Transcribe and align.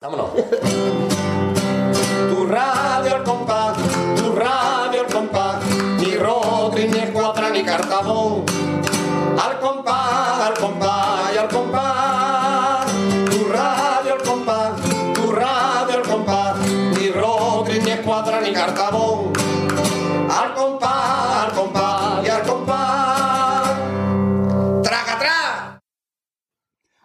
Vámonos. 0.00 0.30
Tu 0.32 0.89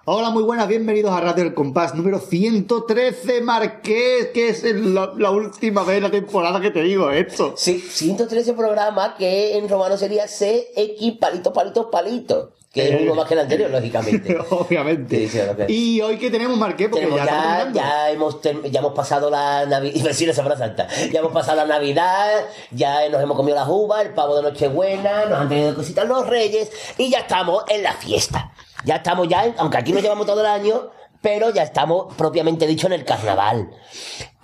Hola, 0.08 0.30
muy 0.30 0.44
buenas, 0.44 0.68
bienvenidos 0.68 1.12
a 1.12 1.20
Radio 1.20 1.42
El 1.46 1.56
Compás 1.56 1.96
número 1.96 2.20
113, 2.20 3.42
Marqués, 3.42 4.28
que 4.36 4.50
es 4.50 4.64
la, 4.64 5.12
la 5.18 5.32
última 5.32 5.84
vez 5.84 5.98
en 5.98 6.04
la 6.04 6.12
temporada 6.12 6.62
que 6.62 6.70
te 6.70 6.84
digo 6.84 7.10
esto. 7.10 7.56
Sí, 7.58 7.80
113 7.80 8.54
programas 8.54 9.16
que 9.18 9.58
en 9.58 9.68
romano 9.68 9.98
sería 9.98 10.26
CX 10.28 11.18
palito, 11.20 11.52
palito, 11.52 11.90
palito. 11.90 12.52
Que 12.72 12.94
es 12.94 13.02
uno 13.02 13.16
más 13.16 13.28
que 13.28 13.34
el 13.34 13.40
anterior, 13.40 13.72
lógicamente. 13.72 14.38
Obviamente. 14.52 15.28
Sí, 15.28 15.28
sí, 15.28 15.40
ok. 15.40 15.70
Y 15.70 16.02
hoy 16.02 16.20
que 16.20 16.30
tenemos, 16.30 16.56
Marqués, 16.56 16.90
porque 16.90 17.08
Tenemos 17.08 17.26
ya, 17.26 17.72
ya, 17.72 17.72
ya, 17.74 18.12
hemos, 18.12 18.40
ya 18.44 18.80
hemos 18.82 18.94
pasado 18.94 19.32
la 19.32 19.66
Navidad, 19.66 20.04
decir 20.04 20.28
la 20.28 20.36
Semana 20.36 20.56
Santa, 20.56 20.88
ya 21.12 21.20
hemos 21.20 21.32
pasado 21.32 21.58
la 21.58 21.66
Navidad, 21.66 22.46
ya 22.70 23.10
nos 23.10 23.24
hemos 23.24 23.36
comido 23.36 23.56
las 23.56 23.68
uvas, 23.68 24.06
el 24.06 24.14
pavo 24.14 24.36
de 24.36 24.44
Nochebuena, 24.44 25.26
nos 25.26 25.40
han 25.40 25.50
tenido 25.50 25.74
cositas 25.74 26.08
los 26.08 26.28
reyes 26.28 26.70
y 27.00 27.10
ya 27.10 27.22
estamos 27.22 27.64
en 27.70 27.82
la 27.82 27.94
fiesta. 27.94 28.52
Ya 28.86 28.96
estamos 28.98 29.28
ya, 29.28 29.46
en- 29.46 29.56
aunque 29.58 29.78
aquí 29.78 29.92
nos 29.92 30.02
llevamos 30.02 30.26
todo 30.26 30.40
el 30.42 30.46
año, 30.48 30.90
pero 31.22 31.50
ya 31.52 31.64
estamos 31.64 32.14
propiamente 32.16 32.68
dicho 32.68 32.88
en 32.88 32.94
el 32.94 33.04
carnaval. 33.06 33.72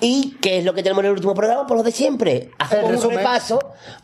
¿Y 0.03 0.37
qué 0.41 0.57
es 0.57 0.65
lo 0.65 0.73
que 0.73 0.81
tenemos 0.81 1.03
en 1.03 1.09
el 1.11 1.13
último 1.13 1.35
programa? 1.35 1.67
Por 1.67 1.77
lo 1.77 1.83
de 1.83 1.91
siempre. 1.91 2.49
El 2.71 2.95
un 2.95 3.01
repaso 3.11 3.59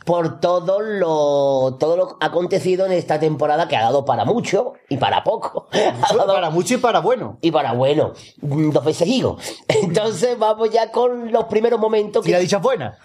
por 0.06 0.40
todo 0.40 0.80
lo, 0.80 1.76
todo 1.80 1.98
lo 1.98 2.18
acontecido 2.22 2.86
en 2.86 2.92
esta 2.92 3.20
temporada 3.20 3.68
que 3.68 3.76
ha 3.76 3.82
dado 3.82 4.06
para 4.06 4.24
mucho 4.26 4.74
y 4.90 4.98
para 4.98 5.24
poco. 5.24 5.68
Ha 5.74 6.14
dado- 6.16 6.36
Para 6.36 6.52
mucho 6.52 6.76
y 6.76 6.78
para 6.78 7.00
bueno. 7.00 7.40
y 7.42 7.50
para 7.50 7.74
bueno, 7.74 8.14
dos 8.42 8.86
veces 8.86 9.08
higo. 9.08 9.38
Entonces 9.68 10.38
vamos 10.38 10.70
ya 10.70 10.92
con 10.92 11.32
los 11.32 11.46
primeros 11.46 11.80
momentos 11.80 12.28
Y 12.28 12.32
la 12.32 12.38
dicha 12.38 12.58
es 12.58 12.62
buena. 12.62 13.00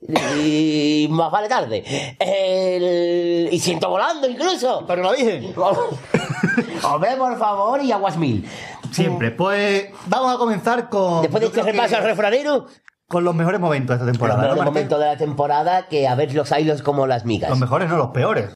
Y 0.00 1.06
más 1.10 1.30
vale 1.30 1.48
tarde. 1.48 2.16
El- 2.18 3.48
y 3.52 3.58
siento 3.58 3.88
volando 3.88 4.28
incluso. 4.28 4.86
Para 4.86 5.02
la 5.02 5.12
Virgen. 5.12 5.54
Hombre, 6.84 7.16
por 7.16 7.38
favor, 7.38 7.82
y 7.82 7.92
aguas 7.92 8.16
mil. 8.16 8.48
Siempre. 8.92 9.30
Pues 9.30 9.88
vamos 10.06 10.34
a 10.34 10.38
comenzar 10.38 10.88
con. 10.88 11.22
Después 11.22 11.40
de 11.40 11.46
este 11.48 11.62
repaso 11.62 11.96
al 11.96 12.04
refranero, 12.04 12.66
Con 13.08 13.24
los 13.24 13.34
mejores 13.34 13.60
momentos 13.60 13.88
de 13.90 13.94
esta 13.96 14.06
los 14.06 14.12
temporada. 14.12 14.42
¿no, 14.42 14.48
mejores 14.48 14.64
momentos 14.64 14.98
de 15.00 15.06
la 15.06 15.16
temporada 15.16 15.86
que 15.88 16.06
a 16.08 16.14
ver 16.14 16.32
los 16.34 16.50
hilos 16.52 16.82
como 16.82 17.06
las 17.06 17.24
migas. 17.24 17.50
Los 17.50 17.58
mejores, 17.58 17.88
no 17.88 17.96
los 17.96 18.08
peores. 18.10 18.54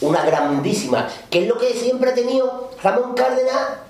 Una 0.00 0.24
grandísima, 0.24 1.08
que 1.28 1.42
es 1.42 1.48
lo 1.48 1.58
que 1.58 1.70
siempre 1.70 2.10
ha 2.10 2.14
tenido 2.14 2.70
Ramón 2.82 3.14
Cárdenas. 3.14 3.80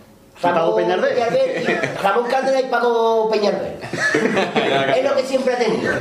Paco 0.41 0.77
Peñalver. 0.77 1.99
Ramón 2.03 2.27
Cárdenas 2.29 2.63
y 2.63 2.67
Paco 2.67 3.29
Peñalver. 3.31 3.79
es 4.97 5.05
lo 5.05 5.17
que 5.17 5.23
siempre 5.25 5.55
ha 5.55 5.59
tenido. 5.59 5.95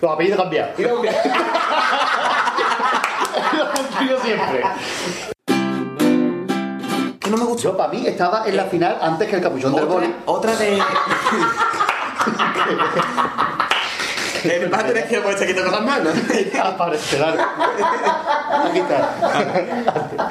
Los 0.00 0.12
apellidos 0.12 0.40
cambiados. 0.40 0.78
No, 0.78 1.02
Yo 4.08 4.20
siempre. 4.20 4.62
Que 7.20 7.30
no 7.30 7.36
me 7.36 7.44
gustó. 7.44 7.62
Yo, 7.62 7.76
para 7.76 7.92
mí, 7.92 8.06
estaba 8.06 8.44
en 8.46 8.56
la 8.56 8.64
final 8.64 8.96
antes 9.00 9.28
que 9.28 9.36
el 9.36 9.42
capuchón 9.42 9.74
del 9.74 9.86
boli. 9.86 10.14
Otra, 10.26 10.54
de. 10.56 10.78
Eh, 14.42 14.68
Vas 14.70 14.84
a 14.84 14.86
tener 14.86 15.06
que 15.06 15.20
poner 15.20 15.38
chaqueta 15.38 15.62
con 15.64 15.72
las 15.72 15.82
manos. 15.82 16.14
Aparecerá. 16.62 17.34
Aquí 18.64 18.78
está. 18.78 19.10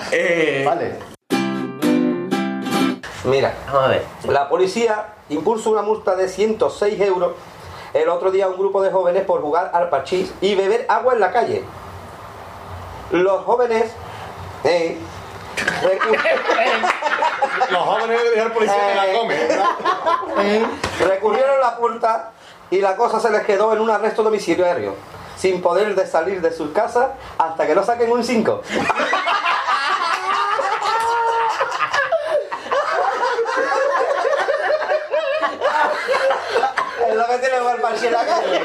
Eh, 0.11 0.63
Vale. 0.65 1.18
Mira, 3.29 3.53
Vamos 3.67 3.83
a 3.85 3.87
ver. 3.89 4.05
la 4.27 4.49
policía 4.49 5.05
impulsa 5.29 5.69
una 5.69 5.81
multa 5.81 6.15
de 6.15 6.27
106 6.27 6.99
euros 7.01 7.31
el 7.93 8.09
otro 8.09 8.31
día 8.31 8.45
a 8.45 8.47
un 8.49 8.57
grupo 8.57 8.81
de 8.81 8.91
jóvenes 8.91 9.23
por 9.25 9.41
jugar 9.41 9.71
al 9.73 9.89
parchís 9.89 10.31
y 10.41 10.55
beber 10.55 10.85
agua 10.89 11.13
en 11.13 11.19
la 11.19 11.31
calle. 11.31 11.63
Los 13.11 13.43
jóvenes... 13.45 13.91
eh, 14.63 14.97
Los 17.71 17.81
jóvenes 17.83 18.23
de 18.23 18.29
dejar 18.31 18.53
policía 18.53 18.87
que 18.87 18.95
la 18.95 19.19
comen. 19.19 20.69
recurrieron 21.07 21.57
a 21.57 21.71
la 21.71 21.77
multa 21.79 22.31
y 22.71 22.79
la 22.79 22.95
cosa 22.95 23.19
se 23.19 23.29
les 23.31 23.43
quedó 23.43 23.73
en 23.73 23.79
un 23.81 23.89
arresto 23.89 24.23
domiciliario, 24.23 24.95
sin 25.35 25.61
poder 25.61 25.95
de 25.95 26.05
salir 26.07 26.39
de 26.41 26.53
sus 26.53 26.71
casas 26.71 27.07
hasta 27.37 27.67
que 27.67 27.75
no 27.75 27.83
saquen 27.83 28.09
un 28.11 28.23
5. 28.23 28.61
Es 37.29 37.51
lo 37.51 37.81
parchís 37.81 38.03
en 38.03 38.13
la 38.13 38.25
calle. 38.25 38.61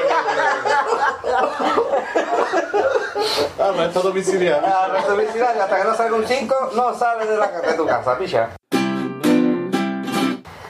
Arresto 3.59 4.01
domiciliario. 4.01 4.75
Arresto 4.75 5.11
domiciliario, 5.11 5.63
hasta 5.63 5.77
que 5.77 5.83
no 5.83 5.95
salga 5.95 6.15
un 6.15 6.27
5, 6.27 6.71
no 6.73 6.93
sales 6.97 7.29
de, 7.29 7.37
la, 7.37 7.47
de 7.47 7.73
tu 7.73 7.85
casa, 7.85 8.17
picha. 8.17 8.49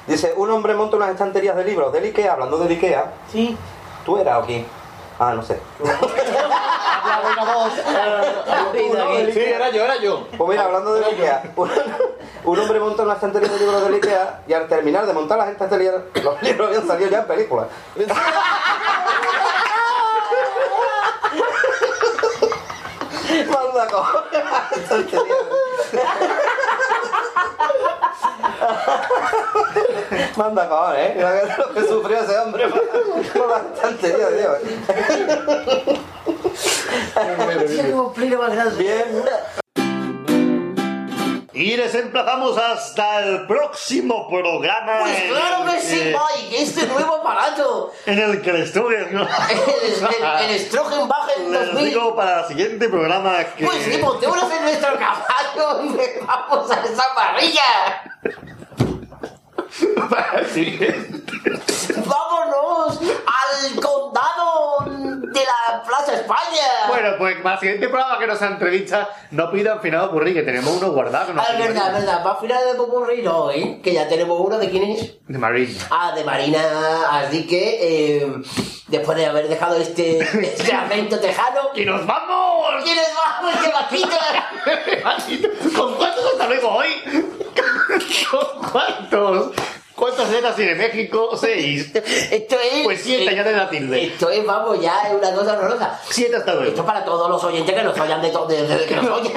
Dice, 0.08 0.34
un 0.36 0.52
hombre 0.52 0.76
monta 0.76 0.98
unas 0.98 1.12
estanterías 1.12 1.56
de 1.56 1.64
libros 1.64 1.94
del 1.94 2.04
Ikea, 2.04 2.34
hablando 2.34 2.58
del 2.58 2.72
Ikea. 2.72 3.14
Sí. 3.32 3.58
¿Tú 4.06 4.18
eras 4.18 4.44
o 4.44 4.46
quién? 4.46 4.66
Ah, 5.20 5.34
no 5.34 5.42
sé. 5.44 5.60
Sí, 9.34 9.40
era 9.40 9.70
yo, 9.70 9.84
era 9.84 9.98
yo. 9.98 10.28
Pues 10.38 10.50
mira, 10.50 10.66
hablando 10.66 10.94
del 10.94 11.04
Ikea, 11.06 11.44
un, 11.56 11.72
un 12.44 12.60
hombre 12.60 12.80
monta 12.80 13.04
una 13.04 13.14
estantería 13.14 13.50
de 13.50 13.60
libros 13.60 13.84
del 13.84 13.94
Ikea 13.96 14.42
y 14.48 14.54
al 14.54 14.68
terminar 14.68 15.06
de 15.06 15.14
montar 15.14 15.38
las 15.38 15.50
estanterías, 15.50 15.96
los 16.22 16.42
libros 16.42 16.68
habían 16.68 16.88
salido 16.88 17.10
ya 17.10 17.20
en 17.20 17.28
películas. 17.28 17.68
Manda 23.50 23.88
cojones. 23.88 24.44
Manda 30.38 30.70
cojones, 30.70 31.18
¿eh? 31.18 31.56
Lo 31.58 31.74
que 31.74 31.82
sufrió 31.88 32.18
ese 32.20 32.38
hombre 32.40 32.70
con 32.70 33.50
las 33.50 33.64
estanterías, 33.74 34.30
tío. 34.30 34.52
Bien. 38.78 39.24
Y 41.56 41.78
les 41.78 41.96
emplazamos 41.96 42.58
hasta 42.58 43.24
el 43.24 43.48
próximo 43.48 44.28
programa. 44.28 45.00
Pues 45.00 45.24
claro 45.24 45.66
que 45.72 45.80
sí, 45.82 46.14
Mike, 46.14 46.62
este 46.62 46.86
nuevo 46.88 47.16
aparato. 47.16 47.94
En 48.06 48.20
el 48.20 48.42
que 48.42 48.52
les 48.52 48.74
tuve. 48.74 48.98
El, 48.98 49.06
el, 49.08 49.18
el 49.18 49.26
Les 51.52 51.66
2000. 51.72 51.86
digo 51.86 52.14
para 52.16 52.42
el 52.42 52.48
siguiente 52.48 52.90
programa 52.90 53.38
que. 53.56 53.66
Pues 53.66 53.82
sí, 53.84 53.98
montémonos 53.98 54.52
en 54.52 54.64
nuestro 54.64 54.90
caballo 55.00 55.84
y 55.84 55.96
vamos 56.26 56.70
a 56.72 56.82
esa 56.84 57.04
parrilla. 57.16 57.62
para 60.10 60.40
el 60.40 60.48
siguiente. 60.48 61.24
Vámonos 62.06 63.00
al 63.00 63.76
condado 63.82 64.85
de 65.36 65.46
la 65.46 65.84
Plaza 65.84 66.14
España. 66.14 66.88
Bueno, 66.88 67.10
pues 67.18 67.36
para 67.42 67.56
el 67.56 67.60
siguiente 67.60 67.90
programa 67.90 68.18
que 68.18 68.28
nos 68.28 68.42
entrevista, 68.42 69.10
no 69.32 69.52
pidan 69.52 69.82
final 69.82 70.06
ocurrir, 70.06 70.34
que 70.34 70.44
tenemos 70.44 70.78
uno 70.78 70.92
guardado. 70.92 71.34
nos 71.34 71.46
Ah, 71.46 71.54
es 71.54 71.60
verdad, 71.60 71.88
es 71.88 71.94
verdad. 72.06 72.26
Va 72.26 72.32
a 72.32 72.36
final 72.38 72.66
de 72.66 72.76
Popurrí, 72.76 73.22
no, 73.22 73.52
¿eh? 73.52 73.80
Que 73.84 73.94
ya 73.94 74.08
tenemos 74.08 74.40
uno 74.40 74.58
de 74.58 74.70
quién 74.70 74.84
es. 74.84 75.16
De 75.28 75.38
Marine. 75.38 75.76
Ah, 75.92 76.14
de 76.16 76.24
Marina. 76.24 76.62
Así 77.12 77.46
que, 77.46 77.80
eh, 77.82 78.34
después 78.88 79.18
de 79.18 79.26
haber 79.26 79.48
dejado 79.50 79.76
este, 79.76 80.20
este 80.20 80.64
tejano. 81.22 81.70
¡Y 81.76 81.86
nos 81.86 82.06
vamos! 82.06 82.84
¿Quiénes 82.84 83.10
vamos, 83.14 83.56
que 83.62 83.72
vaquita? 83.72 84.20
¿Con 85.78 85.96
cuántos 85.96 86.26
hasta 86.32 86.48
luego 86.48 86.70
hoy? 86.70 86.90
¿Con 88.32 88.72
cuántos? 88.72 89.52
¿Cuántas 89.96 90.30
letras 90.30 90.56
tiene 90.56 90.76
México? 90.76 91.36
Seis. 91.38 91.90
Esto 92.32 92.56
es. 92.60 92.84
Pues 92.84 93.02
siete, 93.02 93.34
ya 93.36 93.44
te 93.44 93.52
da 93.54 93.70
tilde. 93.70 94.06
Esto 94.06 94.30
es, 94.30 94.46
vamos, 94.46 94.80
ya 94.82 95.04
es 95.08 95.14
una 95.14 95.34
cosa 95.34 95.54
horrorosa. 95.58 96.00
Siete 96.10 96.36
hasta 96.36 96.52
Esto 96.52 96.64
luego. 96.64 96.86
para 96.86 97.06
todos 97.06 97.30
los 97.30 97.44
oyentes 97.44 97.74
que 97.74 97.84
nos 97.84 97.98
oyan 98.00 98.22
de 98.22 98.30
todo, 98.30 98.48
que 98.48 98.96
nos 98.96 99.10
oyan. 99.10 99.34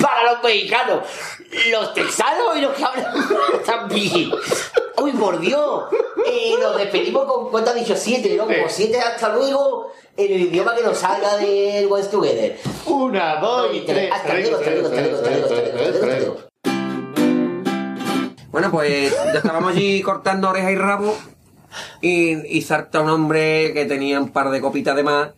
para 0.00 0.32
los 0.32 0.42
mexicanos, 0.44 1.00
los 1.70 1.94
texanos 1.94 2.56
y 2.56 2.60
los 2.60 2.74
que 2.76 2.84
hablan 2.84 3.14
también. 3.66 4.30
Uy, 5.02 5.12
por 5.12 5.40
Dios. 5.40 5.84
Eh, 6.26 6.54
nos 6.60 6.76
despedimos 6.76 7.24
con, 7.26 7.50
¿cuánto 7.50 7.70
ha 7.70 7.74
dicho? 7.74 7.96
Siete, 7.96 8.34
¿no? 8.36 8.44
Como 8.44 8.68
siete 8.68 9.00
hasta 9.00 9.30
luego 9.30 9.92
en 10.16 10.32
el 10.32 10.40
idioma 10.42 10.74
que 10.76 10.82
nos 10.82 10.98
salga 10.98 11.36
del 11.36 11.86
West 11.88 12.12
Together. 12.12 12.58
Una, 12.86 13.36
dos 13.40 13.74
y 13.74 13.80
tres. 13.80 14.12
Hasta 14.12 14.34
luego, 14.34 14.56
hasta 14.58 14.70
luego, 14.70 14.86
hasta 14.86 15.00
luego, 15.00 15.16
hasta 15.16 15.30
luego, 15.30 15.44
hasta 15.94 16.06
luego, 16.06 16.36
Bueno, 18.54 18.70
pues 18.70 19.10
ya 19.10 19.40
estábamos 19.40 19.74
allí 19.74 20.00
cortando 20.00 20.48
oreja 20.48 20.70
y 20.70 20.76
rabo 20.76 21.18
y, 22.00 22.56
y 22.56 22.62
salta 22.62 23.00
un 23.00 23.10
hombre 23.10 23.72
que 23.74 23.84
tenía 23.84 24.20
un 24.20 24.28
par 24.28 24.48
de 24.50 24.60
copitas 24.60 24.94
de 24.94 25.02
más. 25.02 25.30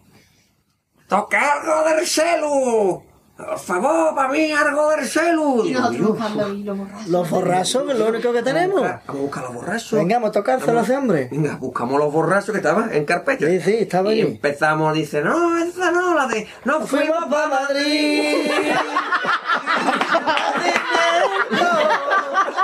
¡Toca 1.08 1.54
algo 1.54 1.88
del 1.88 2.06
celu! 2.06 3.05
Por 3.36 3.58
favor, 3.58 4.14
para 4.14 4.28
mí 4.30 4.50
algo 4.50 4.88
del 4.90 5.04
celu. 5.06 5.64
Y 5.66 5.72
nosotros 5.72 5.96
"Dios, 5.96 6.08
buscando 6.08 6.46
ahí 6.46 6.62
los 6.64 6.78
borrachos. 6.78 7.06
Los 7.08 7.30
borrachos, 7.30 7.82
que 7.84 7.92
es 7.92 7.98
lo 7.98 8.06
único 8.08 8.32
que 8.32 8.42
tenemos. 8.42 8.80
Vamos 8.80 9.00
a 9.08 9.12
buscar 9.12 9.42
los 9.44 9.54
borrachos. 9.54 9.92
Venga, 9.92 10.14
vamos 10.16 10.30
a 10.30 10.32
tocárselo 10.32 10.80
a 10.80 10.82
ese 10.82 10.96
hombre. 10.96 11.28
Venga, 11.30 11.56
buscamos 11.56 11.98
los 12.00 12.10
borrachos 12.12 12.50
que 12.52 12.56
estaban 12.58 12.94
en 12.94 13.04
carpeta. 13.04 13.46
Sí, 13.46 13.60
sí, 13.60 13.74
estaba 13.80 14.08
Y 14.14 14.20
ahí. 14.22 14.26
empezamos, 14.26 14.94
dice, 14.94 15.20
no, 15.20 15.58
esa 15.58 15.90
no, 15.90 16.14
la 16.14 16.26
de, 16.28 16.48
no 16.64 16.80
fuimos 16.86 17.26
para 17.26 17.46
Madrid. 17.48 18.50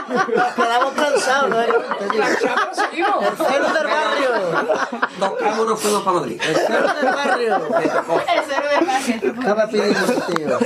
Nos 0.08 0.54
quedamos 0.54 0.92
cansados, 0.94 1.50
¿no? 1.50 1.60
El 1.60 1.72
cero 3.36 3.66
del 3.74 3.86
barrio. 3.86 4.30
Tocamos, 5.18 5.66
nos 5.68 5.80
fuimos 5.80 6.02
para 6.02 6.16
Madrid. 6.18 6.40
El 6.46 6.56
cero 6.56 6.88
del 7.00 7.12
barrio. 7.14 7.56
El 7.56 8.40
cero 8.48 8.66
de 8.80 8.86
paje. 8.86 9.20
Estaba 9.22 9.66
pidiendo 9.68 10.12
tío. 10.26 10.58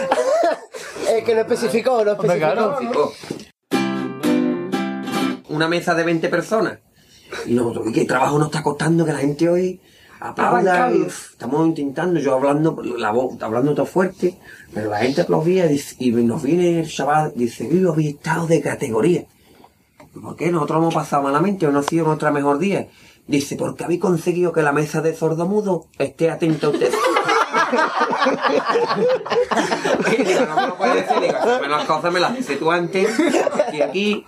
Es 1.11 1.25
que 1.25 1.35
no 1.35 1.41
especificó, 1.43 2.05
no 2.05 2.13
Hombre, 2.13 2.35
especificó. 2.37 2.53
claro. 2.53 3.13
Una 5.49 5.69
mesa 5.69 5.95
de 5.95 6.05
20 6.05 6.29
personas. 6.29 6.79
Y 7.47 7.55
nosotros, 7.55 7.87
¿qué 7.95 8.05
trabajo 8.05 8.39
nos 8.39 8.49
está 8.49 8.63
costando 8.63 9.05
que 9.05 9.13
la 9.13 9.19
gente 9.19 9.49
hoy 9.49 9.81
aplauda? 10.21 10.93
Y, 10.93 11.03
estamos 11.03 11.67
intentando, 11.67 12.21
yo 12.21 12.35
hablando, 12.35 12.77
la 12.83 13.11
voz, 13.11 13.41
hablando 13.43 13.75
todo 13.75 13.87
fuerte, 13.87 14.39
pero 14.75 14.91
la 14.91 14.99
gente 14.99 15.23
aplaudía 15.23 15.67
y, 15.67 15.71
dice- 15.71 15.97
y 15.99 16.11
nos 16.13 16.43
viene 16.43 16.81
el 16.81 16.89
chaval, 16.91 17.33
dice, 17.35 17.69
yo 17.73 17.93
había 17.93 18.11
estado 18.11 18.47
de 18.47 18.61
categoría. 18.61 19.25
¿Y 20.15 20.19
¿Por 20.19 20.37
qué? 20.37 20.51
Nosotros 20.51 20.79
hemos 20.79 20.95
pasado 20.95 21.23
malamente 21.23 21.67
o 21.67 21.73
no 21.73 21.81
ha 21.81 21.83
sido 21.83 22.07
nuestra 22.07 22.31
mejor 22.31 22.59
día. 22.59 22.89
Dice, 23.27 23.57
porque 23.57 23.85
habéis 23.85 24.01
conseguido 24.01 24.53
que 24.53 24.63
la 24.63 24.73
mesa 24.73 25.01
de 25.01 25.15
sordomudo 25.15 25.87
esté 25.99 26.31
atenta 26.31 26.69
a 26.69 26.71
usted. 26.71 26.93
Y 30.19 30.23
digo, 30.23 30.41
no 30.47 30.57
me 30.57 30.67
lo 30.69 30.77
puedes 30.77 30.95
decir, 30.97 31.21
digo, 31.23 31.39
"Dame 31.45 31.69
las 31.69 31.85
cosas 31.85 32.13
me 32.13 32.21
las 32.21 32.35
dices 32.37 32.59
tú 32.59 32.71
antes, 32.71 33.09
y 33.73 33.81
aquí, 33.83 34.25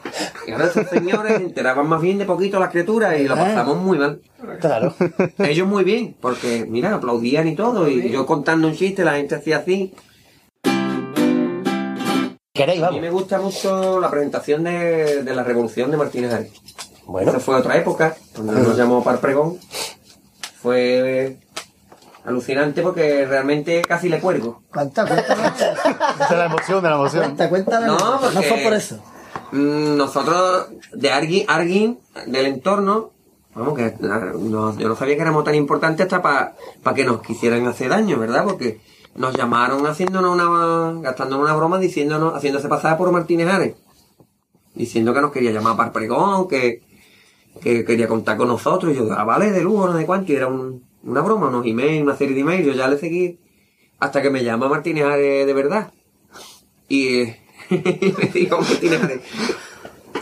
y 0.46 0.52
ahora 0.52 0.67
esos 0.67 0.88
señores 0.88 1.37
se 1.37 1.43
enteraban 1.44 1.88
más 1.88 2.00
bien 2.00 2.19
de 2.19 2.25
poquito 2.25 2.58
las 2.58 2.70
criaturas 2.70 3.19
y 3.19 3.29
lo 3.29 3.37
pasamos 3.37 3.79
muy 3.79 3.99
mal. 3.99 4.20
Claro. 4.61 4.94
Ellos 5.38 5.67
muy 5.69 5.85
bien, 5.85 6.17
porque 6.20 6.67
mira, 6.69 6.94
aplaudían 6.94 7.49
y 7.49 7.55
todo, 7.56 7.88
y 7.88 8.11
yo 8.11 8.26
contando 8.26 8.69
un 8.69 8.75
chiste, 8.75 9.05
la 9.05 9.12
gente 9.14 9.35
hacía 9.37 9.58
así. 9.58 9.94
¿Queréis? 12.52 12.82
A 12.82 12.91
mí 12.91 12.96
Vamos. 12.96 13.00
me 13.02 13.11
gusta 13.11 13.38
mucho 13.38 14.00
la 14.00 14.11
presentación 14.11 14.64
de, 14.64 15.23
de 15.23 15.34
la 15.34 15.44
revolución 15.44 15.91
de 15.93 15.96
Martínez 15.96 16.32
Ares. 16.32 16.52
Bueno. 17.06 17.31
Esa 17.31 17.41
fue 17.41 17.55
otra 17.55 17.76
época, 17.76 18.17
cuando 18.34 18.52
nos 18.52 18.76
llamó 18.76 19.02
para 19.05 19.14
el 19.17 19.20
pregón. 19.20 19.58
Fue 20.61 21.37
alucinante 22.28 22.82
porque 22.82 23.26
realmente 23.26 23.82
casi 23.82 24.08
le 24.08 24.20
cuelgo. 24.20 24.62
Cuenta, 24.72 25.06
cuenta. 25.06 25.34
Esa 25.34 26.25
es 26.30 26.38
la 26.38 26.46
emoción 26.46 26.82
de 26.82 26.88
la 26.90 26.96
emoción. 26.96 27.25
Cuenta, 27.25 27.48
cuenta. 27.48 27.80
No, 27.80 27.98
No, 27.98 28.20
porque- 28.20 28.34
no 28.34 28.42
fue 28.42 28.58
por 28.62 28.75
eso. 28.75 29.02
Mm, 29.52 29.96
Nosotros, 29.96 30.69
de 30.92 31.10
alguien, 31.10 31.44
alguien 31.48 31.98
del 32.26 32.46
entorno, 32.46 33.10
vamos, 33.54 33.75
que 33.75 33.94
ah, 34.02 34.32
no- 34.38 34.76
yo 34.78 34.88
no 34.88 34.96
sabía 34.96 35.16
que 35.16 35.22
éramos 35.22 35.44
tan 35.44 35.54
importantes 35.54 36.04
hasta 36.04 36.20
para 36.82 36.94
que 36.94 37.04
nos 37.04 37.22
quisieran 37.22 37.66
hacer 37.66 37.88
daño, 37.90 38.19
¿verdad? 38.19 38.44
Porque 38.44 38.81
nos 39.14 39.34
llamaron 39.34 39.86
haciéndonos 39.86 40.32
una, 40.34 41.00
gastándonos 41.02 41.44
una 41.44 41.56
broma, 41.56 41.78
diciéndonos, 41.78 42.34
haciéndose 42.34 42.69
pasar 42.69 42.96
por 42.98 43.10
Martínez 43.10 43.48
Ares. 43.48 43.74
Diciendo 44.74 45.12
que 45.12 45.20
nos 45.20 45.32
quería 45.32 45.50
llamar 45.50 45.76
para 45.76 45.88
el 45.88 45.92
pregón, 45.92 46.46
que, 46.46 46.82
que 47.60 47.84
quería 47.84 48.06
contar 48.06 48.36
con 48.36 48.48
nosotros. 48.48 48.92
Y 48.92 48.96
yo, 48.96 49.08
ah, 49.12 49.24
vale, 49.24 49.50
de 49.50 49.60
lujo, 49.62 49.88
no 49.88 49.98
sé 49.98 50.06
cuánto. 50.06 50.31
Y 50.32 50.36
era 50.36 50.46
un- 50.46 50.86
una 51.08 51.22
broma, 51.22 51.49
unos 51.49 51.66
emails, 51.66 52.02
una 52.02 52.16
serie 52.16 52.34
de 52.34 52.43
emails. 52.43 52.66
Yo 52.66 52.72
ya 52.75 52.87
le 52.87 52.99
seguí 52.99 53.38
hasta 53.99 54.20
que 54.22 54.31
me 54.31 54.44
llama 54.44 54.69
Martínez 54.69 55.05
Ares 55.05 55.46
de 55.46 55.52
verdad. 55.55 55.93
Y 56.88 57.25
digo 58.34 58.56
a 58.56 58.60
Martínez 58.60 59.02
Ares, 59.02 59.20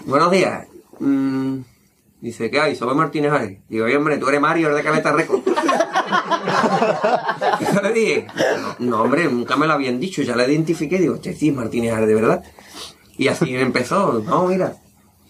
buenos 0.07 0.31
días. 0.31 0.69
Mm, 1.01 1.59
dice, 2.21 2.51
¿qué 2.51 2.61
hay? 2.61 2.77
Soy 2.77 2.95
Martínez 2.95 3.33
Ares. 3.33 3.59
Digo, 3.69 3.87
oye, 3.87 3.97
hombre, 3.97 4.19
tú 4.19 4.29
eres 4.29 4.41
Mario, 4.41 4.69
eres 4.69 4.79
de 4.79 4.85
Caleta 4.85 5.13
Record. 5.13 5.43
Yo 7.61 7.83
le 7.83 7.93
dije, 7.93 8.27
no, 8.79 9.03
hombre, 9.03 9.25
nunca 9.25 9.57
me 9.57 9.67
lo 9.67 9.73
habían 9.73 9.99
dicho. 9.99 10.23
Ya 10.23 10.37
le 10.37 10.47
identifiqué. 10.47 10.99
Digo, 10.99 11.17
este 11.17 11.35
sí 11.35 11.51
Martínez 11.51 11.93
Ares 11.95 12.07
de 12.09 12.15
verdad. 12.15 12.45
Y 13.19 13.27
así 13.29 13.57
empezó. 13.57 14.23
No, 14.25 14.47
mira, 14.47 14.77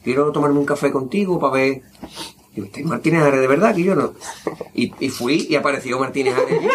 quiero 0.05 0.31
tomarme 0.33 0.59
un 0.59 0.67
café 0.67 0.93
contigo 0.93 1.39
para 1.39 1.55
ver. 1.55 1.83
Digo, 2.57 2.67
¿este 2.67 2.81
es 2.81 2.87
Martínez 2.87 3.23
Ares 3.23 3.41
de 3.41 3.47
verdad? 3.47 3.73
Que 3.75 3.85
yo 3.85 3.95
no. 3.95 4.15
Y, 4.75 4.93
y 4.99 5.09
fui 5.11 5.47
y 5.49 5.55
apareció 5.57 5.99
Martínez 6.01 6.35
Ares. 6.35 6.59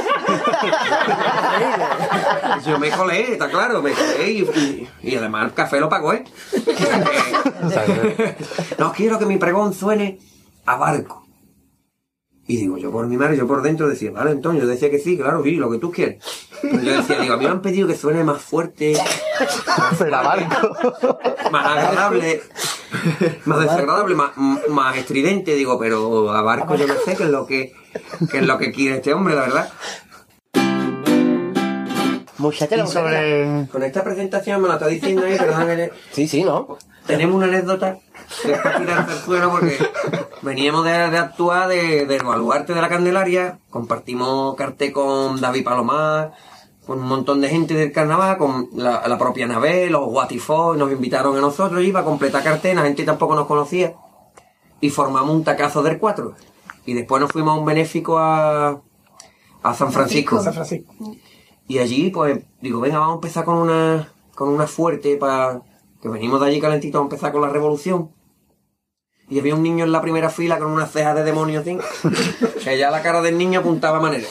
Yo 2.65 2.79
me 2.79 2.89
colé, 2.91 3.33
está 3.33 3.49
claro, 3.49 3.81
me 3.81 3.91
colé 3.91 4.31
y, 4.31 4.41
y- 4.41 4.87
y 5.01 5.15
además 5.15 5.45
el 5.47 5.53
café 5.53 5.79
lo 5.79 5.89
pagó, 5.89 6.13
¿eh? 6.13 6.23
no 8.77 8.91
quiero 8.93 9.17
que 9.19 9.25
mi 9.25 9.37
pregón 9.37 9.73
suene 9.73 10.19
a 10.65 10.75
barco. 10.77 11.25
Y 12.47 12.57
digo, 12.57 12.77
yo 12.77 12.91
por 12.91 13.07
mi 13.07 13.17
madre, 13.17 13.37
yo 13.37 13.47
por 13.47 13.61
dentro 13.61 13.87
decía, 13.87 14.11
vale, 14.11 14.31
Antonio, 14.31 14.61
yo 14.61 14.67
decía 14.67 14.89
que 14.91 14.99
sí, 14.99 15.17
claro, 15.17 15.43
sí, 15.43 15.51
lo 15.55 15.71
que 15.71 15.77
tú 15.77 15.91
quieres. 15.91 16.23
Pero 16.61 16.79
yo 16.81 16.97
decía, 16.97 17.19
digo, 17.19 17.33
a 17.33 17.37
mí 17.37 17.45
me 17.45 17.51
han 17.51 17.61
pedido 17.61 17.87
que 17.87 17.95
suene 17.97 18.23
más 18.23 18.41
fuerte, 18.41 18.95
Será 19.97 20.21
barco. 20.21 20.77
más 21.51 21.65
agradable, 21.65 22.43
más 23.45 23.59
desagradable, 23.61 24.15
más, 24.15 24.31
más 24.69 24.97
estridente, 24.97 25.55
digo, 25.55 25.79
pero 25.79 26.29
a 26.31 26.41
barco 26.41 26.75
yo 26.75 26.87
no 26.87 26.93
sé 27.05 27.15
qué 27.15 27.23
es 27.23 27.29
lo 27.29 27.45
que, 27.47 27.73
qué 28.31 28.39
es 28.39 28.45
lo 28.45 28.57
que 28.57 28.71
quiere 28.71 28.97
este 28.97 29.13
hombre, 29.13 29.35
la 29.35 29.41
verdad. 29.41 29.69
Mucha 32.37 32.67
tela, 32.67 32.83
Y 32.83 32.85
mucha 32.87 32.99
tela. 33.03 33.11
sobre. 33.19 33.67
Con 33.71 33.83
esta 33.83 34.03
presentación 34.03 34.61
me 34.61 34.67
la 34.67 34.75
está 34.75 34.87
diciendo 34.87 35.25
ahí, 35.25 35.37
perdón, 35.37 35.67
que- 35.67 35.91
Sí, 36.11 36.27
sí, 36.27 36.43
¿no? 36.43 36.77
tenemos 37.05 37.35
una 37.35 37.47
anécdota 37.47 37.97
para 38.63 38.77
tirarse 38.77 39.11
al 39.11 39.19
suelo 39.19 39.49
porque 39.51 39.77
veníamos 40.43 40.85
de, 40.85 40.91
de 41.09 41.17
actuar 41.17 41.67
de, 41.67 42.05
del 42.05 42.23
baluarte 42.23 42.73
de 42.73 42.81
la 42.81 42.89
Candelaria, 42.89 43.57
compartimos 43.69 44.55
cartel 44.55 44.91
con 44.93 45.41
David 45.41 45.63
Palomar, 45.63 46.31
con 46.85 46.99
un 46.99 47.07
montón 47.07 47.41
de 47.41 47.49
gente 47.49 47.73
del 47.73 47.91
carnaval, 47.91 48.37
con 48.37 48.69
la, 48.73 49.07
la 49.07 49.17
propia 49.17 49.47
Nabel, 49.47 49.91
los 49.91 50.05
Guatifó, 50.05 50.75
nos 50.75 50.91
invitaron 50.91 51.37
a 51.37 51.41
nosotros, 51.41 51.83
iba 51.83 51.99
a 51.99 52.03
completar 52.03 52.43
cartel, 52.43 52.75
la 52.75 52.83
gente 52.83 53.03
tampoco 53.03 53.35
nos 53.35 53.47
conocía, 53.47 53.93
y 54.79 54.89
formamos 54.89 55.35
un 55.35 55.43
tacazo 55.43 55.83
del 55.83 55.99
4. 55.99 56.33
Y 56.85 56.93
después 56.93 57.21
nos 57.21 57.31
fuimos 57.31 57.55
a 57.55 57.59
un 57.59 57.65
benéfico 57.65 58.17
a, 58.17 58.81
a 59.61 59.73
San 59.73 59.91
Francisco. 59.91 60.41
San 60.41 60.53
Francisco. 60.53 60.93
Y 61.67 61.77
allí, 61.77 62.09
pues, 62.09 62.43
digo, 62.61 62.79
venga, 62.79 62.99
vamos 62.99 63.13
a 63.13 63.15
empezar 63.15 63.45
con 63.45 63.57
una, 63.57 64.11
con 64.33 64.49
una 64.49 64.67
fuerte 64.67 65.15
para 65.17 65.61
que 66.01 66.09
venimos 66.09 66.41
de 66.41 66.47
allí 66.47 66.59
calentitos 66.59 66.99
a 66.99 67.03
empezar 67.03 67.31
con 67.31 67.41
la 67.41 67.49
revolución. 67.49 68.11
Y 69.29 69.39
había 69.39 69.55
un 69.55 69.63
niño 69.63 69.85
en 69.85 69.91
la 69.91 70.01
primera 70.01 70.29
fila 70.29 70.57
con 70.57 70.71
unas 70.71 70.91
cejas 70.91 71.15
de 71.15 71.23
demonio 71.23 71.61
así, 71.61 71.77
que 72.63 72.77
ya 72.77 72.91
la 72.91 73.01
cara 73.01 73.21
del 73.21 73.37
niño 73.37 73.59
apuntaba 73.61 73.99
a 73.99 74.01
manera. 74.01 74.27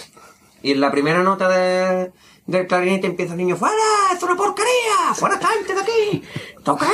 Y 0.63 0.73
en 0.73 0.81
la 0.81 0.91
primera 0.91 1.23
nota 1.23 1.49
de, 1.49 2.13
del 2.51 2.67
clarinete 2.67 3.07
empieza 3.07 3.33
el 3.33 3.39
niño, 3.39 3.57
¡Fuera! 3.57 3.75
¡Es 4.15 4.23
una 4.23 4.37
porquería! 4.37 5.15
¡Fuera 5.15 5.37
esta 5.37 5.49
gente 5.49 5.75
de 5.75 5.81
aquí! 5.81 6.23
¿Toqué? 6.65 6.87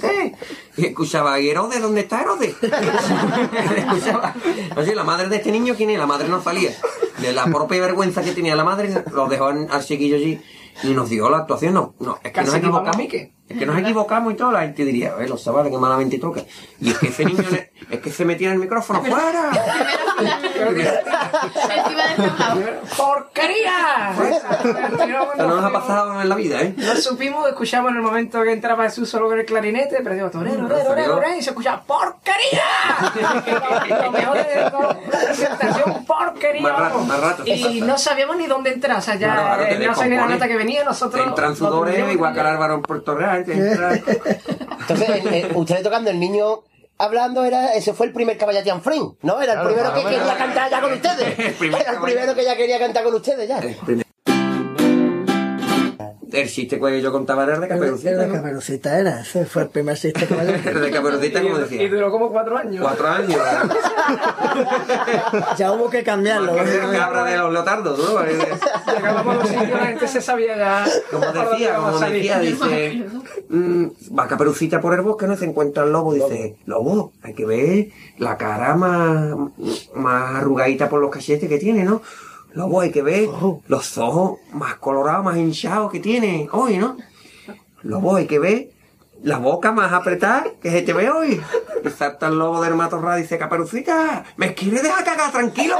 ¿Qué? 0.00 0.34
Y 0.76 0.86
escuchaba, 0.86 1.38
¿y 1.38 1.50
Herodes? 1.50 1.82
¿Dónde 1.82 2.00
está 2.00 2.22
Herodes? 2.22 2.56
escuchaba. 3.76 4.34
Oye, 4.76 4.94
la 4.94 5.04
madre 5.04 5.28
de 5.28 5.36
este 5.36 5.52
niño, 5.52 5.74
¿quién 5.76 5.90
es? 5.90 5.98
La 5.98 6.06
madre 6.06 6.28
no 6.28 6.42
salía. 6.42 6.72
De 7.18 7.32
la 7.32 7.44
propia 7.46 7.80
vergüenza 7.80 8.22
que 8.22 8.32
tenía 8.32 8.56
la 8.56 8.64
madre, 8.64 9.04
lo 9.12 9.28
dejó 9.28 9.46
al 9.46 9.84
chiquillo 9.84 10.16
allí 10.16 10.40
y 10.82 10.88
nos 10.94 11.10
dio 11.10 11.28
la 11.28 11.38
actuación. 11.38 11.74
No, 11.74 11.94
no, 12.00 12.16
es 12.16 12.22
que 12.22 12.32
Casi 12.32 12.46
nos 12.46 12.56
equivocamos. 12.56 12.96
Mique. 12.96 13.37
Es 13.48 13.56
que 13.58 13.64
nos 13.66 13.78
equivocamos 13.78 14.32
y 14.32 14.36
todo, 14.36 14.52
la 14.52 14.60
gente 14.60 14.84
diría, 14.84 15.14
los 15.26 15.42
chavales 15.42 15.72
que 15.72 15.78
malamente 15.78 16.18
toca. 16.18 16.42
Y 16.80 16.90
es 16.90 16.98
que 16.98 17.08
ese 17.08 17.24
niño, 17.24 17.42
le- 17.50 17.72
es 17.90 18.00
que 18.00 18.10
se 18.10 18.24
metía 18.26 18.48
en 18.48 18.54
el 18.54 18.58
micrófono, 18.60 19.02
¡fuera! 19.02 19.50
¡Porquería! 22.96 24.12
Esto 24.12 25.46
no 25.46 25.56
nos 25.56 25.64
ha 25.64 25.72
pasado 25.72 26.20
en 26.20 26.28
la 26.28 26.34
vida, 26.34 26.60
¿eh? 26.62 26.74
No 26.76 26.94
supimos, 26.96 27.48
escuchamos 27.48 27.90
en 27.90 27.96
el 27.98 28.02
momento 28.02 28.42
que 28.42 28.52
entraba 28.52 28.84
Jesús 28.84 29.08
solo 29.08 29.28
con 29.28 29.38
el 29.38 29.44
clarinete, 29.46 29.98
pero 30.02 30.14
digo, 30.14 30.30
torero, 30.30 30.66
torero, 30.68 30.84
torero, 30.84 31.14
torero, 31.14 31.36
y 31.36 31.42
se 31.42 31.50
escuchaba 31.50 31.82
¡porquería! 31.82 32.62
Lo 34.04 34.12
mejor 34.12 34.36
de 34.36 34.70
todo, 34.70 34.82
la 35.10 35.20
presentación, 35.20 36.04
¡porquería! 36.04 36.62
Más 36.62 36.78
rato, 36.78 36.98
más 37.00 37.20
rato. 37.20 37.42
Y 37.46 37.80
no 37.80 37.98
sabíamos 37.98 38.36
ni 38.36 38.46
dónde 38.46 38.72
entrar, 38.72 38.98
o 38.98 39.02
sea, 39.02 39.14
ya 39.16 39.58
eh, 39.68 39.78
no 39.86 39.94
sabía 39.94 40.20
la 40.20 40.26
nota 40.28 40.48
que 40.48 40.56
venía, 40.56 40.84
nosotros... 40.84 41.26
Entran 41.26 41.50
lo 41.50 41.56
sudores, 41.56 42.12
igual 42.12 42.32
que 42.34 42.40
ya. 42.40 42.50
Álvaro 42.50 42.74
en 42.74 42.82
Puerto 42.82 43.14
Real, 43.14 43.37
Entonces, 43.38 45.08
el- 45.24 45.34
el- 45.34 45.56
ustedes 45.56 45.82
tocando, 45.82 46.10
el 46.10 46.18
niño 46.20 46.62
hablando, 46.98 47.44
era 47.44 47.74
ese 47.74 47.92
fue 47.92 48.06
el 48.06 48.12
primer 48.12 48.36
Caballatian 48.38 48.82
Friend, 48.82 49.12
¿no? 49.22 49.40
Era 49.40 49.52
el 49.54 49.58
Claro, 49.60 49.74
primero 49.74 49.94
que 49.94 50.02
quería 50.02 50.36
cantar 50.36 50.70
ya 50.70 50.80
con 50.80 50.92
ustedes. 50.92 51.38
Era 51.80 51.92
el 51.92 52.00
primero 52.00 52.34
que 52.34 52.44
ya 52.44 52.56
quería 52.56 52.78
cantar 52.78 53.04
con 53.04 53.14
ustedes 53.14 53.48
ya. 53.48 53.58
El 53.58 54.04
el 56.42 56.48
chiste 56.48 56.80
que 56.80 57.00
yo 57.02 57.12
contaba 57.12 57.44
era 57.44 57.54
el 57.54 57.60
de 57.60 57.68
Caperucita, 57.68 58.10
el 58.10 58.18
de 58.18 58.26
¿no? 58.26 58.34
Caperucita 58.34 58.98
era, 58.98 59.20
ese 59.20 59.44
fue 59.46 59.62
el 59.62 59.68
primer 59.68 59.96
chiste 59.96 60.26
que 60.26 60.34
me 60.34 60.42
El 60.70 60.80
de 60.80 60.90
Caperucita, 60.90 61.42
como 61.42 61.54
Y, 61.54 61.58
y 61.58 61.62
decía. 61.62 61.88
duró 61.88 62.10
como 62.10 62.30
cuatro 62.30 62.56
años. 62.56 62.82
Cuatro 62.82 63.08
años. 63.08 63.40
Ya 65.58 65.72
hubo 65.72 65.90
que 65.90 66.02
cambiarlo. 66.02 66.54
Que 66.54 66.60
el 66.60 66.92
cabra 66.92 67.24
de 67.24 67.36
los 67.36 67.52
leotardos, 67.52 67.98
¿no? 67.98 68.24
Llegábamos 68.94 69.34
a 69.34 69.38
los 69.38 69.48
sitios, 69.48 69.70
la 69.70 69.86
gente 69.86 70.08
se 70.08 70.20
sabía 70.20 70.56
ya. 70.56 70.86
Como 71.10 71.26
decía, 71.26 71.76
como 71.76 71.98
decía, 71.98 72.38
dice, 72.40 73.04
mm, 73.48 73.86
va 74.18 74.28
Caperucita 74.28 74.80
por 74.80 74.94
el 74.94 75.02
bosque, 75.02 75.26
no 75.26 75.36
se 75.36 75.44
encuentra 75.44 75.84
el 75.84 75.92
lobo, 75.92 76.14
dice, 76.14 76.56
lobo, 76.66 77.12
hay 77.22 77.34
que 77.34 77.44
ver 77.44 77.88
la 78.18 78.36
cara 78.36 78.74
más, 78.76 79.34
más 79.94 80.34
arrugadita 80.36 80.88
por 80.88 81.00
los 81.00 81.10
cachetes 81.10 81.48
que 81.48 81.58
tiene, 81.58 81.84
¿no? 81.84 82.02
Lobo, 82.52 82.80
hay 82.80 82.90
que 82.90 83.02
ver 83.02 83.28
los 83.66 83.98
ojos 83.98 84.38
más 84.52 84.76
colorados, 84.76 85.24
más 85.24 85.36
hinchados 85.36 85.92
que 85.92 86.00
tiene 86.00 86.48
hoy, 86.52 86.78
¿no? 86.78 86.96
Lobo, 87.82 88.16
hay 88.16 88.26
que 88.26 88.38
ver 88.38 88.70
la 89.22 89.38
boca 89.38 89.72
más 89.72 89.92
apretada 89.92 90.46
que 90.60 90.70
se 90.70 90.82
te 90.82 90.92
ve 90.92 91.10
hoy. 91.10 91.40
Y 91.84 91.90
salta 91.90 92.28
el 92.28 92.38
lobo 92.38 92.60
del 92.60 92.74
matorral 92.74 93.18
y 93.18 93.22
dice, 93.22 93.38
Caperucita, 93.38 94.24
¿me 94.36 94.54
quieres 94.54 94.82
dejar 94.82 95.04
cagar 95.04 95.30
tranquilo? 95.30 95.76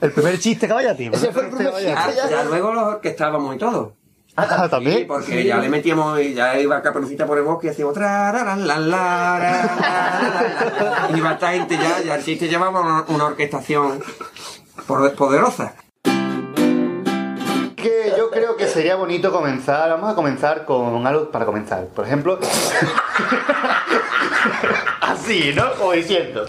El 0.00 0.12
primer 0.12 0.38
chiste, 0.38 0.68
caballati. 0.68 1.06
Ese 1.06 1.32
fue 1.32 1.44
el 1.44 1.50
primer 1.50 1.72
chiste. 1.72 1.94
ya, 1.94 2.28
ya 2.28 2.44
luego 2.44 2.72
los 2.74 2.96
que 2.96 3.08
estábamos 3.08 3.54
y 3.54 3.58
todo. 3.58 3.95
Ah, 4.36 4.46
Sí, 4.64 4.70
también. 4.70 5.06
porque 5.06 5.44
ya 5.44 5.58
le 5.58 5.68
metíamos, 5.68 6.20
y 6.20 6.34
ya 6.34 6.58
iba 6.58 6.82
Caperucita 6.82 7.26
por 7.26 7.38
el 7.38 7.44
bosque 7.44 7.68
y 7.68 7.70
hacíamos 7.70 7.94
tra, 7.94 8.32
ra, 8.32 8.56
la, 8.56 8.78
la, 8.78 9.38
ra. 9.38 11.08
Y 11.14 11.18
iba 11.18 11.32
esta 11.32 11.52
gente 11.52 11.76
ya, 11.78 12.00
ya 12.02 12.16
el 12.16 12.24
chiste 12.24 12.48
llevaba 12.48 12.80
una, 12.80 13.04
una 13.08 13.24
orquestación 13.26 14.02
por- 14.86 15.14
poderosa. 15.14 15.74
Que 17.76 18.12
yo 18.18 18.30
creo 18.30 18.56
que 18.56 18.66
sería 18.66 18.96
bonito 18.96 19.30
comenzar. 19.32 19.90
Vamos 19.90 20.10
a 20.10 20.14
comenzar 20.14 20.64
con 20.64 21.06
algo 21.06 21.30
para 21.30 21.46
comenzar. 21.46 21.86
Por 21.86 22.04
ejemplo. 22.04 22.38
Así, 25.00 25.52
¿no? 25.54 25.72
Como 25.74 25.92
diciendo. 25.92 26.46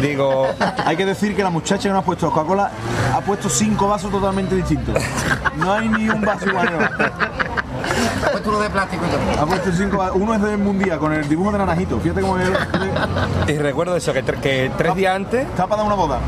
Digo, 0.00 0.46
hay 0.84 0.96
que 0.96 1.04
decir 1.06 1.34
que 1.36 1.42
la 1.42 1.50
muchacha 1.50 1.82
que 1.84 1.88
nos 1.90 1.98
ha 2.02 2.04
puesto 2.04 2.30
Coca-Cola 2.30 2.70
ha 3.14 3.20
puesto 3.20 3.48
cinco 3.48 3.88
vasos 3.88 4.10
totalmente 4.10 4.54
distintos. 4.54 4.94
No 5.56 5.72
hay 5.72 5.88
ni 5.88 6.08
un 6.08 6.20
vaso 6.22 6.46
igual. 6.48 6.68
Ha 8.26 8.30
puesto 8.30 8.50
uno 8.50 8.60
de 8.60 8.70
plástico 8.70 9.04
y 9.06 9.08
todo. 9.10 9.42
Ha 9.42 9.46
puesto 9.46 9.70
cinco 9.72 9.98
vasos. 9.98 10.16
Uno 10.16 10.34
es 10.34 10.42
del 10.42 10.58
mundial 10.58 10.98
con 10.98 11.12
el 11.12 11.28
dibujo 11.28 11.52
de 11.52 11.58
naranjito. 11.58 11.98
Fíjate 12.00 12.20
cómo 12.22 12.38
es. 12.38 12.48
Y 13.48 13.58
recuerdo 13.58 13.96
eso, 13.96 14.12
que, 14.12 14.24
tre- 14.24 14.40
que 14.40 14.70
tres 14.76 14.94
días 14.94 15.14
antes 15.16 15.46
Está 15.46 15.66
para 15.66 15.82
dar 15.82 15.86
una 15.86 15.94
boda. 15.96 16.18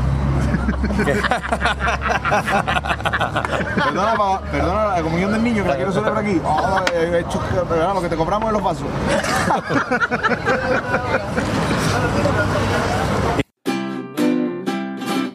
perdona, 3.85 4.15
pa- 4.15 4.41
perdona 4.51 4.85
la 4.95 5.01
comunión 5.01 5.31
del 5.31 5.43
niño 5.43 5.63
que 5.63 5.69
la 5.69 5.75
quiero 5.75 5.91
celebrar 5.91 6.17
aquí. 6.23 6.41
Ah, 6.45 6.83
he 6.93 7.19
hecho- 7.19 7.39
perdona, 7.67 7.93
lo 7.93 8.01
que 8.01 8.09
te 8.09 8.15
compramos 8.15 8.47
en 8.49 8.53
los 8.53 8.63
vasos. 8.63 8.87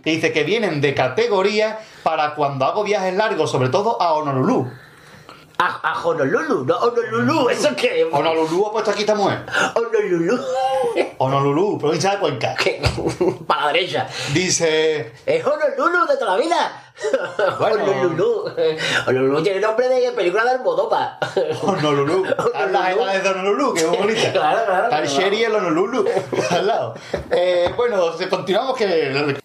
Que 0.02 0.11
dice 0.11 0.32
que 0.32 0.42
vienen 0.42 0.80
de 0.80 0.94
categoría 0.94 1.78
para 2.02 2.35
cuando 2.35 2.64
hago 2.64 2.82
viajes 2.82 3.14
largos, 3.14 3.50
sobre 3.50 3.68
todo 3.68 4.00
a 4.02 4.14
Honolulu. 4.14 4.68
A, 5.59 5.92
a 5.92 6.04
Honolulu, 6.04 6.64
no 6.64 6.76
Honolulu, 6.76 7.49
¿eso 7.50 7.68
qué? 7.76 8.04
Honolulu 8.11 8.66
ha 8.66 8.73
puesto 8.73 8.90
aquí 8.90 9.02
esta 9.02 9.14
mujer. 9.14 9.47
Honolulu. 9.76 10.40
Honolulu, 11.18 11.78
provincia 11.78 12.11
de 12.11 12.18
Cuenca. 12.18 12.56
¿Qué? 12.59 12.82
Para 13.47 13.66
la 13.66 13.73
derecha. 13.73 14.09
Dice. 14.35 15.12
Es 15.25 15.44
Honolulu 15.47 16.04
de 16.06 16.16
toda 16.16 16.37
la 16.37 16.42
vida. 16.42 16.94
Bueno. 17.61 17.85
Honolulu. 17.85 18.44
Honolulu 19.06 19.42
tiene 19.44 19.61
nombre 19.61 19.88
de 19.88 20.11
película 20.11 20.42
de 20.44 20.50
Almodóvar. 20.50 21.18
Honolulu. 21.62 22.25
Están 22.25 22.73
las 22.73 22.97
edades 22.97 23.23
de 23.23 23.28
Honolulu, 23.28 23.75
que 23.75 23.80
es 23.82 23.88
muy 23.88 23.99
bonita. 23.99 24.32
Claro, 24.32 24.64
claro, 24.66 24.85
el 24.85 24.88
claro. 24.88 25.06
Sherry 25.06 25.37
y 25.37 25.44
el 25.44 25.54
Honolulu 25.54 26.04
al 26.50 26.66
lado. 26.66 26.94
Eh, 27.30 27.73
bueno, 27.76 28.11
continuamos 28.28 28.76
que. 28.76 29.40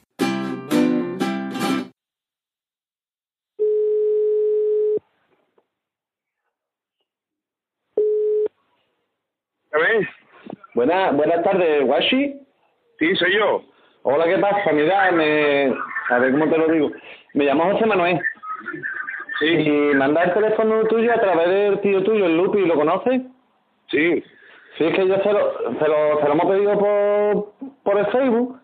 Buenas, 10.73 11.15
buenas 11.15 11.43
tardes, 11.43 11.83
Washi. 11.85 12.39
sí, 12.99 13.15
soy 13.15 13.33
yo. 13.35 13.61
Hola, 14.03 14.25
¿qué 14.25 14.37
pasa? 14.37 14.71
Mira, 14.71 15.11
me... 15.11 15.73
A 16.09 16.19
ver, 16.19 16.31
¿cómo 16.31 16.49
te 16.49 16.57
lo 16.57 16.67
digo? 16.69 16.91
Me 17.33 17.45
llamo 17.45 17.71
José 17.71 17.85
Manuel. 17.85 18.19
Sí, 19.39 19.45
Y 19.47 19.69
manda 19.95 20.23
el 20.23 20.33
teléfono 20.33 20.83
tuyo 20.85 21.11
a 21.13 21.19
través 21.19 21.49
del 21.49 21.79
tío 21.81 22.03
tuyo, 22.03 22.25
el 22.25 22.37
Lupi, 22.37 22.65
¿lo 22.65 22.75
conoces? 22.75 23.21
sí. 23.87 24.23
Sí, 24.77 24.83
es 24.85 24.93
que 24.95 25.07
yo 25.07 25.15
se 25.23 25.33
lo, 25.33 25.53
se 25.79 25.87
lo, 25.87 26.19
se 26.21 26.25
lo 26.27 26.33
hemos 26.33 26.45
pedido 26.45 26.77
por, 26.77 27.71
por 27.81 27.97
el 27.97 28.05
Facebook. 28.11 28.59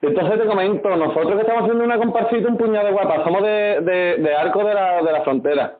Entonces 0.00 0.40
te 0.40 0.46
comento, 0.46 0.96
nosotros 0.96 1.34
que 1.34 1.40
estamos 1.42 1.64
haciendo 1.64 1.84
una 1.84 1.98
comparsita, 1.98 2.48
un 2.48 2.56
puñado 2.56 2.86
de 2.86 2.92
guapas, 2.94 3.24
somos 3.24 3.42
de, 3.42 3.78
de, 3.82 4.16
de 4.22 4.34
Arco 4.34 4.64
de 4.64 4.72
la, 4.72 5.02
de 5.02 5.12
la 5.12 5.20
Frontera. 5.20 5.76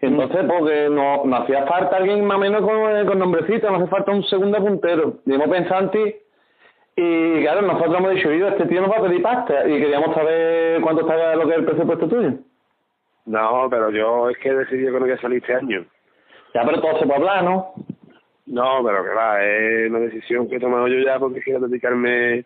Entonces, 0.00 0.44
porque 0.48 0.88
nos, 0.88 1.24
nos 1.24 1.40
hacía 1.40 1.66
falta 1.66 1.96
alguien 1.96 2.24
más 2.24 2.36
o 2.36 2.40
menos 2.40 2.62
con, 2.62 3.06
con 3.06 3.18
nombrecito, 3.18 3.70
nos 3.70 3.82
hace 3.82 3.90
falta 3.90 4.12
un 4.12 4.22
segundo 4.24 4.58
puntero. 4.58 5.14
Y 5.26 5.34
hemos 5.34 5.48
pensado 5.48 5.82
en 5.82 5.90
ti. 5.90 6.14
Y 6.96 7.42
claro, 7.42 7.62
nosotros 7.62 7.96
hemos 7.98 8.10
dicho, 8.12 8.28
"Oye, 8.28 8.48
este 8.48 8.66
tío 8.66 8.80
nos 8.80 8.90
va 8.90 8.98
a 8.98 9.02
pedir 9.02 9.22
pasta. 9.22 9.68
Y 9.68 9.80
queríamos 9.80 10.14
saber 10.14 10.80
cuánto 10.82 11.02
está 11.02 11.36
lo 11.36 11.46
que 11.46 11.52
es 11.52 11.58
el 11.58 11.64
presupuesto 11.64 12.08
tuyo. 12.08 12.32
No, 13.26 13.68
pero 13.70 13.90
yo 13.90 14.30
es 14.30 14.38
que 14.38 14.48
he 14.48 14.54
decidido 14.54 14.92
que 14.92 15.00
no 15.00 15.06
voy 15.06 15.14
a 15.14 15.20
salir 15.20 15.38
este 15.38 15.54
año. 15.54 15.84
Ya, 16.54 16.62
pero 16.64 16.80
todo 16.80 16.98
se 16.98 17.06
puede 17.06 17.18
hablar, 17.18 17.44
¿no? 17.44 17.74
No, 18.46 18.82
pero 18.82 19.04
que 19.04 19.10
va, 19.10 19.44
es 19.44 19.90
una 19.90 19.98
decisión 20.00 20.48
que 20.48 20.56
he 20.56 20.60
tomado 20.60 20.88
yo 20.88 20.98
ya 21.04 21.18
porque 21.18 21.42
quiero 21.42 21.60
dedicarme... 21.60 22.44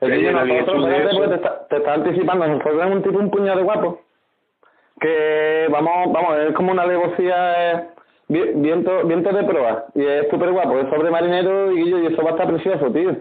El 0.00 0.10
bien 0.20 0.34
nosotros, 0.34 0.86
te 0.86 1.34
está, 1.34 1.66
te 1.68 1.76
está 1.76 1.94
anticipando, 1.94 2.46
nosotros 2.46 2.76
tenemos 2.76 2.96
un 2.96 3.02
tipo, 3.02 3.18
un 3.18 3.30
puñado 3.30 3.58
de 3.58 3.64
guapo, 3.64 4.02
que 5.00 5.66
vamos, 5.70 6.12
vamos, 6.12 6.38
es 6.38 6.54
como 6.54 6.72
una 6.72 6.82
alevosía, 6.82 7.72
eh, 7.72 7.88
vi- 8.28 8.52
viento, 8.54 9.04
viento 9.04 9.32
de 9.32 9.44
proa, 9.44 9.86
y 9.94 10.04
es 10.04 10.28
súper 10.30 10.50
guapo, 10.52 10.78
es 10.78 10.88
sobre 10.88 11.10
marinero 11.10 11.72
y, 11.72 11.88
y 11.90 12.06
eso 12.06 12.22
va 12.22 12.30
a 12.30 12.32
estar 12.32 12.48
precioso, 12.48 12.90
tío. 12.92 13.16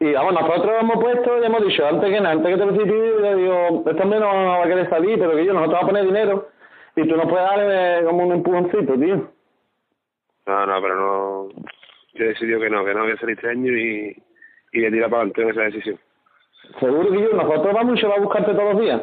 Y 0.00 0.12
vamos, 0.14 0.32
nosotros 0.34 0.72
hemos 0.80 0.98
puesto 0.98 1.38
y 1.40 1.44
hemos 1.44 1.64
dicho, 1.64 1.86
antes 1.86 2.10
que 2.10 2.20
nada, 2.20 2.32
antes 2.32 2.50
que 2.52 2.60
te 2.60 2.66
felicite, 2.66 2.96
yo 3.22 3.36
digo, 3.36 3.84
este 3.86 4.02
hombre 4.02 4.18
no 4.18 4.26
va 4.26 4.64
a 4.64 4.66
querer 4.66 4.88
salir, 4.90 5.18
pero 5.18 5.36
que 5.36 5.44
yo, 5.44 5.52
nosotros 5.52 5.74
vamos 5.80 5.84
a 5.84 5.92
poner 5.92 6.04
dinero, 6.06 6.48
y 6.96 7.06
tú 7.08 7.16
nos 7.16 7.26
puedes 7.26 7.46
dar 7.46 7.58
eh, 7.60 8.04
como 8.04 8.24
un 8.26 8.32
empujoncito, 8.32 8.94
tío. 8.94 9.30
No, 10.46 10.66
no, 10.66 10.82
pero 10.82 10.94
no... 10.96 11.48
Yo 12.14 12.24
he 12.24 12.28
decidido 12.28 12.60
que 12.60 12.68
no, 12.68 12.84
que 12.84 12.92
no 12.94 13.04
voy 13.04 13.12
a 13.12 13.16
salir 13.16 13.36
este 13.36 13.48
año 13.48 13.72
y, 13.72 14.22
y 14.72 14.78
voy 14.80 14.86
a 14.86 14.90
tirar 14.90 15.08
para 15.10 15.22
adelante 15.22 15.48
esa 15.50 15.62
decisión. 15.62 15.98
Seguro 16.80 17.10
que 17.10 17.22
yo, 17.22 17.28
nosotros 17.32 17.72
vamos 17.72 17.96
y 17.96 18.00
se 18.00 18.06
va 18.08 18.16
a 18.16 18.20
buscarte 18.20 18.52
todos 18.52 18.74
los 18.74 18.82
días. 18.82 19.02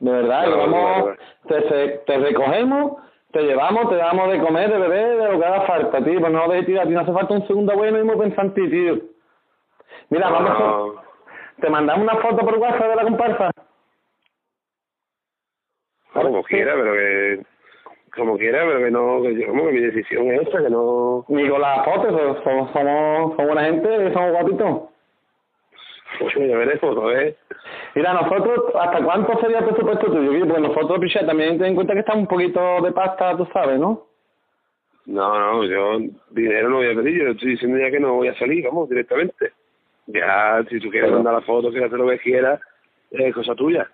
De 0.00 0.12
verdad, 0.12 0.46
no, 0.46 0.56
vamos. 0.58 1.10
Te, 1.48 1.60
te- 2.06 2.18
recogemos, 2.18 2.92
te 3.32 3.42
llevamos, 3.42 3.88
te 3.88 3.96
damos 3.96 4.30
de 4.30 4.38
comer, 4.40 4.70
de 4.70 4.78
beber, 4.78 5.16
de 5.18 5.32
lo 5.32 5.38
que 5.40 5.44
haga 5.46 5.62
falta, 5.62 6.02
tío. 6.04 6.20
Pues 6.20 6.32
no 6.32 6.48
dejes 6.48 6.66
tirar, 6.66 6.86
ti 6.86 6.92
no 6.94 7.00
hace 7.00 7.12
falta 7.12 7.34
un 7.34 7.46
segundo 7.46 7.74
bueno 7.74 8.18
pensado 8.18 8.48
en 8.48 8.54
ti, 8.54 8.68
tío. 8.70 8.98
Mira, 10.10 10.30
vamos 10.30 10.50
a... 10.98 11.60
Te 11.60 11.68
mandamos 11.68 12.04
una 12.04 12.22
foto 12.22 12.38
por 12.44 12.56
WhatsApp 12.58 12.88
de 12.90 12.96
la 12.96 13.02
comparsa. 13.02 13.50
no, 16.14 16.22
como 16.22 16.42
quiera, 16.44 16.74
pero 16.74 16.92
que... 16.92 17.42
Como 18.16 18.38
quiera, 18.38 18.64
pero 18.64 18.78
que 18.78 18.90
no... 18.90 19.22
Que 19.22 19.34
yo, 19.34 19.48
como 19.48 19.66
que 19.66 19.72
mi 19.72 19.80
decisión 19.80 20.30
es 20.30 20.42
esta, 20.42 20.62
que 20.62 20.70
no... 20.70 21.24
Ni 21.28 21.48
con 21.48 21.60
las 21.60 21.84
fotos, 21.84 22.10
so- 22.12 22.42
somos, 22.44 22.70
somos, 22.72 23.32
somos 23.36 23.46
buena 23.46 23.64
gente, 23.64 24.12
somos 24.12 24.32
guapitos. 24.32 24.82
Pues 26.18 26.34
veremos, 26.36 26.98
a 26.98 27.06
ver. 27.06 27.36
Mira, 27.94 28.12
nosotros, 28.14 28.74
¿hasta 28.74 29.02
cuánto 29.04 29.38
sería 29.40 29.58
el 29.58 29.64
presupuesto 29.66 30.06
tuyo? 30.06 30.46
Porque 30.46 30.60
nosotros, 30.62 30.98
picha, 31.00 31.24
también 31.26 31.58
ten 31.58 31.68
en 31.68 31.74
cuenta 31.74 31.92
que 31.94 32.00
está 32.00 32.14
un 32.14 32.26
poquito 32.26 32.80
de 32.82 32.92
pasta, 32.92 33.36
tú 33.36 33.46
sabes, 33.52 33.78
¿no? 33.78 34.06
No, 35.06 35.38
no, 35.38 35.64
yo 35.64 35.98
dinero 36.30 36.68
no 36.68 36.76
voy 36.76 36.90
a 36.90 36.94
pedir, 36.94 37.22
yo 37.22 37.30
estoy 37.30 37.50
diciendo 37.52 37.78
ya 37.78 37.90
que 37.90 38.00
no 38.00 38.14
voy 38.14 38.28
a 38.28 38.38
salir, 38.38 38.64
vamos, 38.64 38.88
directamente. 38.88 39.52
Ya, 40.06 40.62
si 40.68 40.80
tú 40.80 40.90
quieres 40.90 41.08
Pero- 41.08 41.16
mandar 41.16 41.34
la 41.34 41.40
foto, 41.42 41.70
quieres 41.70 41.86
hacer 41.88 41.98
lo 41.98 42.08
que 42.08 42.18
quieras, 42.18 42.60
es 43.10 43.34
cosa 43.34 43.54
tuya. 43.54 43.88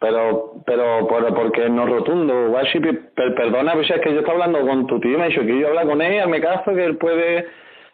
Pero, 0.00 0.52
pero, 0.64 1.06
por, 1.08 1.34
porque 1.34 1.68
no 1.68 1.84
rotundo, 1.86 2.50
Washi, 2.50 2.78
per- 2.78 3.34
perdona, 3.34 3.72
pues 3.72 3.90
es 3.90 4.00
que 4.00 4.12
yo 4.12 4.20
estaba 4.20 4.44
hablando 4.44 4.60
con 4.66 4.86
tu 4.86 5.00
tío, 5.00 5.18
me 5.18 5.24
ha 5.24 5.28
dicho 5.28 5.40
que 5.42 5.58
yo 5.58 5.68
hablar 5.68 5.86
con 5.86 6.00
él, 6.00 6.28
me 6.28 6.40
caso, 6.40 6.72
que 6.72 6.84
él 6.84 6.96
puede, 6.98 7.46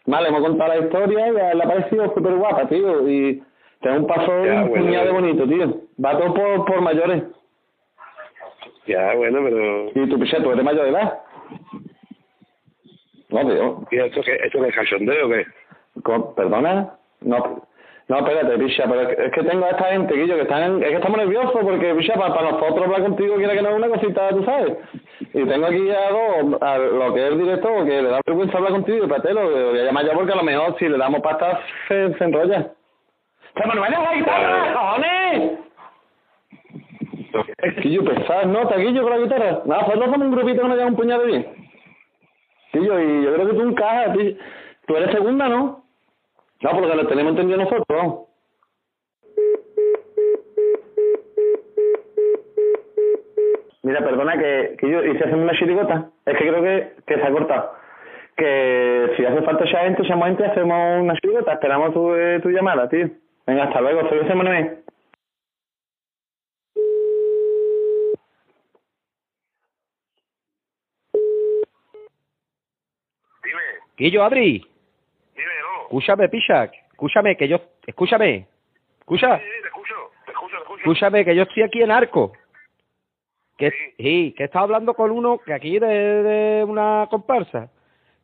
vale, 0.07 0.29
hemos 0.29 0.43
contado 0.43 0.69
la 0.75 0.85
historia 0.85 1.29
y 1.29 1.33
le 1.33 1.63
ha 1.65 1.67
parecido 1.67 2.13
súper 2.15 2.35
guapa, 2.35 2.69
tío, 2.69 3.09
y 3.09 3.43
tengo 3.85 3.97
un 3.99 4.07
paso 4.07 4.45
Ya, 4.45 4.63
un 4.63 4.69
bueno. 4.71 4.85
puñado 4.87 5.07
de 5.07 5.13
bonito, 5.13 5.47
tío, 5.47 5.75
va 6.05 6.19
todo 6.19 6.35
por, 6.35 6.65
por 6.65 6.81
mayores, 6.81 7.23
Ya, 8.87 9.15
bueno, 9.15 9.39
pero... 9.45 9.91
y 9.95 10.09
tú, 10.11 10.19
picha, 10.19 10.43
tú 10.43 10.51
eres 10.53 10.65
mayor 10.65 10.85
de 10.85 10.91
edad. 10.91 11.19
No, 13.31 13.41
tío, 13.41 13.85
¿Y 13.91 13.99
esto 13.99 14.21
qué, 14.23 14.35
esto 14.45 14.61
qué 14.61 14.69
es 14.69 14.75
cachondeo 14.75 15.27
o 15.27 15.31
qué? 15.31 15.47
perdona, 16.37 16.91
no, 17.21 17.63
No, 18.09 18.19
espérate, 18.19 18.59
picha, 18.59 18.85
pero 18.89 19.09
es 19.09 19.33
que, 19.33 19.43
tengo 19.45 19.65
a 19.65 19.71
esta 19.71 19.85
gente, 19.93 20.15
Guillo, 20.15 20.37
que 20.37 20.43
están, 20.43 20.83
es 20.83 20.89
que 20.91 20.95
estamos 20.97 21.19
nerviosos 21.19 21.61
porque, 21.63 21.95
picha, 21.95 22.15
para, 22.15 22.35
para 22.35 22.51
nosotros 22.53 22.85
hablar 22.85 23.03
contigo 23.03 23.37
quiere 23.37 23.55
que 23.55 23.63
no 23.63 23.71
es 23.71 23.77
una 23.77 23.89
cosita, 23.89 24.29
tú 24.31 24.45
sabes. 24.45 24.77
Y 25.33 25.45
tengo 25.45 25.67
aquí 25.67 25.91
a 25.91 26.11
dos, 26.11 26.63
a 26.63 26.79
lo 26.79 27.15
que 27.15 27.21
es 27.27 27.33
el 27.33 27.39
director, 27.39 27.85
que 27.87 28.03
le 28.03 28.09
da 28.11 28.21
vergüenza 28.27 28.59
hablar 28.59 28.73
contigo, 28.73 29.05
espérate, 29.05 29.33
lo, 29.33 29.51
lo 29.51 29.71
voy 29.71 29.81
a 29.81 29.85
llamar 29.85 30.05
yo 30.05 30.13
porque 30.13 30.33
a 30.33 30.37
lo 30.37 30.43
mejor 30.45 30.77
si 30.79 30.89
le 30.89 30.99
damos 30.99 31.21
pasta 31.23 31.61
se, 31.89 32.13
se 32.15 32.25
enrolla. 32.25 32.73
¡Se 33.57 33.67
Manuel 33.67 33.93
es 33.93 33.99
la 34.01 34.15
guitarra, 34.15 34.73
cojones! 34.73 35.53
Es 37.59 37.75
que 37.75 37.91
yo 37.91 38.05
pesado, 38.05 38.47
¿no? 38.47 38.67
Taquillo 38.69 39.03
con 39.03 39.11
la 39.11 39.19
guitarra. 39.19 39.63
Nada, 39.65 39.83
nosotros 39.83 40.05
somos 40.05 40.27
un 40.27 40.33
grupito 40.33 40.63
que 40.63 40.69
nos 40.69 40.77
lleva 40.77 40.89
un 40.89 40.97
puñado 40.97 41.23
de 41.23 41.27
bien. 41.27 41.47
Tío, 42.73 43.01
y 43.01 43.25
yo 43.25 43.35
creo 43.35 43.47
que 43.47 43.55
tú 43.55 43.63
encajas, 43.63 44.17
tío. 44.17 44.35
Tú 44.87 44.97
eres 44.97 45.13
segunda, 45.13 45.49
¿no? 45.49 45.85
No, 46.61 46.71
porque 46.71 46.97
lo 46.97 47.07
tenemos 47.07 47.31
entendido 47.33 47.59
nosotros, 47.59 47.85
vamos. 47.89 48.21
Mira, 53.83 54.01
perdona 54.01 54.39
que, 54.39 54.77
que 54.79 54.91
yo 54.91 55.05
hice 55.05 55.25
hacerme 55.25 55.45
una 55.45 55.59
chirigota. 55.59 56.11
Es 56.27 56.37
que 56.37 56.49
creo 56.49 56.63
que, 56.63 56.93
que 57.07 57.17
se 57.17 57.23
ha 57.23 57.31
cortado. 57.31 57.73
Que 58.37 59.13
si 59.17 59.25
hace 59.25 59.43
falta 59.43 59.65
ya 59.65 59.81
gente, 59.81 60.03
llamo 60.03 60.25
gente, 60.25 60.45
hacemos 60.45 61.03
una 61.03 61.15
chirigota. 61.21 61.53
Esperamos 61.53 61.93
tu, 61.93 62.15
eh, 62.15 62.41
tu 62.41 62.51
llamada, 62.51 62.89
tío. 62.89 63.09
Venga, 63.47 63.65
hasta 63.65 63.81
luego. 63.81 64.09
Soy 64.09 64.19
José 64.21 64.35
Manuel. 64.35 64.85
Guillo, 73.97 74.25
Adri. 74.25 74.67
Escúchame, 75.83 76.29
Pichak. 76.29 76.73
Escúchame, 76.91 77.37
que 77.37 77.47
yo... 77.47 77.61
Escúchame. 77.87 78.49
Escucha. 79.01 79.41
Escúchame, 80.79 81.25
que 81.25 81.37
yo 81.37 81.43
estoy 81.43 81.63
aquí 81.63 81.83
en 81.83 81.91
Arco. 81.91 82.33
Que, 83.57 83.71
sí, 83.97 84.35
que 84.37 84.43
he 84.43 84.47
estado 84.47 84.65
hablando 84.65 84.95
con 84.95 85.13
uno 85.13 85.39
que 85.39 85.53
aquí 85.53 85.79
de, 85.79 85.87
de 85.87 86.65
una 86.65 87.07
comparsa. 87.09 87.71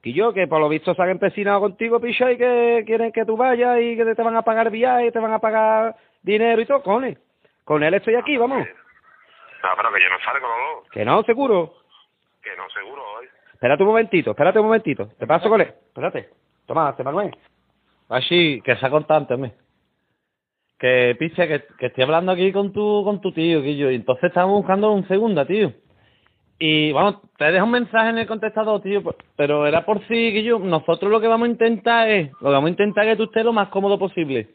Que 0.03 0.13
yo, 0.13 0.33
que 0.33 0.47
por 0.47 0.61
lo 0.61 0.69
visto 0.69 0.95
se 0.95 1.03
han 1.03 1.11
empecinado 1.11 1.61
contigo, 1.61 2.01
Picha, 2.01 2.33
y 2.33 2.39
que 2.39 2.85
quieren 2.87 3.13
que 3.13 3.27
tú 3.27 3.37
vayas 3.37 3.81
y 3.81 3.97
que 3.97 4.15
te 4.15 4.23
van 4.23 4.37
a 4.37 4.43
pagar 4.43 4.71
viajes, 4.71 5.13
te 5.13 5.19
van 5.19 5.33
a 5.33 5.39
pagar 5.39 5.95
dinero 6.23 6.61
y 6.61 6.67
todo, 6.67 6.83
cojones. 6.83 7.19
Con 7.65 7.83
él 7.83 7.95
estoy 7.95 8.15
aquí, 8.15 8.37
vamos. 8.37 8.67
No, 8.67 9.69
pero 9.77 9.93
que 9.93 10.03
yo 10.03 10.09
no 10.09 10.19
salgo, 10.25 10.47
no. 10.49 10.91
Que 10.91 11.05
no, 11.05 11.23
seguro. 11.25 11.75
Que 12.43 12.57
no, 12.57 12.69
seguro, 12.71 13.03
hoy. 13.19 13.27
Espérate 13.53 13.83
un 13.83 13.89
momentito, 13.89 14.31
espérate 14.31 14.59
un 14.59 14.67
momentito. 14.67 15.09
Te 15.19 15.27
paso 15.27 15.51
con 15.51 15.61
él. 15.61 15.69
Espérate. 15.69 16.31
Toma, 16.67 16.97
te 16.97 17.05
Manuel. 17.05 17.37
Así, 18.09 18.63
que 18.65 18.77
sea 18.77 18.89
constante, 18.89 19.35
hombre. 19.35 19.53
Que, 20.79 21.15
piche, 21.19 21.47
que, 21.47 21.65
que 21.79 21.87
estoy 21.87 22.05
hablando 22.05 22.33
aquí 22.33 22.53
con 22.53 22.73
tu, 22.73 23.05
con 23.05 23.21
tu 23.21 23.33
tío, 23.33 23.61
Guillo, 23.61 23.91
y 23.91 23.97
entonces 23.97 24.25
estamos 24.25 24.57
buscando 24.57 24.91
un 24.93 25.07
segunda, 25.07 25.45
tío. 25.45 25.75
Y, 26.63 26.93
vamos, 26.93 27.17
te 27.39 27.51
dejo 27.51 27.65
un 27.65 27.71
mensaje 27.73 28.11
en 28.11 28.19
el 28.19 28.27
contestador, 28.27 28.83
tío, 28.83 29.03
pero 29.35 29.67
era 29.67 29.85
por 29.87 30.07
si, 30.07 30.15
Guillo, 30.31 30.59
nosotros 30.59 31.11
lo 31.11 31.19
que 31.19 31.27
vamos 31.27 31.49
a 31.49 31.51
intentar 31.51 32.09
es, 32.09 32.31
lo 32.33 32.49
que 32.51 32.55
vamos 32.55 32.69
a 32.69 32.71
intentar 32.71 33.07
que 33.07 33.17
tú 33.17 33.25
estés 33.25 33.45
lo 33.45 33.53
más 33.55 33.69
cómodo 33.69 33.99
posible. 33.99 34.49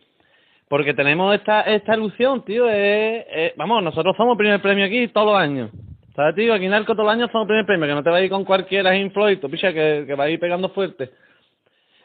Porque 0.69 0.93
tenemos 0.93 1.33
esta, 1.33 1.61
esta 1.61 1.95
ilusión, 1.95 2.45
tío, 2.45 2.69
es, 2.69 3.55
vamos, 3.57 3.83
nosotros 3.83 4.15
somos 4.15 4.37
primer 4.37 4.61
premio 4.61 4.85
aquí 4.85 5.07
todos 5.07 5.27
los 5.33 5.37
años. 5.37 5.71
¿Sabes, 6.15 6.35
tío? 6.35 6.53
Aquí 6.53 6.65
en 6.65 6.73
Arco 6.75 6.93
todos 6.93 7.05
los 7.05 7.13
años 7.13 7.29
somos 7.31 7.47
primer 7.47 7.65
premio, 7.65 7.87
que 7.87 7.93
no 7.95 8.03
te 8.03 8.09
vas 8.11 8.21
a 8.21 8.23
ir 8.23 8.29
con 8.29 8.45
cualquiera 8.45 8.95
infloito, 8.95 9.49
picha, 9.49 9.73
que, 9.73 10.05
que 10.07 10.15
va 10.15 10.25
a 10.25 10.29
ir 10.29 10.39
pegando 10.39 10.69
fuerte. 10.69 11.09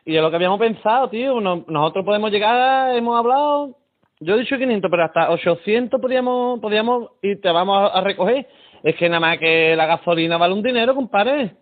Y 0.06 0.16
es 0.16 0.22
lo 0.22 0.30
que 0.30 0.36
habíamos 0.36 0.58
pensado, 0.58 1.08
tío. 1.10 1.40
No- 1.40 1.64
nosotros 1.68 2.04
podemos 2.06 2.30
llegar, 2.30 2.96
hemos 2.96 3.18
hablado. 3.18 3.76
Yo 4.18 4.34
he 4.34 4.40
dicho 4.40 4.56
500, 4.58 4.90
pero 4.90 5.04
hasta 5.04 5.30
800 5.30 6.00
podríamos, 6.00 6.58
podríamos 6.60 7.10
y 7.22 7.36
te 7.36 7.50
vamos 7.50 7.90
a 7.94 8.00
recoger. 8.00 8.46
Es 8.82 8.96
que 8.96 9.08
nada 9.08 9.20
más 9.20 9.38
que 9.38 9.74
la 9.76 9.86
gasolina 9.86 10.38
vale 10.38 10.54
un 10.54 10.62
dinero, 10.62 10.94
compadre. 10.94 11.52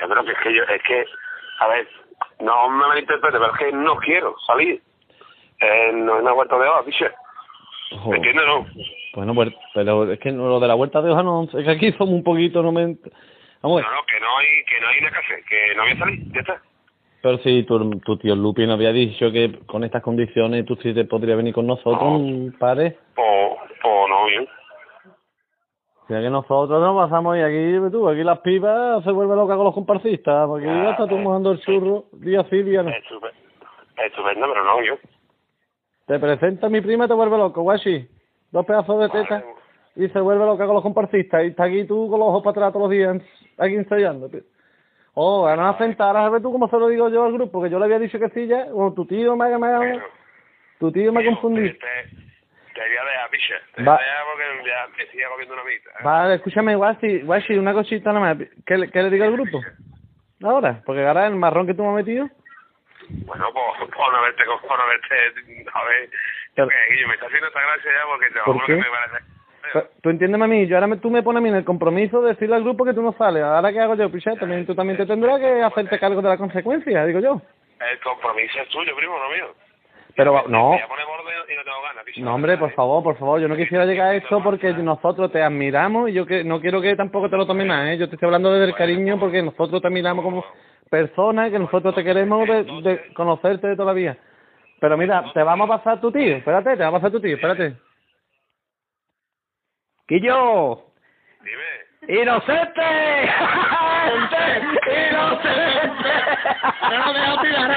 Yo 0.00 0.08
creo 0.08 0.24
que 0.24 0.32
es 0.32 0.38
que 0.42 0.54
yo, 0.54 0.62
es 0.64 0.82
que, 0.82 1.04
a 1.60 1.68
ver, 1.68 1.86
no 2.40 2.68
me 2.68 2.86
malinterprete, 2.88 3.38
pero 3.38 3.52
es 3.52 3.58
que 3.58 3.72
no 3.72 3.96
quiero 3.96 4.34
salir. 4.46 4.82
Eh, 5.60 5.92
no 5.94 6.16
es 6.16 6.22
una 6.22 6.32
vuelta 6.32 6.58
de 6.58 6.68
hoja, 6.68 6.84
piche. 6.84 7.10
¿Me 8.08 8.16
entiendes, 8.16 8.44
no? 8.46 8.66
Bueno, 9.14 9.34
pues, 9.34 9.50
pero 9.74 10.10
es 10.10 10.18
que 10.18 10.32
lo 10.32 10.58
de 10.58 10.66
la 10.66 10.74
vuelta 10.74 11.02
de 11.02 11.10
hoja 11.10 11.22
no, 11.22 11.44
es 11.44 11.64
que 11.64 11.70
aquí 11.70 11.92
somos 11.92 12.14
un 12.14 12.24
poquito, 12.24 12.62
no 12.62 12.72
me... 12.72 12.96
Vamos, 13.60 13.82
No, 13.82 13.94
no, 13.94 14.04
que 14.06 14.18
no 14.18 14.38
hay, 14.38 14.46
que 14.64 14.80
no 14.80 14.88
hay 14.88 14.98
que 15.00 15.18
hacer, 15.18 15.44
que 15.44 15.74
no 15.76 15.82
voy 15.82 15.92
a 15.92 15.98
salir, 15.98 16.32
ya 16.32 16.40
está. 16.40 16.62
pero 17.22 17.38
si 17.38 17.62
tu, 17.62 18.00
tu 18.00 18.16
tío 18.16 18.34
Lupi 18.34 18.66
nos 18.66 18.74
había 18.74 18.92
dicho 18.92 19.30
que 19.30 19.60
con 19.66 19.84
estas 19.84 20.02
condiciones 20.02 20.64
tú 20.66 20.74
sí 20.82 20.92
te 20.92 21.04
podrías 21.04 21.36
venir 21.36 21.54
con 21.54 21.66
nosotros, 21.66 22.00
compadre. 22.00 22.96
Pues, 23.14 23.52
pues 23.80 24.08
no, 24.08 24.24
bien. 24.26 24.48
Ya 26.08 26.20
que 26.20 26.30
nosotros 26.30 26.80
nos 26.80 26.96
pasamos 27.04 27.36
y 27.36 27.40
aquí, 27.40 27.90
tú, 27.90 28.08
aquí 28.08 28.22
las 28.24 28.40
pipas 28.40 29.02
se 29.04 29.10
vuelven 29.12 29.36
locas 29.36 29.56
con 29.56 29.64
los 29.64 29.74
comparsistas, 29.74 30.46
porque 30.48 30.66
ya 30.66 30.90
está 30.90 31.06
tú 31.06 31.16
mojando 31.16 31.52
el 31.52 31.60
churro, 31.60 32.04
día 32.12 32.44
sí, 32.50 32.62
día 32.62 32.82
no. 32.82 32.90
Estupe- 32.90 33.30
Estupendo, 33.96 34.46
pero 34.48 34.64
no, 34.64 34.82
yo. 34.82 34.94
Te 36.06 36.18
presenta 36.18 36.68
mi 36.68 36.80
prima 36.80 37.04
y 37.04 37.08
te 37.08 37.14
vuelve 37.14 37.38
loco, 37.38 37.62
guachi. 37.62 38.06
Dos 38.50 38.66
pedazos 38.66 39.00
de 39.00 39.08
teta 39.08 39.44
y 39.96 40.08
se 40.08 40.20
vuelve 40.20 40.44
loca 40.44 40.66
con 40.66 40.74
los 40.74 40.82
comparsistas. 40.82 41.44
Y 41.44 41.48
está 41.48 41.64
aquí 41.64 41.84
tú 41.84 42.08
con 42.10 42.18
los 42.18 42.28
ojos 42.28 42.42
para 42.42 42.52
atrás 42.52 42.72
todos 42.72 42.88
los 42.88 42.90
días, 42.90 43.16
aquí 43.58 43.74
ensayando. 43.74 44.28
Oh, 45.14 45.42
van 45.42 45.60
a 45.60 45.76
sentar, 45.78 46.16
a 46.16 46.28
ver 46.30 46.42
tú 46.42 46.50
cómo 46.50 46.68
se 46.68 46.78
lo 46.78 46.88
digo 46.88 47.08
yo 47.10 47.24
al 47.24 47.32
grupo, 47.32 47.62
que 47.62 47.70
yo 47.70 47.78
le 47.78 47.84
había 47.84 47.98
dicho 47.98 48.18
que 48.18 48.30
sí 48.30 48.46
ya, 48.46 48.66
o 48.72 48.92
tu 48.92 49.04
tío 49.06 49.36
me 49.36 49.44
ha 49.46 50.02
tu 50.78 50.90
tío 50.90 51.12
me 51.12 51.22
ha 51.22 51.26
confundido. 51.26 51.74
Te 52.82 52.88
voy 52.88 52.96
a 52.98 53.04
dejar, 53.04 53.30
piche. 53.30 53.54
Te 53.74 53.82
Va. 53.84 53.94
voy 53.96 54.02
a 54.02 54.06
dejar 54.06 54.24
porque 54.32 54.68
ya 54.68 54.86
me 54.96 55.06
sigue 55.10 55.24
comiendo 55.28 55.54
una 55.54 55.64
mitad. 55.64 55.90
Vale, 56.02 56.34
escúchame, 56.34 56.74
guachi, 56.76 57.20
guachi, 57.22 57.54
una 57.58 57.72
cosita 57.72 58.12
nada 58.12 58.34
más. 58.34 58.48
¿Qué, 58.66 58.78
le- 58.78 58.90
qué 58.90 59.02
le 59.02 59.10
digo 59.10 59.24
al 59.24 59.32
grupo? 59.32 59.60
Ahora, 60.42 60.82
porque 60.84 61.06
ahora 61.06 61.26
el 61.26 61.36
marrón 61.36 61.66
que 61.66 61.74
tú 61.74 61.82
me 61.84 61.90
has 61.90 61.94
metido. 61.94 62.28
Bueno, 63.08 63.48
pues, 63.52 63.90
por 63.90 64.12
no 64.12 64.22
verte, 64.22 64.42
por 64.66 64.78
no 64.78 64.86
verte, 64.86 65.68
a 65.72 65.84
ver, 65.84 66.10
Pero- 66.54 66.68
que 66.68 66.94
Guillo, 66.94 67.08
me 67.08 67.14
está 67.14 67.26
haciendo 67.26 67.48
esta 67.48 67.60
gracia 67.60 67.90
ya 67.92 68.06
porque 68.06 68.28
te 68.30 68.38
lo 68.38 68.44
¿Por 68.44 68.54
juro 68.54 68.66
qué? 68.66 68.72
que 68.74 68.80
me 68.80 68.90
parece. 68.90 69.24
Pero, 69.72 69.88
Tú 70.02 70.10
entiéndeme 70.10 70.44
a 70.44 70.48
mí, 70.48 70.66
yo 70.66 70.76
ahora 70.76 70.86
me- 70.86 70.96
tú 70.98 71.10
me 71.10 71.22
pones 71.22 71.38
a 71.38 71.42
mí 71.42 71.48
en 71.48 71.56
el 71.56 71.64
compromiso 71.64 72.20
de 72.22 72.30
decirle 72.30 72.56
al 72.56 72.62
grupo 72.64 72.84
que 72.84 72.92
tú 72.94 73.02
no 73.02 73.12
sales. 73.12 73.42
Ahora 73.42 73.72
qué 73.72 73.80
hago 73.80 73.94
yo, 73.94 74.10
picha, 74.10 74.34
también 74.36 74.66
tú 74.66 74.74
también 74.74 74.96
te 74.96 75.06
tendrás 75.06 75.38
que 75.40 75.62
hacerte 75.62 75.98
cargo 75.98 76.20
de 76.20 76.28
las 76.28 76.38
consecuencias, 76.38 77.06
digo 77.06 77.20
yo. 77.20 77.40
El 77.80 77.98
compromiso 78.00 78.58
es 78.60 78.68
tuyo, 78.68 78.94
primo, 78.96 79.18
no 79.18 79.30
mío. 79.30 79.54
Pero 80.14 80.44
no, 80.48 80.72
no 80.72 81.64
tengo 81.64 81.82
ganas, 81.82 82.04
piche. 82.04 82.20
no 82.20 82.34
hombre, 82.34 82.58
por 82.58 82.72
favor, 82.72 83.02
por 83.02 83.18
favor, 83.18 83.40
yo 83.40 83.48
no 83.48 83.56
quisiera 83.56 83.86
llegar 83.86 84.08
a 84.08 84.14
esto 84.16 84.42
porque 84.42 84.72
nosotros 84.72 85.32
te 85.32 85.42
admiramos 85.42 86.10
y 86.10 86.12
yo 86.12 86.26
que 86.26 86.44
no 86.44 86.60
quiero 86.60 86.80
que 86.80 86.96
tampoco 86.96 87.30
te 87.30 87.36
lo 87.36 87.46
tomes 87.46 87.66
más, 87.66 87.88
¿eh? 87.88 87.98
Yo 87.98 88.08
te 88.08 88.16
estoy 88.16 88.26
hablando 88.26 88.52
desde 88.52 88.66
el 88.66 88.74
cariño 88.74 89.18
porque 89.18 89.42
nosotros 89.42 89.80
te 89.80 89.88
admiramos 89.88 90.24
como 90.24 90.44
persona 90.90 91.48
y 91.48 91.50
que 91.50 91.58
nosotros 91.58 91.94
te 91.94 92.04
queremos 92.04 92.46
de, 92.46 92.64
de 92.64 93.14
conocerte 93.14 93.68
de 93.68 93.76
toda 93.76 93.92
la 93.92 93.94
vida. 93.94 94.16
Pero 94.80 94.96
mira, 94.96 95.24
te 95.32 95.42
vamos 95.42 95.70
a 95.70 95.78
pasar 95.78 96.00
tu 96.00 96.10
tío, 96.12 96.36
espérate, 96.36 96.76
te 96.76 96.82
va 96.82 96.88
a 96.88 96.92
pasar 96.92 97.10
tu 97.10 97.20
tío, 97.20 97.36
espérate. 97.36 97.76
¡Quillo! 100.06 100.86
Dime. 101.40 102.20
¡Inocente! 102.20 102.82
¡Inocente! 105.10 106.01
No 106.62 107.12
me 107.12 107.20
dejo 107.20 107.40
tirar. 107.42 107.70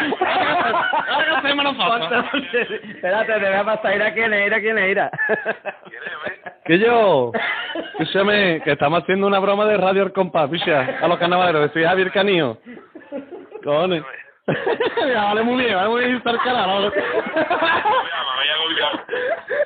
Ahora 1.10 1.28
no 1.30 1.36
hacemos 1.38 1.64
nosotros. 1.66 2.26
Espérate, 2.54 3.34
te 3.34 3.40
voy 3.40 3.56
a 3.56 3.64
pasar 3.64 3.92
a 3.92 3.96
ir 3.96 4.04
a 4.04 4.14
quién 4.14 4.34
es, 4.34 4.48
ir 4.48 4.54
a 4.54 4.60
quién 4.60 4.78
es, 4.78 4.92
ir 4.92 5.00
a. 5.00 5.12
Que 6.66 6.80
yo, 6.80 7.32
escúchame, 8.00 8.62
que 8.64 8.72
estamos 8.72 9.04
haciendo 9.04 9.28
una 9.28 9.40
broma 9.40 9.66
de 9.66 9.78
radio 9.78 10.04
al 10.04 10.14
compás, 10.14 10.50
picha, 10.50 10.98
a 11.02 11.08
los 11.08 11.18
carnavaleros, 11.20 11.72
soy 11.74 11.84
Javier 11.84 12.12
Canillo. 12.12 12.58
Cojones. 13.64 14.04
Ya, 15.12 15.24
vale 15.26 15.42
muy 15.44 15.64
bien, 15.64 15.76
vale 15.76 15.90
muy 15.90 16.02
bien 16.06 16.16
estar 16.18 16.38
calado. 16.44 16.92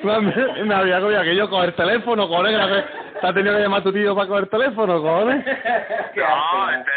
Me, 0.04 0.64
me 0.66 0.76
había 0.76 0.98
agobiado 0.98 1.24
que 1.26 1.36
yo 1.36 1.50
coger 1.50 1.74
teléfono, 1.74 2.28
cojones, 2.28 2.52
que 2.54 2.58
la- 2.58 2.86
te 3.20 3.28
ha 3.28 3.34
tenido 3.34 3.56
que 3.56 3.62
llamar 3.64 3.84
tu 3.84 3.92
tío 3.92 4.16
para 4.16 4.28
coger 4.28 4.48
teléfono, 4.48 5.02
cojones. 5.02 5.46
No, 5.46 6.72
este... 6.72 6.92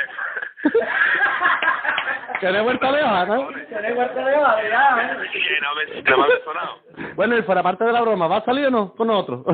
He 2.43 2.61
vuelto 2.61 2.93
de 2.93 3.03
hoja, 3.03 3.25
¿no? 3.27 3.49
Tenéis 3.69 3.95
vuelta 3.95 4.25
de 4.25 4.37
hoja, 4.37 4.57
ya. 4.69 4.97
Que 5.33 5.61
no 5.61 5.75
me, 5.75 5.85
no 6.03 6.17
me 6.19 6.35
ha 6.35 6.45
sonado. 6.45 6.81
Bueno, 7.15 7.39
y 7.39 7.43
fuera 7.43 7.63
parte 7.63 7.85
de 7.85 7.93
la 7.93 8.01
broma, 8.01 8.27
¿va 8.27 8.39
a 8.39 8.45
salir 8.45 8.67
o 8.67 8.71
no 8.71 8.93
con 8.95 9.07
nosotros? 9.07 9.45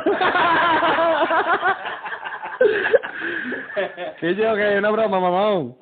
que 4.21 4.35
yo, 4.35 4.55
que 4.55 4.73
es 4.73 4.79
una 4.79 4.91
broma, 4.91 5.21
mamón. 5.21 5.77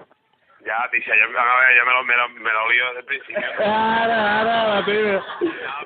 Ya, 0.66 0.88
ver, 0.90 1.00
ya 1.06 1.14
me 1.84 1.92
lo, 1.92 2.02
me 2.02 2.16
lo, 2.16 2.28
me 2.28 2.52
lo 2.52 2.70
lío 2.70 2.86
desde 2.86 2.98
el 2.98 3.04
principio. 3.06 3.46
Ahora, 3.64 4.40
ahora, 4.40 4.84
tío. 4.84 5.22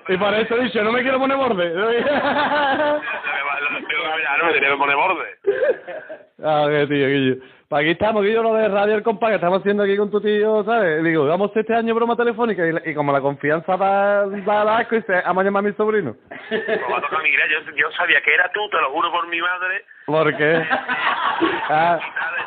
Y 0.08 0.16
por 0.16 0.34
eso 0.34 0.56
he 0.56 0.64
dicho, 0.64 0.82
no 0.82 0.92
me 0.92 1.02
quiero 1.02 1.18
poner 1.18 1.36
borde. 1.36 1.74
Ya 1.74 1.80
no 4.38 4.44
me 4.46 4.52
que 4.58 4.76
poner 4.78 4.96
borde. 4.96 5.38
Ah, 6.42 6.66
qué 6.70 6.86
tío, 6.86 7.08
Guillo. 7.08 7.59
Pues 7.70 7.82
aquí 7.82 7.90
estamos, 7.92 8.24
Guillo, 8.24 8.42
lo 8.42 8.54
de 8.54 8.66
Radio 8.66 8.96
El 8.96 9.04
Compa, 9.04 9.28
que 9.28 9.36
estamos 9.36 9.60
haciendo 9.60 9.84
aquí 9.84 9.96
con 9.96 10.10
tu 10.10 10.20
tío, 10.20 10.64
¿sabes? 10.64 11.04
Digo, 11.04 11.24
vamos 11.24 11.52
este 11.54 11.72
año 11.72 11.94
broma 11.94 12.16
telefónica 12.16 12.66
y, 12.66 12.90
y 12.90 12.94
como 12.96 13.12
la 13.12 13.20
confianza 13.20 13.76
da, 13.76 14.26
da 14.26 14.64
la 14.64 14.78
asco, 14.78 14.96
dice, 14.96 15.22
vamos 15.24 15.42
a 15.42 15.44
llamar 15.44 15.64
a 15.64 15.68
mi 15.68 15.72
sobrino. 15.74 16.16
Como 16.50 16.90
va 16.90 16.98
a 16.98 17.02
tocar 17.02 17.22
mi 17.22 17.30
yo, 17.30 17.72
yo 17.76 17.92
sabía 17.92 18.20
que 18.22 18.34
era 18.34 18.50
tú, 18.50 18.68
te 18.70 18.76
lo 18.80 18.90
juro 18.90 19.12
por 19.12 19.28
mi 19.28 19.40
madre, 19.40 19.84
¿Por 20.10 20.36
qué? 20.36 20.66
Ah, 21.72 21.98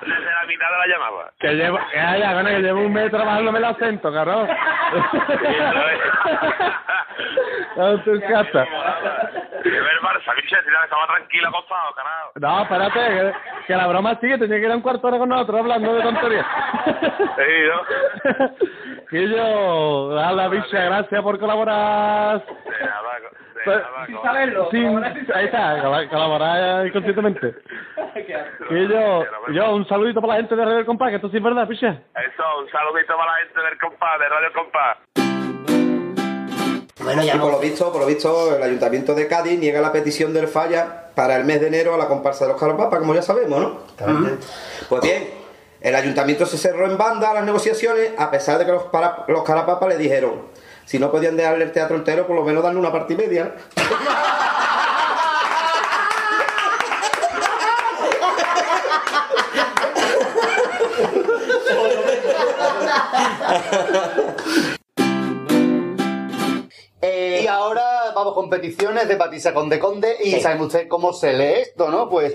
desde 0.01 0.19
la 0.19 0.45
mitad 0.45 0.67
de 0.69 0.77
la 0.77 0.87
llamaba. 0.87 1.31
que 1.39 1.53
llevo, 1.55 1.79
que 1.91 1.99
haya, 1.99 2.33
bueno, 2.33 2.49
que 2.49 2.59
llevo 2.59 2.81
un 2.81 2.93
mes 2.93 3.09
trabajándome 3.09 3.57
el 3.57 3.65
acento, 3.65 4.13
caro. 4.13 4.45
No 7.75 7.99
te 8.03 8.11
encanta. 8.11 8.65
Que 9.63 9.69
ver 9.69 9.99
Barça, 10.01 10.35
bicho, 10.35 10.55
si 10.61 10.83
estaba 10.83 11.07
tranquilo 11.07 11.47
acostado, 11.47 11.93
carajo. 11.95 12.31
No, 12.35 12.61
espérate, 12.63 12.99
que, 12.99 13.33
que 13.67 13.75
la 13.75 13.87
broma 13.87 14.15
sigue, 14.19 14.37
tenía 14.37 14.57
que 14.59 14.65
ir 14.65 14.71
a 14.71 14.75
un 14.75 14.81
cuarto 14.81 15.07
de 15.07 15.07
hora 15.07 15.19
con 15.19 15.29
nosotros 15.29 15.59
hablando 15.61 15.95
de 15.95 16.01
tonterías. 16.01 16.45
Sí, 17.37 17.53
¿no? 17.69 18.49
Y 19.11 19.29
yo, 19.29 20.19
a 20.19 20.31
la 20.31 20.47
bicha, 20.49 20.85
gracias 20.85 21.21
por 21.21 21.39
colaborar. 21.39 22.43
De 22.45 22.85
nada, 22.85 23.19
Sin 24.07 24.21
saberlo. 24.21 24.69
Sin, 24.71 25.03
ahí 25.33 25.45
está, 25.45 25.81
cola- 25.81 26.09
colaborar 26.09 26.87
inconscientemente. 26.87 27.55
Y 28.69 28.87
yo, 28.87 29.23
yo, 29.51 29.75
un 29.75 29.87
saludito 29.87 30.21
para 30.21 30.33
la 30.33 30.39
gente 30.41 30.55
de 30.55 30.63
Radio 30.63 30.79
El 30.79 30.85
Compás, 30.85 31.09
que 31.09 31.15
esto 31.15 31.29
sí 31.29 31.37
es 31.37 31.43
verdad, 31.43 31.67
picha. 31.67 31.87
Eso, 31.89 32.43
un 32.63 32.69
saludito 32.69 33.15
para 33.17 33.31
la 33.31 33.37
gente 33.39 33.59
del 33.59 33.77
compás, 33.79 34.19
de 34.19 34.29
Radio 34.29 34.53
Compás. 34.53 34.97
Bueno, 37.03 37.23
ya 37.23 37.35
Y 37.35 37.39
por 37.39 37.51
lo 37.51 37.59
visto, 37.59 37.91
por 37.91 38.01
lo 38.01 38.07
visto, 38.07 38.55
el 38.55 38.63
Ayuntamiento 38.63 39.13
de 39.15 39.27
Cádiz 39.27 39.59
niega 39.59 39.81
la 39.81 39.91
petición 39.91 40.33
del 40.33 40.47
falla 40.47 41.07
para 41.15 41.35
el 41.35 41.43
mes 41.43 41.59
de 41.59 41.67
enero 41.67 41.93
a 41.95 41.97
la 41.97 42.07
comparsa 42.07 42.45
de 42.45 42.51
los 42.53 42.59
Carapapas, 42.59 42.99
como 42.99 43.13
ya 43.15 43.21
sabemos, 43.21 43.59
¿no? 43.59 43.79
Pues 44.89 45.01
bien, 45.01 45.29
el 45.81 45.95
Ayuntamiento 45.95 46.45
se 46.45 46.57
cerró 46.57 46.85
en 46.89 46.97
banda 46.97 47.31
a 47.31 47.33
las 47.33 47.43
negociaciones, 47.45 48.13
a 48.17 48.31
pesar 48.31 48.57
de 48.59 48.65
que 48.65 48.71
los, 48.71 48.83
para- 48.83 49.25
los 49.27 49.43
Carapapas 49.43 49.89
le 49.89 49.97
dijeron, 49.97 50.43
si 50.85 50.99
no 50.99 51.11
podían 51.11 51.35
dejarle 51.37 51.65
el 51.65 51.71
teatro 51.71 51.95
entero, 51.95 52.25
por 52.27 52.35
lo 52.35 52.43
menos 52.43 52.63
darle 52.63 52.79
una 52.79 52.91
parte 52.91 53.13
y 53.13 53.17
media. 53.17 53.53
Eh, 67.01 67.41
Y 67.43 67.47
ahora 67.47 67.83
vamos 68.15 68.33
con 68.33 68.49
peticiones 68.49 69.07
de 69.07 69.17
Patricia 69.17 69.53
Conde 69.53 69.77
Conde 69.79 70.15
y 70.23 70.39
saben 70.39 70.61
ustedes 70.61 70.87
cómo 70.87 71.11
se 71.11 71.33
lee 71.33 71.61
esto, 71.61 71.89
¿no? 71.89 72.09
Pues 72.09 72.33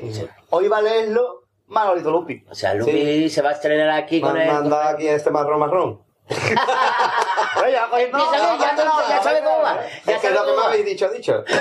hoy 0.51 0.69
va 0.69 0.79
a 0.79 0.83
leerlo 0.83 1.45
Manolito 1.69 2.11
Lupi. 2.11 2.45
o 2.51 2.55
sea, 2.55 2.75
Lupi 2.75 3.29
se 3.31 3.41
va 3.43 3.51
a 3.51 3.53
estrenar 3.53 3.91
aquí 3.91 4.21
con 4.21 4.33
Man- 4.35 4.43
el... 4.43 4.53
Manda 4.53 4.91
aquí 4.91 5.07
este 5.09 5.31
marrón 5.31 5.61
marrón. 5.61 6.03
Oye, 7.57 7.73
ya, 7.73 7.87
pues, 7.91 8.05
Empieza 8.05 8.29
a 8.29 8.33
ver, 8.33 8.61
ya, 8.61 8.77
ya, 8.77 9.09
ya 9.09 9.23
sabe 9.23 9.43
cómo 9.43 9.59
va. 9.63 9.81
Ya 10.07 10.15
Es 10.15 10.21
que 10.21 10.29
sabe 10.29 10.35
lo 10.35 10.45
que 10.45 10.51
cómo 10.51 10.61
me 10.63 10.67
habéis 10.67 10.87
dicho, 10.87 11.09
dicho. 11.09 11.45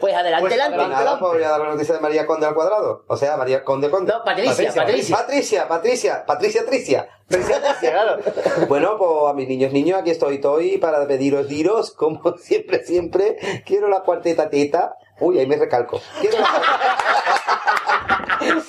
Pues 0.00 0.14
adelante, 0.14 0.48
Pues 0.48 0.60
adelante. 0.60 0.88
Nada, 0.88 1.18
pues 1.18 1.32
voy 1.32 1.42
a 1.42 1.48
dar 1.50 1.60
la 1.60 1.70
noticia 1.70 1.94
de 1.94 2.00
María 2.00 2.26
Conde 2.26 2.46
al 2.46 2.54
cuadrado. 2.54 3.04
O 3.06 3.16
sea, 3.16 3.36
María 3.36 3.62
Conde 3.62 3.90
Conde. 3.90 4.12
No, 4.12 4.24
Patricia, 4.24 4.72
Patricia. 4.74 5.16
Patricia, 5.16 5.68
Patricia, 5.68 6.26
Patricia 6.26 6.66
Tricia. 6.66 7.08
Patricia 7.28 7.62
Tricia, 7.62 7.92
claro. 7.92 8.18
Bueno, 8.68 8.96
pues 8.98 9.10
a 9.28 9.34
mis 9.34 9.48
niños, 9.48 9.72
niños, 9.72 9.98
aquí 9.98 10.10
estoy, 10.10 10.36
estoy 10.36 10.78
para 10.78 11.06
pediros, 11.06 11.48
diros, 11.48 11.92
como 11.92 12.36
siempre, 12.38 12.84
siempre, 12.84 13.36
quiero 13.66 13.88
la 13.88 14.00
cuarteta 14.00 14.50
teta. 14.50 14.96
Uy, 15.20 15.38
ahí 15.38 15.46
me 15.46 15.56
recalco. 15.56 16.00
Quiero 16.20 16.38
la, 16.38 16.48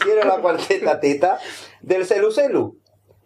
quiero 0.04 0.26
la 0.26 0.38
cuarteta 0.38 1.00
teta 1.00 1.40
del 1.82 2.06
celu 2.06 2.32
celu, 2.32 2.81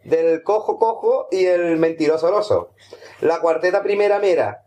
del 0.06 0.44
cojo 0.44 0.80
cojo 0.80 1.28
y 1.32 1.46
el 1.46 1.78
mentiroso 1.78 2.28
oroso. 2.28 2.72
La 3.22 3.42
cuarteta 3.42 3.84
primera 3.84 4.20
mera 4.20 4.64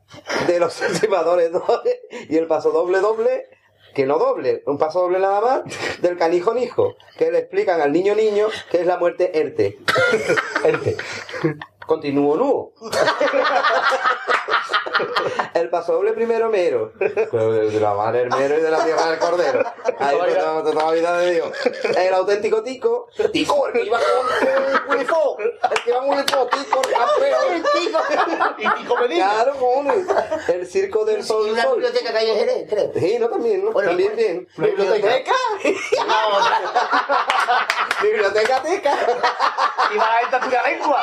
de 0.47 0.61
los 0.61 0.81
estimadores 0.83 1.53
doble 1.53 2.01
y 2.29 2.37
el 2.37 2.47
paso 2.47 2.71
doble 2.71 3.01
doble 3.01 3.49
que 3.95 4.07
no 4.07 4.19
doble, 4.19 4.63
un 4.67 4.79
paso 4.79 5.01
doble 5.01 5.19
nada 5.19 5.41
más, 5.41 5.63
del 6.01 6.17
canijo 6.17 6.55
nijo, 6.55 6.95
que 7.17 7.33
le 7.33 7.39
explican 7.39 7.81
al 7.81 7.91
niño 7.91 8.15
niño 8.15 8.47
que 8.71 8.81
es 8.81 8.87
la 8.87 8.99
muerte 8.99 9.41
ERTE. 9.41 9.79
ERTE. 10.65 10.97
Continúo 11.89 12.37
nuo. 12.37 12.73
El 15.55 15.71
paso 15.71 15.95
doble 15.95 16.13
primero 16.13 16.51
mero. 16.51 16.93
De 16.99 17.81
la 17.81 17.95
madre 17.95 18.19
del 18.21 18.29
mero 18.31 18.59
y 18.59 18.61
de 18.61 18.71
la 18.71 18.85
tierra 18.85 19.07
del 19.07 19.19
cordero. 19.19 19.65
Ahí 19.99 20.19
toda 20.19 20.63
toda 20.63 20.85
la 20.85 20.91
vida 20.93 21.19
de 21.19 21.33
Dios. 21.33 21.51
El 21.97 22.13
auténtico 22.13 22.63
tico. 22.63 23.09
Tico, 23.33 23.69
el 23.69 23.73
que 23.73 23.85
iba 23.85 23.99
con 23.99 24.91
Wilifo. 24.91 25.39
El 25.39 25.83
que 25.83 25.91
iba 25.91 25.99
con 26.01 26.11
Wilifo, 26.11 26.47
tico, 26.49 26.83
el 26.83 26.93
campeón. 26.93 27.65
Y 28.59 28.69
Tico 28.83 28.97
Medina. 28.97 29.31
Claro, 29.31 29.55
cojones. 29.55 30.07
El 30.49 30.67
circo 30.67 31.05
del 31.07 31.25
sol. 31.25 31.47
Y 31.49 31.51
una 31.53 31.63
sol. 31.63 31.73
biblioteca 31.75 32.13
que 32.13 32.19
hay 32.19 32.31
en 32.31 32.37
Jerez, 32.37 32.67
creo. 32.69 32.93
Sí, 32.95 33.19
no, 33.19 33.29
también, 33.29 33.65
¿no? 33.65 33.73
Bueno, 33.73 33.89
también 33.91 34.15
bien. 34.15 34.47
¿Biblioteca? 34.57 35.33
No, 36.07 36.29
otra. 36.37 36.61
Biblioteca 38.03 38.63
teca. 38.63 38.95
Y 39.95 39.97
va 39.97 40.17
a 40.17 40.21
esta 40.21 40.41
pura 40.41 40.63
lengua. 40.69 41.03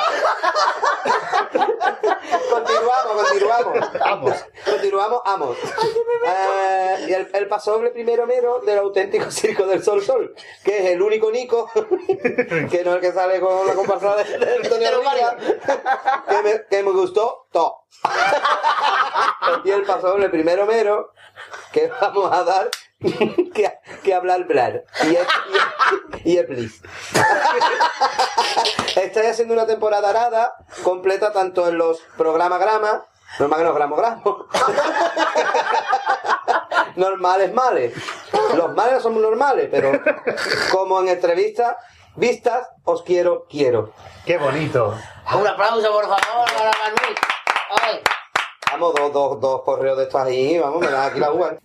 Continuamos, 2.49 3.23
continuamos. 3.29 3.93
Vamos. 3.99 4.45
Continuamos, 4.65 5.21
vamos. 5.25 5.57
Eh, 6.27 7.05
y 7.07 7.13
el, 7.13 7.29
el 7.33 7.47
pasoble 7.47 7.91
primero 7.91 8.25
mero 8.25 8.59
del 8.61 8.79
auténtico 8.79 9.29
circo 9.31 9.65
del 9.65 9.83
Sol 9.83 10.01
Sol, 10.03 10.33
que 10.63 10.77
es 10.77 10.85
el 10.91 11.01
único 11.01 11.31
Nico, 11.31 11.69
que 11.73 12.81
no 12.83 12.91
es 12.91 12.95
el 12.95 13.01
que 13.01 13.11
sale 13.11 13.39
con 13.39 13.67
la 13.67 13.73
comparsa 13.73 14.15
de, 14.15 14.37
de 14.37 14.55
Antonio 14.63 14.89
Rivera, 14.99 15.37
que 16.29 16.41
me, 16.41 16.65
que 16.69 16.83
me 16.83 16.91
gustó 16.91 17.47
todo. 17.51 17.83
y 19.63 19.71
el 19.71 19.83
pasoble 19.83 20.29
primero 20.29 20.65
mero, 20.65 21.13
que 21.71 21.87
vamos 22.01 22.31
a 22.31 22.43
dar 22.43 22.69
que, 23.53 23.71
que 24.03 24.13
hablar 24.13 24.41
hablar. 24.41 24.83
Y 25.03 25.15
es, 25.15 25.27
y, 26.23 26.31
y 26.31 26.37
es 26.37 26.45
please. 26.45 26.81
Estáis 29.01 29.31
haciendo 29.31 29.53
una 29.53 29.65
temporada 29.65 30.09
arada 30.09 30.55
completa 30.83 31.33
tanto 31.33 31.67
en 31.67 31.77
los 31.77 31.99
programas 32.17 32.59
grama, 32.59 33.05
normal 33.39 33.59
que 33.59 33.65
no 33.65 33.73
gramo 33.73 33.95
gramo. 33.95 34.47
normales 36.95 37.53
males. 37.53 37.93
Los 38.55 38.73
males 38.73 38.93
no 38.93 38.99
somos 39.01 39.21
normales, 39.21 39.67
pero 39.69 39.91
como 40.71 41.01
en 41.01 41.09
entrevistas, 41.09 41.75
vistas, 42.15 42.67
os 42.85 43.03
quiero, 43.03 43.45
quiero. 43.49 43.91
Qué 44.25 44.37
bonito. 44.37 44.97
Un 45.37 45.47
aplauso, 45.47 45.91
por 45.91 46.03
favor, 46.03 46.45
para 46.45 46.71
Manuel. 46.71 47.15
Vamos, 48.71 48.95
dos, 48.95 49.13
dos, 49.13 49.41
dos 49.41 49.61
correos 49.63 49.97
de 49.97 50.03
estos 50.03 50.21
ahí, 50.21 50.59
vamos, 50.59 50.81
me 50.81 50.89
da 50.89 51.05
aquí 51.05 51.19
la 51.19 51.31
uva. 51.31 51.57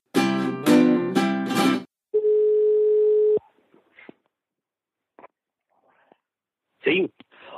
Sí. 6.85 7.11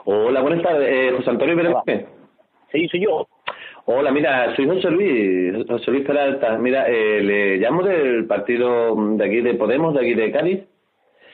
Hola, 0.04 0.40
buenas 0.40 0.62
tardes. 0.62 0.88
Eh, 0.90 1.14
José 1.16 1.30
Antonio 1.30 1.56
Pérez. 1.84 2.06
Sí, 2.72 2.88
soy 2.88 3.04
yo. 3.04 3.28
Hola, 3.84 4.10
mira, 4.10 4.54
soy 4.56 4.66
José 4.66 4.90
Luis, 4.90 5.66
José 5.68 5.90
Luis 5.90 6.04
Peralta. 6.04 6.58
Mira, 6.58 6.88
eh, 6.88 7.22
le 7.22 7.56
llamo 7.58 7.82
del 7.82 8.26
partido 8.26 8.96
de 9.16 9.24
aquí 9.24 9.40
de 9.40 9.54
Podemos, 9.54 9.94
de 9.94 10.00
aquí 10.00 10.14
de 10.14 10.32
Cádiz. 10.32 10.60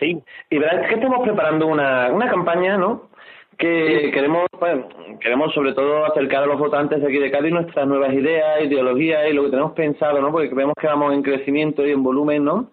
Sí. 0.00 0.18
Y 0.50 0.58
verás 0.58 0.86
que 0.86 0.94
estamos 0.94 1.22
preparando 1.22 1.66
una, 1.66 2.10
una 2.12 2.28
campaña, 2.28 2.76
¿no? 2.76 3.08
Que 3.56 4.10
queremos, 4.12 4.46
pues, 4.58 4.84
queremos 5.20 5.52
sobre 5.54 5.72
todo 5.72 6.04
acercar 6.04 6.42
a 6.42 6.46
los 6.46 6.58
votantes 6.58 7.00
de 7.00 7.06
aquí 7.06 7.18
de 7.18 7.30
Cádiz 7.30 7.52
nuestras 7.52 7.86
nuevas 7.86 8.12
ideas, 8.12 8.62
ideologías 8.64 9.30
y 9.30 9.32
lo 9.32 9.44
que 9.44 9.50
tenemos 9.50 9.72
pensado, 9.72 10.20
¿no? 10.20 10.30
Porque 10.30 10.54
vemos 10.54 10.74
que 10.78 10.86
vamos 10.86 11.14
en 11.14 11.22
crecimiento 11.22 11.86
y 11.86 11.92
en 11.92 12.02
volumen, 12.02 12.44
¿no? 12.44 12.70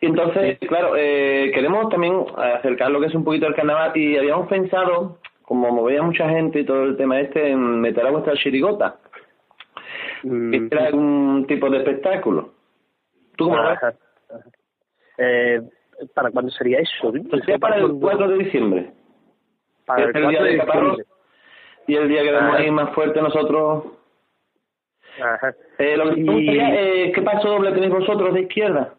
Entonces, 0.00 0.58
claro, 0.68 0.94
eh, 0.96 1.50
queremos 1.54 1.88
también 1.88 2.24
acercar 2.36 2.90
lo 2.90 3.00
que 3.00 3.06
es 3.06 3.14
un 3.14 3.24
poquito 3.24 3.46
el 3.46 3.54
carnaval 3.54 3.92
y 3.96 4.16
habíamos 4.16 4.48
pensado, 4.48 5.18
como 5.42 5.70
movía 5.70 6.02
mucha 6.02 6.28
gente 6.28 6.60
y 6.60 6.64
todo 6.64 6.82
el 6.84 6.96
tema 6.96 7.20
este, 7.20 7.50
en 7.50 7.80
meter 7.80 8.06
a 8.06 8.10
vuestra 8.10 8.34
chirigota. 8.34 8.96
Mm, 10.22 10.54
era 10.72 10.86
algún 10.86 11.46
tipo 11.46 11.70
de 11.70 11.78
espectáculo. 11.78 12.50
¿Tú 13.36 13.44
cómo 13.44 13.56
lo 13.56 13.68
ves? 13.70 13.78
Eh, 15.18 15.60
¿Para 16.14 16.30
cuándo 16.30 16.50
sería 16.50 16.78
eso? 16.78 17.12
Sería 17.12 17.58
para 17.58 17.76
el 17.76 17.92
4 18.00 18.28
de 18.28 18.38
diciembre. 18.38 18.90
Para 19.86 20.04
el 20.04 20.10
es 20.10 20.16
el 20.16 20.28
día 20.28 20.38
4 20.38 20.44
de 20.46 20.50
diciembre. 20.90 21.04
y 21.86 21.94
el 21.94 22.08
día 22.08 22.22
que 22.22 22.32
damos 22.32 22.54
Ajá. 22.54 22.62
ahí 22.62 22.70
más 22.70 22.90
fuerte 22.94 23.22
nosotros. 23.22 23.84
Ajá. 25.22 25.54
Eh, 25.78 25.96
lo 25.96 26.10
que 26.12 26.20
Y- 26.20 26.24
me 26.24 26.32
gustaría, 26.34 26.80
eh, 26.80 27.12
¿qué 27.12 27.22
paso 27.22 27.48
doble 27.48 27.72
tenéis 27.72 27.92
vosotros 27.92 28.34
de 28.34 28.40
izquierda? 28.42 28.94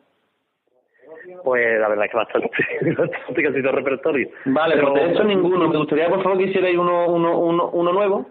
Pues 1.43 1.79
la 1.79 1.87
verdad 1.87 2.05
es 2.05 2.11
que 2.11 2.17
bastante, 2.17 2.49
bastante 2.97 3.43
casi 3.43 3.61
todo 3.61 3.71
repertorio. 3.73 4.29
Vale, 4.45 4.75
Pero- 4.75 4.93
pero 4.93 5.05
de 5.07 5.11
hecho 5.13 5.23
ninguno. 5.23 5.67
Me 5.69 5.77
gustaría, 5.77 6.09
por 6.09 6.23
favor, 6.23 6.37
que 6.37 6.45
hicierais 6.45 6.77
uno, 6.77 7.07
uno, 7.07 7.39
uno, 7.39 7.69
uno 7.71 7.93
nuevo. 7.93 8.25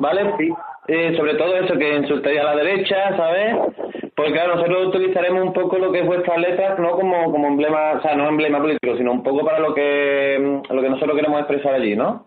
¿Vale? 0.00 0.32
Sí. 0.38 0.52
Eh, 0.86 1.14
sobre 1.16 1.34
todo 1.34 1.54
eso, 1.56 1.76
que 1.76 1.96
insultaría 1.96 2.40
a 2.42 2.54
la 2.54 2.62
derecha, 2.62 3.16
¿sabes? 3.16 3.56
Porque 4.16 4.32
claro, 4.32 4.54
nosotros 4.54 4.86
utilizaremos 4.88 5.42
un 5.42 5.52
poco 5.52 5.76
lo 5.78 5.90
que 5.92 6.00
es 6.00 6.06
vuestras 6.06 6.38
letras, 6.38 6.78
no 6.78 6.92
como, 6.92 7.30
como 7.30 7.48
emblema, 7.48 7.92
o 7.94 8.00
sea, 8.00 8.14
no 8.14 8.28
emblema 8.28 8.58
político, 8.60 8.96
sino 8.96 9.12
un 9.12 9.22
poco 9.22 9.44
para 9.44 9.58
lo 9.58 9.74
que, 9.74 10.60
lo 10.70 10.80
que 10.82 10.88
nosotros 10.88 11.16
queremos 11.16 11.40
expresar 11.40 11.74
allí, 11.74 11.94
¿no? 11.96 12.26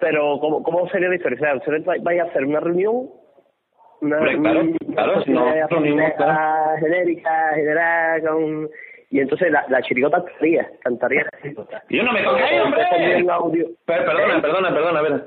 Pero, 0.00 0.38
¿cómo, 0.40 0.62
cómo 0.62 0.88
sería 0.88 1.08
la 1.08 1.16
historia? 1.16 1.36
O 1.38 1.40
sea, 1.44 1.56
¿ustedes 1.56 1.84
vai- 1.84 2.02
vais 2.02 2.20
a 2.20 2.24
hacer 2.24 2.44
una 2.44 2.60
reunión? 2.60 3.08
Una 4.00 4.18
claro, 4.18 4.62
claro, 4.94 5.22
si 5.22 5.30
no, 5.30 5.44
genérica, 6.80 7.52
general, 7.54 8.22
con... 8.22 8.68
Y 9.12 9.20
entonces 9.20 9.50
la, 9.52 9.64
la 9.68 9.82
chirigota 9.82 10.24
cantaría, 10.24 10.68
cantaría. 10.82 11.26
Yo 11.90 12.02
no 12.02 12.12
me 12.12 12.24
cojáis, 12.24 12.60
hombre. 12.62 12.82
También 12.90 13.30
audio. 13.30 13.66
Per- 13.84 14.04
perdona, 14.06 14.40
perdona, 14.42 14.74
perdona, 14.74 14.98
a 14.98 15.02
ver. 15.02 15.24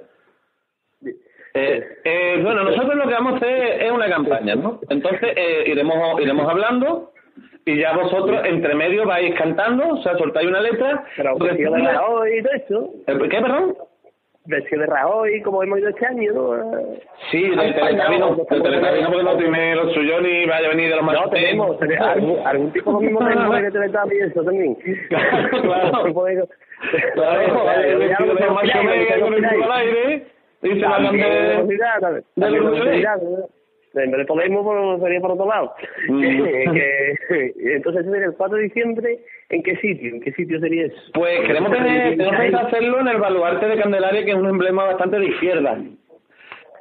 Eh, 1.54 1.88
eh, 2.04 2.39
bueno, 2.43 2.63
nosotros 2.63 2.95
lo 2.95 3.08
que 3.08 3.13
vamos 3.13 3.34
a 3.34 3.36
hacer 3.38 3.84
es 3.84 3.91
una 3.91 4.10
campaña, 4.10 4.56
¿no? 4.56 4.80
Entonces 4.89 5.32
eh, 5.38 5.63
iremos 5.67 6.19
iremos 6.19 6.50
hablando 6.50 7.13
y 7.63 7.78
ya 7.80 7.93
vosotros 7.95 8.41
entre 8.45 8.76
medio 8.76 9.06
vais 9.06 9.34
cantando, 9.36 9.88
o 9.88 10.02
sea, 10.04 10.17
soltáis 10.17 10.48
una 10.48 10.62
letra. 10.62 11.06
Pero. 11.15 11.38
Eh, 13.08 13.30
¿Qué, 13.30 13.41
perdón? 13.41 13.76
Vestido 14.45 14.81
de 14.81 14.88
Rajoy, 14.88 15.41
como 15.41 15.63
hemos 15.63 15.79
ido 15.79 15.89
este 15.89 16.05
año, 16.05 16.34
¿no? 16.34 16.81
Sí, 17.31 17.49
de 17.49 17.73
telecabino, 17.73 18.36
de 18.36 18.45
telecabino 18.62 19.08
porque 19.10 19.23
no 19.23 19.38
tiene 19.38 19.75
lo 19.75 19.89
suyo 19.91 20.21
ni 20.21 20.45
vaya 20.45 20.67
a 20.67 20.69
venir 20.69 20.89
de 20.89 20.95
los 20.95 21.05
más 21.05 21.15
No, 21.15 21.29
tenemos, 21.29 21.77
algún, 21.81 22.39
algún 22.45 22.71
tipo 22.71 22.91
lo 22.91 22.99
mismo 22.99 23.19
tenemos 23.19 23.55
Teletubbies 23.55 24.19
y 24.19 24.23
eso 24.31 24.43
también. 24.43 24.77
Claro. 25.10 26.13
Claro, 27.15 27.43
Claro, 32.36 33.49
En 33.95 34.12
vez 34.12 34.19
de 34.19 34.25
Podemos, 34.25 34.63
pues, 34.63 35.01
sería 35.01 35.21
por 35.21 35.31
otro 35.31 35.47
lado. 35.47 35.73
Mm. 36.10 36.21
Que- 36.73 37.15
que- 37.27 37.75
entonces, 37.75 38.05
sería 38.05 38.25
el 38.27 38.34
4 38.36 38.58
de 38.58 38.63
diciembre. 38.63 39.19
¿En 39.49 39.63
qué 39.63 39.75
sitio? 39.77 40.10
¿En 40.15 40.21
qué 40.21 40.31
sitio 40.34 40.60
sería 40.60 40.86
eso? 40.88 40.97
Pues 41.13 41.39
queremos 41.41 41.71
tener, 41.71 42.19
hacerlo 42.55 42.99
en 43.01 43.08
el 43.08 43.17
baluarte 43.17 43.67
de 43.67 43.77
Candelaria, 43.77 44.25
que 44.25 44.31
es 44.31 44.38
un 44.38 44.47
emblema 44.49 44.86
bastante 44.86 45.19
de 45.19 45.25
izquierda. 45.27 45.77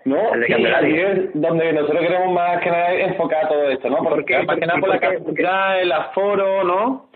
¿No? 0.04 0.34
El 0.34 0.40
de 0.40 0.46
Candelaria. 0.48 1.12
es 1.12 1.20
donde 1.34 1.72
nosotros 1.72 2.00
queremos 2.06 2.32
más 2.34 2.60
que 2.60 2.70
nada 2.70 2.92
enfocar 2.94 3.48
todo 3.48 3.68
esto, 3.70 3.88
¿no? 3.88 3.98
Porque 4.04 4.42
más 4.42 4.58
que 4.58 4.66
nada 4.66 4.80
por 4.80 4.88
la 4.90 5.00
capacidad, 5.00 5.80
el 5.80 5.92
aforo, 5.92 6.64
¿no? 6.64 7.08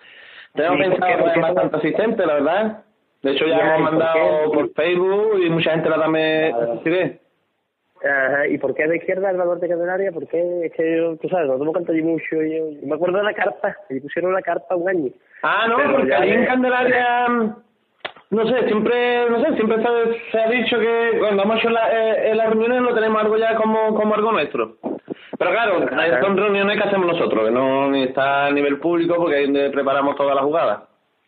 Tenemos 0.54 0.78
Sí, 0.78 0.84
¿por 0.84 0.90
pensado? 0.92 1.18
¿Por 1.24 1.32
qué? 1.34 1.40
bastante 1.40 1.76
asistente, 1.76 2.26
la 2.26 2.34
verdad. 2.34 2.84
De 3.22 3.32
hecho, 3.32 3.46
ya 3.46 3.58
Ya, 3.58 3.64
¿y 3.64 3.68
hemos 3.68 3.90
por 3.90 3.90
mandado 3.98 4.52
por 4.52 4.72
Facebook 4.72 5.40
y 5.44 5.50
mucha 5.50 5.72
gente 5.72 5.90
la 5.90 5.98
también 6.00 6.54
asistiré. 6.54 7.18
Ajá, 8.04 8.46
¿y 8.46 8.58
por 8.58 8.74
qué 8.74 8.86
de 8.86 8.96
izquierda 8.96 9.30
el 9.30 9.36
valor 9.36 9.58
de 9.60 9.68
Candelaria? 9.68 10.12
¿Por 10.12 10.26
qué? 10.28 10.66
Es 10.66 10.72
que 10.72 10.96
yo, 10.98 11.16
tú 11.16 11.28
sabes, 11.28 11.48
nosotros 11.48 11.74
cantamos 11.74 12.02
mucho. 12.02 12.36
Yo, 12.36 12.70
yo 12.70 12.86
me 12.86 12.94
acuerdo 12.94 13.18
de 13.18 13.24
la 13.24 13.34
carpa, 13.34 13.76
y 13.90 14.00
pusieron 14.00 14.32
la 14.32 14.42
carpa 14.42 14.76
un 14.76 14.88
año. 14.88 15.10
Ah, 15.42 15.66
no, 15.68 15.76
Pero 15.78 15.92
porque 15.96 16.14
allí 16.14 16.30
en 16.32 16.40
de- 16.42 16.46
Candelaria, 16.46 17.26
no 18.30 18.46
sé, 18.46 18.66
siempre, 18.66 19.30
no 19.30 19.40
sé, 19.42 19.54
siempre 19.54 19.76
se, 19.82 20.30
se 20.30 20.38
ha 20.40 20.48
dicho 20.50 20.78
que 20.78 21.16
cuando 21.18 21.42
hemos 21.42 21.58
hecho 21.58 21.70
la, 21.70 21.90
eh, 21.92 22.30
en 22.30 22.36
las 22.36 22.48
reuniones 22.50 22.82
lo 22.82 22.94
tenemos 22.94 23.22
algo 23.22 23.36
ya 23.36 23.54
como, 23.56 23.94
como 23.94 24.14
algo 24.14 24.32
nuestro. 24.32 24.76
Pero 25.38 25.50
claro, 25.52 25.86
son 26.20 26.36
reuniones 26.36 26.76
que 26.80 26.88
hacemos 26.88 27.06
nosotros, 27.06 27.44
que 27.46 27.50
no 27.50 27.90
ni 27.90 28.04
está 28.04 28.46
a 28.46 28.50
nivel 28.50 28.78
público 28.80 29.14
porque 29.16 29.36
ahí 29.36 29.70
preparamos 29.70 30.16
todas 30.16 30.34
las 30.34 30.44
jugadas. 30.44 30.80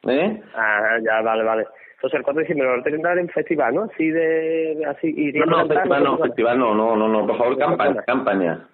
¿Eh? 0.09 0.41
Ajá, 0.55 0.99
ya, 1.05 1.21
vale, 1.23 1.45
vale. 1.45 1.67
Entonces 2.01 2.17
el 2.19 2.25
4 2.25 2.39
de 2.41 2.45
diciembre 2.49 2.77
lo 2.77 2.83
tendrán 2.83 3.19
en 3.19 3.29
festival, 3.29 3.75
¿no? 3.75 3.83
Así 3.83 4.11
de... 4.11 4.83
así 4.89 5.33
No, 5.35 5.45
no, 5.45 5.67
festival 5.69 6.03
no, 6.03 6.17
festival 6.17 6.59
no, 6.59 6.75
no, 6.75 6.97
no, 6.97 7.09
no, 7.09 7.27
por 7.27 7.37
favor, 7.37 7.59
campaña, 7.59 8.03
campaña. 8.07 8.67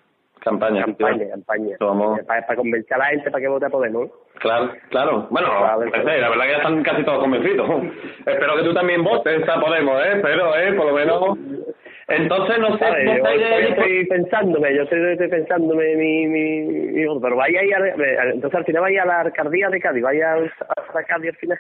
Campaña, 0.45 0.85
Campaña, 0.85 1.29
campaña. 1.31 1.77
Vamos. 1.81 2.21
Para, 2.25 2.55
convencer 2.55 2.95
a 2.95 2.99
la 2.99 3.05
gente 3.07 3.29
para 3.33 3.43
que 3.43 3.49
vote 3.49 3.67
a 3.67 3.69
Podemos. 3.69 4.11
Claro, 4.39 4.71
claro. 4.91 5.27
Bueno, 5.29 5.49
pues, 5.77 5.93
eh, 6.07 6.21
la 6.21 6.29
verdad 6.31 6.45
que 6.45 6.51
ya 6.53 6.57
están 6.59 6.83
casi 6.85 7.03
todos 7.03 7.19
convencidos. 7.19 7.69
Espero 8.27 8.57
que 8.57 8.63
tú 8.63 8.73
también 8.73 9.03
votes 9.03 9.49
a 9.49 9.61
Podemos, 9.61 10.01
¿eh? 10.07 10.13
Espero, 10.15 10.57
¿eh? 10.57 10.73
Por 10.75 10.87
lo 10.87 10.93
menos. 10.93 11.39
Entonces, 12.07 12.59
no 12.61 12.79
sé, 12.79 12.85
Yo 13.05 13.27
estoy, 13.71 14.07
pensándome, 14.07 14.73
yo 14.77 14.83
estoy, 14.85 15.01
estoy 15.11 15.29
pensándome 15.29 15.97
mi, 15.97 16.29
mi, 16.29 16.61
mi 16.61 17.21
pero 17.21 17.35
vaya 17.35 17.59
ahí, 17.59 17.73
a- 17.73 18.31
entonces 18.33 18.55
al 18.59 18.65
final 18.65 18.83
vaya 18.83 19.03
a 19.03 19.07
la 19.07 19.21
alcaldía 19.23 19.69
de 19.69 19.81
Cádiz, 19.81 20.05
vaya 20.05 20.35
a 20.35 20.39
la 20.39 21.03
Cádiz 21.03 21.31
al 21.31 21.37
final. 21.39 21.59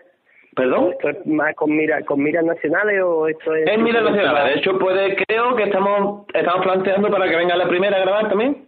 ¿Perdón? 0.56 0.92
¿Esto 0.92 1.10
es 1.10 1.26
más 1.26 1.54
con, 1.54 1.76
mira, 1.76 2.02
con 2.04 2.22
miras 2.22 2.42
nacionales 2.44 3.02
o 3.04 3.28
esto 3.28 3.54
es...? 3.54 3.68
Es 3.68 3.78
Mira 3.78 4.00
Nacional. 4.00 4.46
De 4.46 4.54
hecho, 4.54 4.78
puede, 4.78 5.14
creo 5.26 5.54
que 5.54 5.64
estamos 5.64 6.26
estamos 6.32 6.62
planteando 6.64 7.10
para 7.10 7.28
que 7.28 7.36
venga 7.36 7.54
la 7.56 7.68
primera 7.68 7.96
a 7.98 8.00
grabar 8.00 8.28
también. 8.30 8.66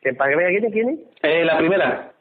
¿Que 0.00 0.14
¿Para 0.14 0.30
que 0.30 0.36
venga 0.36 0.50
quién? 0.60 0.72
¿Quién? 0.72 1.00
Eh, 1.22 1.44
la 1.44 1.58
primera. 1.58 2.12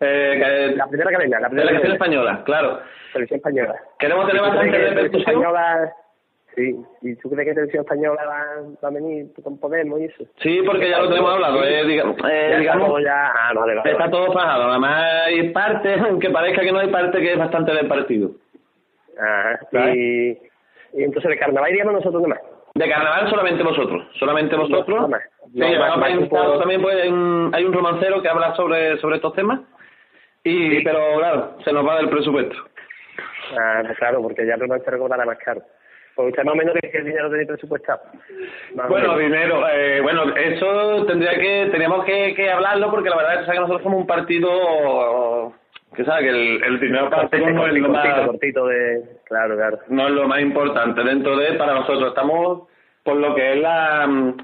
Eh, 0.00 0.68
que- 0.70 0.76
La 0.76 0.86
primera 0.86 1.10
que 1.10 1.16
venga, 1.18 1.40
la 1.40 1.48
primera 1.48 1.68
Televisión 1.68 1.82
que 1.82 1.82
venga. 1.82 1.94
española, 1.94 2.42
claro. 2.44 2.80
Televisión 3.12 3.36
española. 3.38 3.74
Queremos 3.98 4.26
tener 4.26 4.42
¿Y 4.42 4.44
tú 4.44 4.50
bastante 4.50 4.78
repercusión. 4.78 5.20
Española... 5.28 5.92
Sí, 6.58 6.74
¿y 7.02 7.14
tú 7.14 7.30
crees 7.30 7.46
que 7.48 7.54
televisión 7.54 7.84
española 7.84 8.20
va, 8.26 8.44
va 8.82 8.88
a 8.88 8.90
venir 8.90 9.26
con 9.44 9.58
Podemos 9.60 10.00
y 10.00 10.06
eso? 10.06 10.24
Sí, 10.42 10.60
porque 10.66 10.90
ya 10.90 10.98
lo 10.98 11.08
tenemos 11.08 11.32
hablado. 11.32 11.62
Eh, 11.62 11.68
eh, 11.82 12.50
Ya 12.50 12.58
digamos, 12.58 12.88
todo 12.88 12.98
ya... 12.98 13.26
Ah, 13.28 13.52
vale, 13.54 13.76
vale. 13.76 13.90
Está 13.92 14.06
vale. 14.06 14.10
todo 14.12 14.32
fajado. 14.32 14.64
Además, 14.64 15.04
hay 15.26 15.50
parte, 15.50 15.94
aunque 16.08 16.30
parezca 16.30 16.62
que 16.62 16.72
no 16.72 16.80
hay 16.80 16.88
parte, 16.88 17.20
que 17.20 17.32
es 17.32 17.38
bastante 17.38 17.72
del 17.74 17.86
partido. 17.86 18.32
Ajá. 19.16 19.60
Y, 19.94 20.30
y 20.94 21.02
entonces 21.04 21.30
de 21.30 21.38
carnaval 21.38 21.70
iríamos 21.70 21.94
nosotros 21.94 22.20
nomás. 22.22 22.40
De 22.74 22.88
carnaval 22.88 23.30
solamente 23.30 23.62
vosotros. 23.62 24.04
Solamente 24.18 24.56
vosotros. 24.56 25.06
Sí, 25.52 25.60
No, 25.60 25.78
vamos 25.78 25.98
más- 25.98 26.58
también 26.58 26.82
pues, 26.82 26.96
hay, 27.00 27.08
un, 27.08 27.50
hay 27.54 27.64
un 27.64 27.72
romancero 27.72 28.20
que 28.20 28.28
habla 28.28 28.54
sobre, 28.56 28.98
sobre 28.98 29.16
estos 29.16 29.32
temas. 29.34 29.60
Y, 30.42 30.82
pero 30.82 31.18
claro, 31.18 31.56
se 31.64 31.72
nos 31.72 31.86
va 31.86 31.96
del 31.98 32.08
presupuesto. 32.08 32.56
Ah, 33.56 33.82
pues 33.86 33.96
claro, 33.98 34.22
porque 34.22 34.44
ya 34.46 34.54
el 34.54 34.60
se 34.60 34.98
cobrará 34.98 35.24
más 35.24 35.38
caro. 35.38 35.62
Usted 36.26 36.44
más 36.44 36.54
o 36.54 36.56
menos 36.56 36.74
que 36.80 36.98
el 36.98 37.04
dinero 37.04 37.30
tenéis 37.30 37.48
presupuestado. 37.48 38.00
Más 38.74 38.88
Bueno, 38.88 39.16
dinero, 39.16 39.68
eh, 39.68 40.00
bueno, 40.00 40.34
eso 40.36 41.06
tendría 41.06 41.38
que, 41.38 41.68
teníamos 41.70 42.04
que, 42.04 42.34
que 42.34 42.50
hablarlo 42.50 42.90
porque 42.90 43.10
la 43.10 43.16
verdad 43.16 43.40
es 43.42 43.48
que 43.48 43.54
nosotros 43.54 43.82
somos 43.82 44.00
un 44.00 44.06
partido 44.06 45.52
que 45.94 46.04
sabe 46.04 46.22
que 46.22 46.28
el, 46.30 46.64
el 46.64 46.80
dinero 46.80 47.08
para 47.10 47.24
nosotros 47.24 47.52
no 47.52 47.66
es 47.66 47.74
lo 47.74 47.88
más, 47.88 48.26
cortito 48.26 48.66
de... 48.66 49.02
Claro, 49.24 49.56
claro. 49.56 49.78
no 49.88 50.06
es 50.06 50.12
lo 50.12 50.28
más 50.28 50.40
importante 50.40 51.02
dentro 51.02 51.36
de 51.36 51.54
para 51.54 51.74
nosotros. 51.74 52.08
Estamos 52.08 52.68
por 53.02 53.16
lo 53.16 53.34
que 53.34 53.52
es 53.52 53.60
la 53.60 54.06
mm, 54.06 54.36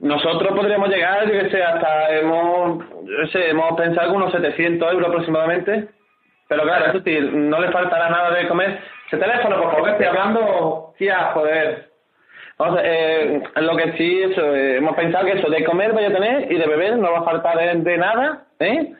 nosotros 0.00 0.56
podríamos 0.56 0.88
llegar, 0.88 1.30
yo 1.30 1.38
que 1.38 1.50
sé, 1.50 1.62
hasta 1.62 2.10
hemos, 2.16 2.78
yo 3.04 3.16
qué 3.22 3.26
sé, 3.32 3.50
hemos 3.50 3.76
pensado 3.76 4.10
que 4.10 4.16
unos 4.16 4.32
700 4.32 4.92
euros 4.92 5.08
aproximadamente. 5.08 5.88
Pero 6.48 6.62
claro, 6.62 6.86
eso 6.86 7.00
sí, 7.04 7.18
no 7.32 7.60
le 7.60 7.70
faltará 7.70 8.08
nada 8.08 8.30
de 8.32 8.48
comer. 8.48 8.80
Ese 9.10 9.18
teléfono, 9.18 9.56
por 9.60 9.70
favor, 9.72 9.84
que 9.86 9.90
estoy 9.90 10.06
hablando, 10.06 10.94
tía, 10.96 11.30
joder. 11.34 11.90
Vamos 12.58 12.78
a- 12.78 12.82
eh, 12.84 13.42
lo 13.56 13.76
que 13.76 13.92
sí, 13.94 14.22
eso, 14.22 14.54
eh, 14.54 14.76
hemos 14.76 14.94
pensado 14.94 15.24
que 15.26 15.32
eso 15.32 15.50
de 15.50 15.64
comer 15.64 15.92
vaya 15.92 16.08
a 16.08 16.12
tener 16.12 16.52
y 16.52 16.56
de 16.56 16.66
beber 16.66 16.96
no 16.96 17.10
va 17.10 17.18
a 17.20 17.24
faltar 17.24 17.56
de, 17.58 17.74
de 17.74 17.98
nada, 17.98 18.44
¿eh? 18.60 18.92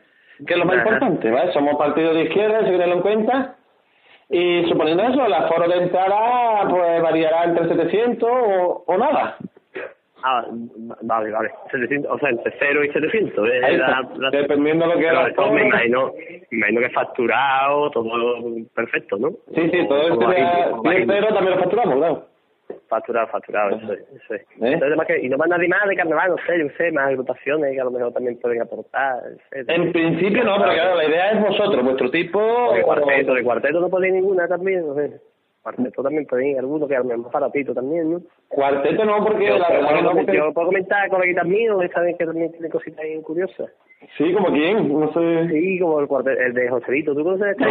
Que 0.45 0.53
es 0.53 0.59
lo 0.59 0.65
más 0.65 0.77
Ajá. 0.77 0.83
importante, 0.83 1.29
¿vale? 1.31 1.53
Somos 1.53 1.77
partido 1.77 2.13
de 2.13 2.23
izquierda, 2.23 2.59
si 2.65 2.71
tenerlo 2.71 2.95
en 2.95 3.01
cuenta. 3.01 3.55
Y 4.29 4.65
suponiendo 4.67 5.03
eso, 5.03 5.25
el 5.25 5.33
aforo 5.33 5.67
de 5.69 5.77
entrada 5.77 6.67
pues 6.69 7.01
variará 7.01 7.43
entre 7.45 7.67
700 7.69 8.29
o, 8.29 8.83
o 8.87 8.97
nada. 8.97 9.37
Ah, 10.23 10.45
vale, 11.01 11.31
vale. 11.31 11.51
700, 11.71 12.11
o 12.11 12.17
sea, 12.19 12.29
entre 12.29 12.53
0 12.59 12.83
y 12.83 12.91
700. 12.91 13.49
eh, 13.49 13.77
la- 13.77 14.29
Dependiendo 14.31 14.87
de 14.87 14.93
lo 14.95 15.25
que 15.25 15.31
todo. 15.33 15.51
me 15.51 15.67
imagino, 15.67 16.13
me 16.51 16.57
imagino 16.57 16.81
que 16.81 16.89
facturado, 16.89 17.89
todo 17.91 18.43
perfecto, 18.75 19.17
¿no? 19.17 19.29
Sí, 19.53 19.69
sí, 19.71 19.87
todo 19.87 20.01
esto 20.01 20.31
y 20.33 21.05
también 21.05 21.51
lo 21.51 21.57
facturamos, 21.59 21.95
claro. 21.97 22.25
Facturado, 22.87 23.27
facturado, 23.27 23.75
eso 23.77 23.93
es. 23.93 23.99
Eso 23.99 24.33
es. 24.35 24.41
¿Eh? 24.41 24.45
Entonces, 24.59 24.83
además 24.83 25.07
que, 25.07 25.19
y 25.19 25.29
no 25.29 25.37
más 25.37 25.49
nadie 25.49 25.67
más 25.67 25.87
de 25.87 25.95
carnaval, 25.95 26.31
no 26.31 26.37
sé, 26.45 26.59
yo 26.59 26.67
sé, 26.77 26.91
más 26.91 27.07
agrupaciones 27.07 27.73
que 27.73 27.81
a 27.81 27.83
lo 27.85 27.91
mejor 27.91 28.13
también 28.13 28.37
pueden 28.39 28.61
aportar. 28.61 29.21
En 29.51 29.91
principio 29.91 30.43
no, 30.43 30.57
pero 30.59 30.73
claro, 30.73 30.95
la 30.95 31.05
idea 31.05 31.31
es 31.31 31.41
vosotros, 31.41 31.83
vuestro 31.83 32.11
tipo... 32.11 32.73
De 32.73 32.81
cuarteto, 32.83 33.33
de 33.33 33.43
cuarteto 33.43 33.79
no 33.79 34.05
ir 34.05 34.13
ninguna 34.13 34.47
también, 34.47 34.85
no 34.87 34.95
sé. 34.95 35.11
Cuarteto 35.63 36.01
también 36.01 36.25
puede 36.25 36.49
ir 36.49 36.57
alguno 36.59 36.87
que 36.87 36.95
a 36.95 36.99
lo 36.99 37.05
mejor 37.05 37.31
para 37.31 37.51
Tito 37.51 37.73
también, 37.73 38.11
¿no? 38.11 38.21
Cuarteto 38.49 39.05
no, 39.05 39.23
porque 39.23 39.45
Yo, 39.47 39.57
la 39.59 39.67
puedo- 39.67 39.79
verdad 39.81 39.95
que 39.95 40.01
no, 40.01 40.11
porque- 40.13 40.35
yo 40.37 40.53
puedo 40.53 40.67
comentar 40.67 41.07
coleguitas 41.09 41.45
míos, 41.45 41.83
esta 41.83 42.01
vez 42.01 42.17
que 42.17 42.25
también 42.25 42.51
tiene 42.51 42.69
cositas 42.69 43.03
bien 43.05 43.21
curiosas. 43.21 43.69
Sí, 44.17 44.33
como 44.33 44.47
quién, 44.51 44.99
no 44.99 45.13
sé... 45.13 45.47
Sí, 45.49 45.79
como 45.79 45.99
el 45.99 46.07
cuarteto, 46.07 46.41
el 46.41 46.53
de 46.55 46.67
Joselito, 46.69 47.13
¿tú 47.13 47.23
conoces 47.23 47.55
este? 47.59 47.65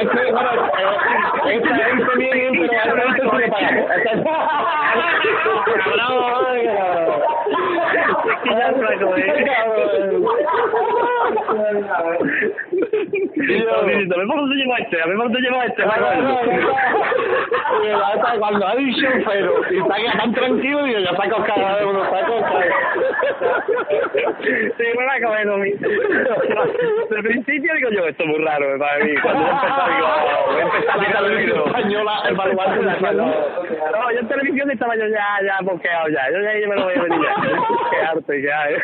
Es 0.00 0.08
que, 0.10 0.32
bueno, 0.32 0.50
esta 1.46 1.74
gente 1.76 2.16
bien, 2.18 2.52
pero 2.52 2.72
a 2.72 2.76
esta 2.76 3.00
gente 3.00 3.22
sí 3.30 3.36
le 3.36 3.48
pagamos. 3.48 4.94
Cabrón, 8.14 8.30
Es 8.30 8.38
que 8.42 8.50
ya 8.50 8.70
no 8.70 8.82
la 8.82 8.98
coge. 8.98 9.24
Diciendo, 13.34 13.82
¿me 13.84 13.92
este? 14.78 15.02
¿A 15.02 15.06
mí 15.06 15.16
por 15.16 15.24
dónde 15.24 15.40
llevo 15.40 15.62
este? 15.62 15.82
Hasta 17.94 18.38
cuando 18.38 18.66
ha 18.66 18.76
dicho 18.76 19.06
pero 19.26 19.52
y 19.70 19.78
está 19.78 19.96
tan 20.18 20.32
tranquilo, 20.32 20.84
digo, 20.84 20.98
ya 21.00 21.16
saco 21.16 21.44
cada 21.44 21.76
vez 21.76 21.84
unos 21.84 22.08
sacos. 22.08 22.44
Sí, 24.42 24.84
me 24.98 25.06
va 25.06 25.14
a 25.14 25.20
comer 25.22 25.48
a 25.48 25.56
mí. 25.56 25.70
De 27.10 27.22
principio 27.22 27.74
digo 27.74 27.90
yo, 27.90 28.06
esto 28.06 28.22
es 28.22 28.28
muy 28.28 28.44
raro 28.44 28.78
para 28.78 29.04
mí. 29.04 29.14
Cuando 29.22 29.46
yo 29.46 29.52
empecé, 29.52 29.82
digo, 29.94 30.06
oh, 30.06 30.52
voy 30.52 30.60
a 30.60 30.64
empezar 30.64 31.16
a 31.16 31.22
vídeo. 31.28 31.66
española, 31.66 32.22
el 32.28 32.34
baluarte 32.34 32.78
de 32.78 32.84
la 32.84 33.12
No, 33.12 34.10
yo 34.12 34.18
en 34.20 34.28
televisión 34.28 34.70
estaba 34.70 34.96
yo 34.96 35.06
ya, 35.08 35.40
ya 35.44 35.58
boqueado 35.62 36.08
ya. 36.08 36.30
Yo 36.30 36.40
ya 36.40 36.58
yo 36.58 36.68
me 36.68 36.76
lo 36.76 36.84
voy 36.84 36.94
a 36.94 37.02
venir 37.02 37.20
ya. 37.22 37.34
Qué 38.12 38.18
arte, 38.18 38.42
ya. 38.42 38.70
eh. 38.70 38.78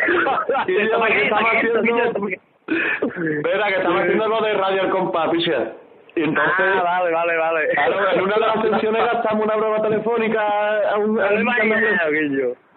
Y 0.67 0.73
yo, 0.75 0.81
¿Esto 0.81 0.99
para 1.01 1.15
que 1.15 1.23
estaba 1.25 1.43
¿Para 1.43 1.61
qué? 1.61 1.67
¿Esto 1.67 1.79
haciendo-? 1.81 2.29
Espera, 3.39 3.67
que 3.69 3.75
estaba 3.77 4.01
haciendo 4.01 4.29
lo 4.29 4.41
de 4.43 4.55
Radio 4.55 4.83
al 4.83 4.91
Compás, 4.91 5.29
picha. 5.31 5.73
Y 6.17 6.23
entonces, 6.25 6.55
Ah, 6.59 6.83
vale, 6.83 7.11
vale, 7.13 7.37
vale. 7.37 7.69
claro, 7.69 8.11
en 8.13 8.21
una 8.23 8.35
de 8.35 8.41
las 8.41 8.63
sesiones 8.63 9.05
gastamos 9.13 9.45
una 9.45 9.57
broma 9.57 9.83
telefónica 9.83 10.41
a 10.91 10.97
un... 10.99 11.21
a 11.21 11.29
un- 11.29 11.47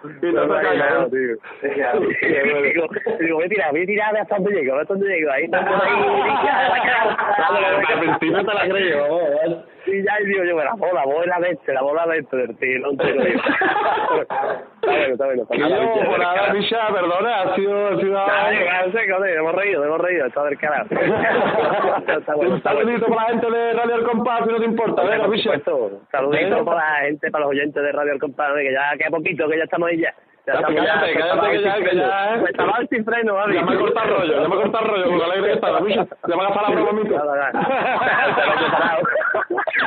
no 0.03 1.09
tío. 1.09 1.35
Digo, 1.61 2.87
digo, 3.19 3.35
voy 3.35 3.45
a 3.45 3.49
tirar, 3.49 3.71
voy 3.71 3.83
a 3.83 3.85
tirar 3.85 4.13
de 4.13 4.19
hasta 4.19 4.35
donde 4.35 4.51
llego, 4.51 4.77
hasta 4.77 4.93
donde 4.93 5.09
llego. 5.09 5.31
Ahí 5.31 5.45
está 5.45 5.65
por 5.65 5.81
ahí. 5.81 5.93
Al 7.87 7.99
principio 7.99 8.45
te 8.45 8.53
la 8.53 8.61
creí, 8.67 8.91
vamos, 8.93 9.65
Y 9.85 10.03
ya 10.03 10.17
digo 10.25 10.43
yo, 10.43 10.57
la 10.57 10.73
bola, 11.05 11.47
este, 11.49 11.73
la 11.73 11.81
bola 11.81 12.05
del 12.07 12.27
tío, 12.27 12.79
no 12.79 12.97
te 12.97 13.13
lo 13.13 13.23
digo. 13.23 13.41
Está 14.83 14.91
bueno, 14.91 15.13
está 15.13 15.25
bueno. 15.25 15.47
Que 15.49 15.59
yo, 15.59 15.67
por 16.05 16.19
nada, 16.19 16.53
perdona, 16.93 17.41
ha 17.41 17.55
sido... 17.55 17.87
Ha 17.87 17.99
sido 17.99 18.11
No 18.13 18.91
sé, 18.91 19.11
joder, 19.11 19.37
hemos 19.37 19.55
reído, 19.55 19.85
hemos 19.85 20.01
reído, 20.01 20.25
está 20.25 20.43
del 20.43 20.57
carajo. 20.57 20.87
Está 22.03 22.35
para 22.35 22.83
la 22.83 23.29
gente 23.29 23.49
de 23.49 23.73
Radio 23.73 23.95
al 23.95 24.03
Compás, 24.03 24.41
si 24.45 24.51
no 24.51 24.59
te 24.59 24.65
importa, 24.65 25.03
venga. 25.03 25.27
Saludito 26.11 26.65
para 26.65 26.77
la 26.77 27.05
gente, 27.05 27.31
para 27.31 27.45
los 27.45 27.51
oyentes 27.51 27.83
de 27.83 27.91
Radio 27.91 28.13
El 28.13 28.19
Compadre, 28.19 28.63
que 28.63 28.73
ya 28.73 28.97
queda 28.97 29.09
poquito, 29.09 29.47
que 29.47 29.57
ya 29.57 29.63
estamos 29.63 29.89
ahí 29.93 29.99
ya. 30.01 30.13
Ya 30.45 30.55
Ya, 30.55 30.61
cállate, 30.61 31.13
cállate, 31.13 31.51
que 31.51 31.61
ya, 31.61 31.73
que 31.75 31.95
ya, 31.95 32.35
¿eh? 32.35 32.43
Estaba 32.49 32.77
sin 32.89 33.05
freno, 33.05 33.33
Javi. 33.37 33.53
Ya 33.55 33.61
me 33.63 33.75
ha 33.75 33.79
cortado 33.79 34.07
el 34.07 34.11
rollo, 34.13 34.41
ya 34.41 34.47
me 34.49 34.55
ha 34.55 34.57
cortado 34.61 34.83
el 34.85 34.91
rollo, 34.91 35.05
con 35.05 35.17
lo 35.17 35.23
alegre 35.23 35.47
que 35.47 35.53
estaba. 35.53 35.79
Ya 35.79 35.85
me 35.85 35.91
ha 36.33 36.37
gastado 36.43 36.67
la 36.67 36.75
broma, 36.75 36.91
mito. 37.01 37.15
Nada, 37.15 37.33
nada. 37.53 38.99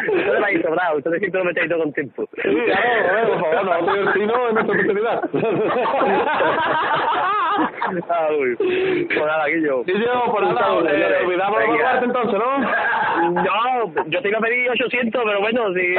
Usted 0.09 0.39
lo 0.39 0.47
ha 0.47 0.49
sobrado, 0.63 0.97
usted 0.97 1.11
siempre 1.19 1.39
lo 1.41 1.45
mete 1.45 1.69
todo 1.69 1.79
con 1.81 1.93
tiempo. 1.93 2.27
Sí, 2.43 2.49
claro, 2.65 3.39
por 3.39 3.51
favor, 3.53 3.99
y 3.99 4.01
Tino 4.19 4.35
es 4.49 4.55
nuestra 4.55 4.75
oportunidad. 4.75 5.19
Ah, 8.09 8.29
uy. 8.39 8.57
Pues 9.07 9.27
nada, 9.27 9.49
yo. 9.49 9.83
Y 9.87 10.05
yo, 10.05 10.25
por 10.31 10.43
nada, 10.43 10.69
eh, 10.93 11.25
olvidamos 11.25 11.61
el 11.61 11.69
baluarte 11.69 12.05
entonces, 12.05 12.39
¿no? 12.39 12.47
No, 13.17 13.93
yo 14.07 14.23
te 14.23 14.29
iba 14.29 14.39
a 14.39 14.43
pedir 14.43 14.71
800, 14.71 15.25
pero 15.25 15.41
bueno, 15.41 15.73
si... 15.73 15.95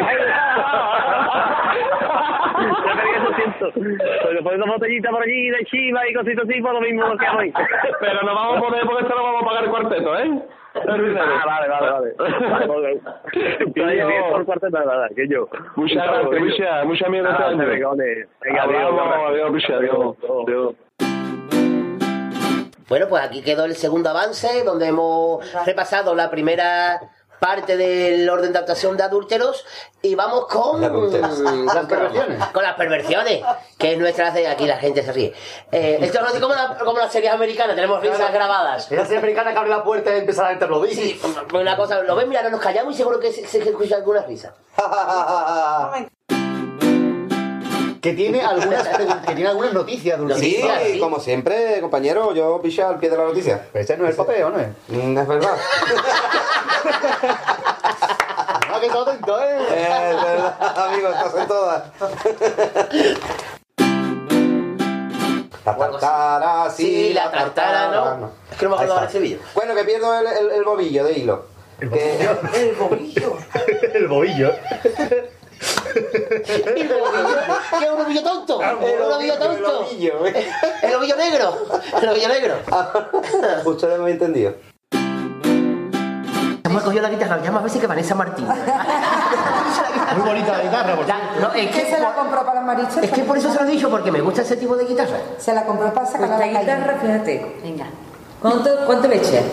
Yo 2.58 2.94
pedí 2.96 3.12
800. 3.28 3.74
Pero 4.24 4.44
pones 4.44 4.62
una 4.62 4.74
botellita 4.74 5.10
por 5.10 5.24
allí 5.24 5.50
de 5.50 5.66
chiva 5.66 6.08
y 6.08 6.14
cositas 6.14 6.46
así, 6.48 6.62
por 6.62 6.74
lo 6.74 6.82
mismo 6.82 7.18
que 7.18 7.26
hago 7.26 7.40
hoy. 7.40 7.54
Pero 8.00 8.22
no 8.24 8.36
vamos 8.36 8.58
a 8.58 8.62
poner 8.62 8.86
porque 8.86 9.04
esto 9.04 9.16
lo 9.16 9.24
vamos 9.24 9.44
a 9.44 9.46
pagar 9.46 9.64
el 9.64 9.70
cuarteto, 9.70 10.20
¿eh? 10.20 10.42
Ah, 10.76 10.96
vale, 11.46 11.68
vale, 11.68 11.90
vale. 11.92 12.14
Vale, 12.48 14.04
vale. 14.04 14.46
Cuarto, 14.46 14.68
que 15.16 15.28
yo. 15.28 15.50
Muchas 15.76 16.06
gracias, 16.08 16.42
mucha, 16.42 16.84
mucha 16.86 17.10
mierda 17.10 17.32
este 17.52 17.66
venga, 17.66 18.64
adiós, 18.64 18.94
adiós, 19.28 20.16
adiós. 20.46 20.76
Bueno, 22.90 23.08
pues 23.10 23.24
aquí 23.24 23.42
quedó 23.42 23.66
el 23.66 23.76
segundo 23.76 24.10
avance, 24.10 24.64
donde 24.64 24.88
hemos 24.88 25.44
repasado 25.66 26.16
la 26.16 26.30
primera 26.30 27.02
parte 27.40 27.78
del 27.78 28.28
orden 28.28 28.52
de 28.52 28.58
actuación 28.58 28.98
de 28.98 29.04
adúlteros 29.04 29.64
y 30.02 30.16
vamos 30.16 30.48
con 30.48 30.82
Las 30.82 30.90
perversiones. 31.86 32.44
con 32.48 32.64
las 32.64 32.76
perversiones 32.76 33.44
que 33.78 33.92
es 33.94 34.00
nuestra 34.00 34.32
de 34.32 34.48
aquí 34.48 34.66
la 34.66 34.78
gente 34.78 35.04
se 35.04 35.12
ríe. 35.12 35.34
Eh, 35.72 36.00
esto 36.02 36.20
no 36.22 36.30
es 36.30 36.40
como, 36.40 36.56
la- 36.56 36.76
como 36.84 36.98
las 36.98 37.12
series 37.12 37.32
americanas 37.32 37.76
tenemos 37.76 38.02
risas 38.02 38.34
grabadas. 38.34 38.92
Esa 38.92 39.04
serie 39.04 39.20
americana 39.20 39.52
que 39.52 39.58
abre 39.60 39.70
la 39.70 39.84
puerta 39.84 40.16
y 40.16 40.20
empieza 40.20 40.48
a 40.48 40.54
aplaudir. 40.54 40.96
sí, 40.96 41.22
una 41.54 41.78
cosa 41.78 42.02
lo 42.02 42.16
ven 42.16 42.28
mira 42.28 42.42
no 42.42 42.50
nos 42.50 42.60
callamos 42.62 42.96
y 42.96 42.98
seguro 42.98 43.20
que 43.20 43.32
se, 43.32 43.46
se 43.46 43.60
escucha 43.60 43.98
alguna 43.98 44.22
risa 44.24 44.56
que 48.02 48.14
tiene 48.14 48.42
algunas, 48.42 48.88
que 49.28 49.34
tiene 49.36 49.50
algunas 49.50 49.74
noticias 49.74 50.20
de 50.20 50.36
Sí, 50.36 51.00
como 51.00 51.20
siempre, 51.20 51.80
compañero, 51.82 52.34
yo 52.34 52.62
picha 52.62 52.90
al 52.90 53.00
pie 53.00 53.10
de 53.10 53.18
la 53.18 53.24
noticia. 53.26 53.68
Pero 53.72 53.84
ese 53.84 53.98
no 53.98 54.06
es 54.06 54.12
el 54.12 54.16
papel, 54.16 54.44
¿o 54.44 54.50
no 54.50 54.60
es? 54.60 54.68
Mm, 54.88 55.18
Es 55.18 55.28
verdad. 55.28 55.58
Ah, 58.70 58.80
que 58.82 58.90
todo 58.90 59.10
atento, 59.10 59.40
¿eh? 59.42 59.58
es 59.62 60.22
verdad, 60.22 60.88
amigo, 60.88 61.08
estás 61.10 61.36
en 61.36 61.48
todas. 61.48 61.84
La 65.66 65.78
tartara, 65.78 66.70
sí, 66.70 66.84
Sí, 67.08 67.14
la 67.14 67.32
tartara, 67.32 68.16
¿no? 68.18 68.30
Es 68.52 68.58
que 68.58 68.66
no 68.66 68.70
me 68.72 68.76
acuerdo 68.76 69.00
de 69.02 69.08
ese 69.08 69.20
vídeo. 69.20 69.40
Bueno, 69.56 69.74
que 69.76 69.84
pierdo 69.84 70.14
el, 70.20 70.28
el, 70.28 70.52
el 70.52 70.64
bobillo 70.64 71.04
de 71.06 71.14
hilo. 71.14 71.46
Que- 71.80 72.30
el 72.56 72.76
bobillo 72.76 73.38
el 73.94 74.08
bobillo. 74.08 74.52
el 74.52 74.52
bobillo 74.52 74.52
¿qué 75.94 77.86
es 77.86 77.90
un 77.92 77.98
bobillo 77.98 78.24
tonto? 78.24 78.62
El 78.62 78.76
bobillo 78.76 79.16
ovillo, 79.18 79.34
el 79.34 79.40
tonto 79.40 79.80
ovillo. 79.80 80.26
el 80.26 80.96
bobillo 80.96 81.16
negro 81.16 81.58
el 82.02 82.10
bobillo 82.10 82.28
negro 82.30 82.56
Ustedes 83.66 83.98
me 84.00 84.06
han 84.06 84.12
entendido. 84.12 84.54
hemos 86.64 86.84
cogido 86.84 87.02
la 87.04 87.10
guitarra 87.10 87.42
llama 87.42 87.60
a 87.60 87.62
ver 87.64 87.72
si 87.72 87.80
que 87.80 87.88
Vanessa 87.88 88.16
Martín 88.16 88.48
Muy 90.18 90.28
bonita 90.28 90.58
la 90.58 90.64
guitarra, 90.64 90.96
por 90.96 91.06
no, 91.08 91.54
es 91.54 91.70
¿Qué 91.70 91.82
que 91.84 91.96
se 91.96 92.00
la 92.00 92.14
compró 92.14 92.40
para 92.46 92.56
las 92.56 92.66
marichas? 92.66 93.04
Es 93.04 93.12
que 93.12 93.22
por 93.24 93.38
eso 93.38 93.52
se 93.52 93.60
lo 93.60 93.66
he 93.68 93.72
dicho, 93.72 93.90
porque 93.90 94.12
me 94.12 94.22
gusta 94.22 94.42
ese 94.42 94.56
tipo 94.56 94.76
de 94.76 94.86
guitarra. 94.86 95.18
Se 95.38 95.54
la 95.54 95.66
compró 95.66 95.94
para 95.94 96.06
sacar 96.06 96.32
a 96.32 96.34
Esta 96.34 96.48
la 96.48 96.54
calle. 96.54 96.60
guitarra, 96.60 96.98
fíjate. 97.00 97.60
Venga. 97.62 97.86
¿Cuánto, 98.42 98.70
cuánto 98.86 99.08
le 99.10 99.18
echas? 99.18 99.44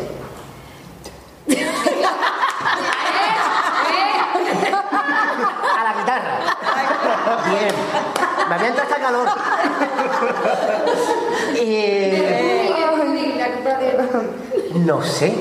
Guitarra. 6.15 7.51
Bien. 7.51 7.75
Me 8.49 8.55
había 8.55 8.69
entrado 8.69 8.89
hasta 8.91 9.03
calor. 9.03 9.29
Eh, 11.57 12.71
no 14.75 15.03
sé. 15.03 15.35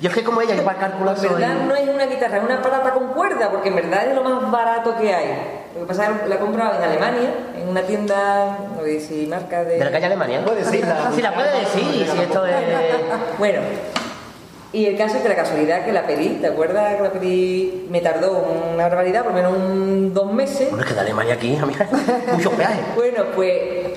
Yo 0.00 0.08
es 0.08 0.14
que 0.14 0.24
como 0.24 0.40
ella, 0.40 0.54
yo 0.54 0.64
para 0.64 0.78
calcular 0.78 1.14
En 1.14 1.20
soy... 1.20 1.28
verdad 1.28 1.54
no 1.66 1.74
es 1.74 1.88
una 1.88 2.06
guitarra, 2.06 2.38
es 2.38 2.44
una 2.44 2.62
palata 2.62 2.92
con 2.94 3.08
cuerda, 3.08 3.50
porque 3.50 3.68
en 3.68 3.76
verdad 3.76 4.06
es 4.06 4.14
lo 4.14 4.22
más 4.22 4.50
barato 4.50 4.96
que 4.96 5.14
hay. 5.14 5.60
Lo 5.74 5.80
que 5.80 5.86
pasa 5.86 6.04
es 6.06 6.20
que 6.22 6.28
la 6.28 6.36
he 6.36 6.38
comprado 6.38 6.78
en 6.78 6.82
Alemania, 6.82 7.30
en 7.54 7.68
una 7.68 7.82
tienda, 7.82 8.58
no 8.74 8.80
a 8.80 8.84
decir 8.84 9.28
marca 9.28 9.62
de... 9.62 9.76
De 9.76 9.84
la 9.84 9.90
calle 9.90 10.06
Alemania. 10.06 10.42
Puede 10.44 10.64
decirla. 10.64 11.10
Si 11.14 11.20
la 11.20 11.34
puede 11.34 11.60
decir, 11.60 12.08
si 12.10 12.18
esto 12.18 12.46
es... 12.46 12.54
Bueno, 13.38 13.60
y 14.72 14.86
el 14.86 14.96
caso 14.96 15.16
es 15.16 15.22
que 15.22 15.28
la 15.28 15.34
casualidad 15.36 15.84
que 15.84 15.92
la 15.92 16.06
pedí, 16.06 16.38
¿te 16.40 16.46
acuerdas 16.46 16.94
que 16.96 17.02
la 17.02 17.10
pedí? 17.10 17.86
Me 17.90 18.00
tardó 18.00 18.38
una 18.72 18.84
barbaridad, 18.88 19.24
por 19.24 19.32
lo 19.32 19.36
menos 19.36 19.52
un, 19.56 20.14
dos 20.14 20.32
meses. 20.32 20.68
Bueno, 20.70 20.84
es 20.84 20.88
que 20.88 20.94
de 20.94 21.00
Alemania 21.00 21.34
aquí, 21.34 21.56
amiga, 21.56 21.88
mucho 22.32 22.50
peaje. 22.52 22.80
Bueno, 22.94 23.24
pues 23.34 23.52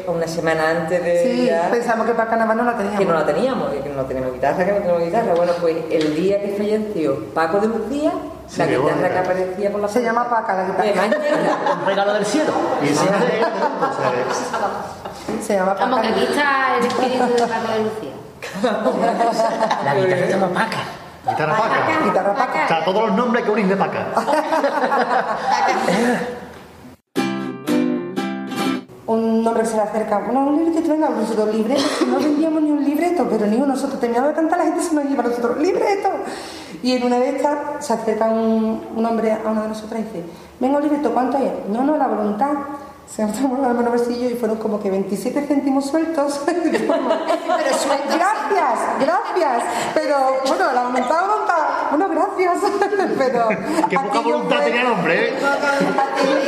una 0.07 0.27
semana 0.27 0.69
antes 0.71 1.03
de 1.03 1.23
Sí, 1.23 1.45
ya- 1.45 1.69
pensamos 1.69 2.07
que 2.07 2.13
para 2.13 2.29
carnaval 2.29 2.57
no 2.57 2.63
la 2.63 2.73
teníamos. 2.75 2.99
que 2.99 3.05
no 3.05 3.13
la 3.13 3.25
teníamos, 3.25 3.71
que 3.73 3.89
no 3.89 4.03
tenemos 4.05 4.33
guitarra, 4.33 4.65
que 4.65 4.71
no 4.71 4.77
tenemos 4.79 5.03
guitarra. 5.03 5.33
Bueno, 5.35 5.53
pues 5.61 5.75
el 5.91 6.15
día 6.15 6.41
que 6.41 6.55
falleció 6.57 7.25
Paco 7.33 7.59
de 7.59 7.67
Lucía, 7.67 8.11
la 8.57 8.65
guitarra 8.65 9.09
que 9.09 9.17
aparecía 9.19 9.71
por 9.71 9.79
la 9.81 9.87
Se 9.87 10.01
llama 10.01 10.27
Paca 10.29 10.53
la 10.55 10.65
guitarra. 10.65 10.89
Además, 10.89 11.09
negra. 11.19 11.57
Un 11.81 11.85
regalo 11.85 12.13
del 12.15 12.25
cielo. 12.25 12.51
Y 12.81 12.87
Se 15.43 15.53
llama 15.55 15.73
Paca. 15.75 15.89
Como 15.89 16.01
que 16.01 16.07
aquí 16.07 16.23
está 16.23 16.77
el 16.79 16.85
espíritu 16.85 17.25
de 17.25 17.47
Paco 17.47 17.71
de 17.73 17.79
Lucía. 17.83 18.12
La 18.61 19.95
guitarra 19.95 20.25
se 20.25 20.29
llama 20.29 20.49
Paca. 20.53 20.77
Guitarra 21.25 21.55
paca. 21.55 22.03
Guitarra 22.03 22.35
Paca. 22.35 22.65
O 22.65 22.67
sea, 22.67 22.85
todos 22.85 23.07
los 23.07 23.15
nombres 23.15 23.45
que 23.45 23.51
unís 23.51 23.69
de 23.69 23.77
paca. 23.77 24.07
Un 29.05 29.47
hombre 29.47 29.63
que 29.63 29.69
se 29.69 29.75
le 29.75 29.81
acerca, 29.83 30.19
bueno, 30.19 30.47
un 30.47 30.65
libreto, 30.65 30.89
venga, 30.89 31.09
nosotros 31.09 31.53
libreto, 31.53 31.83
que 31.99 32.05
no 32.05 32.19
vendíamos 32.19 32.63
ni 32.63 32.71
un 32.71 32.83
libreto, 32.83 33.27
pero 33.29 33.45
ni 33.45 33.57
uno, 33.57 33.67
nosotros 33.67 33.99
terminamos 33.99 34.29
de 34.29 34.35
cantar, 34.35 34.59
la 34.59 34.65
gente 34.65 34.81
se 34.81 34.95
nos 34.95 35.03
lleva 35.05 35.23
a 35.23 35.27
nosotros, 35.27 35.57
libreto. 35.59 36.09
Y 36.81 36.93
en 36.93 37.03
una 37.03 37.19
de 37.19 37.35
estas 37.35 37.85
se 37.85 37.93
acerca 37.93 38.25
un, 38.25 38.81
un 38.95 39.05
hombre 39.05 39.33
a 39.33 39.49
una 39.49 39.63
de 39.63 39.67
nosotras 39.69 40.01
y 40.01 40.03
dice, 40.03 40.23
venga, 40.59 40.77
un 40.77 40.83
libreto, 40.83 41.13
¿cuánto 41.13 41.37
es? 41.37 41.51
No, 41.69 41.83
no, 41.83 41.97
la 41.97 42.07
voluntad. 42.07 42.53
Se 43.07 43.23
tomó 43.27 43.57
la 43.61 43.69
mano 43.73 43.89
bolsillo 43.91 44.27
y 44.29 44.33
fueron 44.35 44.57
como 44.57 44.81
que 44.81 44.89
27 44.89 45.45
céntimos 45.47 45.85
sueltos. 45.87 46.41
pero 46.45 46.57
sueltos. 47.77 48.15
Gracias, 48.15 48.79
gracias. 48.99 49.63
Pero, 49.93 50.17
bueno, 50.47 50.71
la 50.73 50.83
voluntad, 50.83 51.21
voluntad. 51.27 51.63
Bueno, 51.91 52.07
gracias. 52.09 52.57
pero. 53.17 53.49
Qué 53.89 53.95
poca 53.97 54.07
aquello 54.09 54.23
voluntad 54.23 54.55
fue- 54.57 54.65
tenía 54.65 54.81
el 54.81 54.87
hombre, 54.87 55.29
¿eh? 55.29 55.33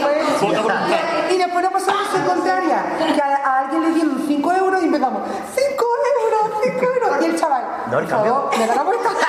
fue- 0.01 0.47
Poca 0.49 0.61
voluntad. 0.61 0.97
y 1.29 1.37
después 1.37 1.63
nos 1.63 1.73
pasó 1.73 1.91
la 1.91 1.97
cosa 2.09 2.25
contraria, 2.25 2.83
que 3.13 3.21
a, 3.21 3.25
a 3.45 3.59
alguien 3.59 3.81
le 3.83 3.89
dieron 3.91 4.23
5 4.27 4.53
euros 4.53 4.81
y 4.81 4.85
empezamos, 4.85 5.21
5 5.55 5.85
euros, 6.23 6.59
5 6.63 6.83
euros. 6.83 7.21
Y 7.21 7.25
el 7.25 7.39
chaval, 7.39 7.63
No, 7.91 7.99
el 7.99 8.07
favor, 8.07 8.49
me 8.57 8.65
da 8.67 8.75
la 8.75 8.83
vuelta. 8.83 9.09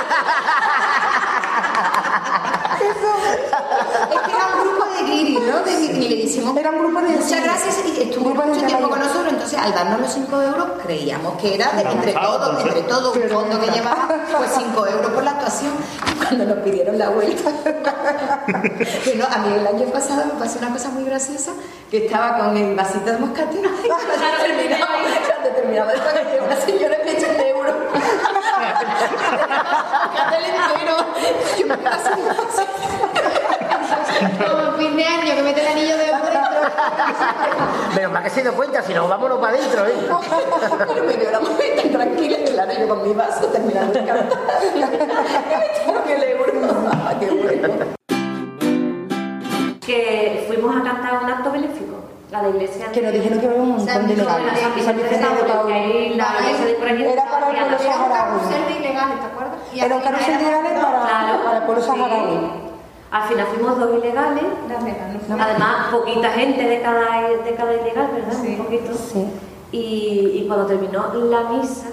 Es 2.77 2.95
que 2.95 3.26
de 5.07 5.41
¿no? 5.41 5.63
De, 5.63 5.73
y 5.73 6.09
le 6.09 6.17
hicimos 6.17 6.57
Era 6.57 6.71
un 6.71 6.79
grupo 6.79 7.01
de 7.01 7.09
muchas 7.09 7.43
gracias 7.43 7.79
y 7.87 7.93
de 7.93 8.19
mucho 8.19 8.67
tiempo 8.67 8.89
con 8.89 8.99
nosotros. 8.99 9.33
Entonces, 9.33 9.59
al 9.59 9.73
darnos 9.73 10.01
los 10.01 10.13
5 10.13 10.43
euros, 10.43 10.67
creíamos 10.83 11.41
que 11.41 11.55
era 11.55 11.73
de, 11.73 11.83
entre 11.83 12.13
todos, 12.13 12.63
entre 12.63 12.83
todos, 12.83 13.17
un 13.17 13.29
fondo 13.29 13.61
que 13.61 13.71
llevaba, 13.71 14.09
pues 14.37 14.51
5 14.57 14.87
euros 14.87 15.11
por 15.13 15.25
la 15.25 15.31
actuación. 15.33 15.73
Y 16.13 16.15
cuando 16.19 16.45
nos 16.45 16.59
pidieron 16.65 16.99
la 16.99 17.11
vuelta, 17.11 17.51
bueno, 19.07 19.27
a 19.31 19.39
mí 19.39 19.55
el 19.55 19.67
año 19.67 19.87
pasado 19.87 20.25
me 20.27 20.41
pasó 20.41 20.59
una 20.59 20.73
cosa 20.73 20.89
muy 20.91 21.05
graciosa, 21.05 21.53
que 21.91 22.07
estaba 22.07 22.39
con 22.39 22.57
el 22.57 22.75
vasito 22.75 23.13
de 23.13 23.19
moscatina 23.19 23.69
y 23.85 23.89
cuando 23.89 24.13
terminaba, 24.43 24.87
cuando 25.27 25.49
terminaba 25.57 25.93
de 25.93 25.99
pagar, 25.99 26.27
llegó 26.33 26.47
una 26.47 26.57
señora 26.57 26.97
me 27.07 27.13
echó 27.13 27.27
el 27.31 27.41
euro. 27.41 27.73
Moscatel 30.07 30.45
entero. 30.45 30.97
Yo 31.59 31.67
me 31.67 31.77
Como 34.21 34.73
fin 34.79 34.97
de 34.97 35.05
año 35.05 35.35
que 35.35 35.43
mete 35.43 35.61
el 35.61 35.67
anillo 35.67 35.97
de 35.97 36.11
oro 36.11 36.25
dentro. 36.25 36.41
Menos 37.95 38.13
mal 38.13 38.23
que 38.23 38.31
se 38.31 38.43
dio 38.43 38.53
cuenta, 38.55 38.83
si 38.83 38.95
no, 38.95 39.09
vámonos 39.09 39.39
para 39.39 39.55
adentro, 39.57 39.87
¿eh? 39.87 39.95
me 41.07 41.17
dio 41.17 41.31
la 41.31 41.41
mujer 41.41 41.77
tan 41.77 41.91
tranquila 41.93 42.39
y 42.39 42.45
claro, 42.45 42.73
yo 42.79 42.89
con 42.89 43.03
mi 43.03 43.13
vaso 43.15 43.47
terminando 43.47 43.93
de 43.93 44.05
cantar. 44.05 44.39
Y 44.75 44.79
me 44.79 44.87
el 46.15 46.23
euro. 46.23 46.53
Qué 47.21 47.31
bueno. 47.31 47.69
Que 49.81 50.45
fuimos 50.49 50.77
a 50.77 50.83
cantar 50.83 51.23
un 51.23 51.31
acto 51.31 51.53
benéfico. 51.53 51.95
La 52.31 52.43
de 52.43 52.51
iglesia. 52.51 52.91
Que 52.91 53.03
nos 53.03 53.13
dijeron 53.13 53.39
que 53.41 53.47
había 53.47 53.63
un 53.63 53.69
montón 53.77 54.07
de 54.09 54.13
ilegales. 54.15 54.53
Era 54.59 54.75
para 57.31 57.51
el 57.51 57.57
pueblo 57.57 57.79
saharaui. 57.79 58.13
Carrusel 58.13 58.67
de 58.67 58.73
ilegales, 58.81 59.21
¿te 59.21 59.27
acuerdas? 59.27 59.55
Y 59.73 59.81
Era 59.81 59.95
un 59.97 60.03
carrusel 60.03 60.37
de 60.39 60.43
ilegales 60.43 60.73
para, 60.73 61.01
Claro. 61.07 61.45
para 61.45 61.57
el 61.59 61.63
pueblo 61.65 61.83
saharaui. 61.85 62.66
Al 63.17 63.29
final 63.29 63.47
fuimos 63.47 63.79
dos 63.79 63.91
ilegales. 63.99 64.45
Además, 65.41 65.87
poquita 65.93 66.31
gente 66.31 66.63
de 66.69 66.81
cada, 66.83 67.23
de 67.29 67.55
cada 67.57 67.73
ilegal, 67.75 68.11
¿verdad? 68.13 68.41
Un 68.45 68.57
poquito. 68.65 68.93
Y, 69.73 69.79
y 70.43 70.45
cuando 70.47 70.67
terminó 70.67 71.13
la 71.15 71.43
misa. 71.51 71.87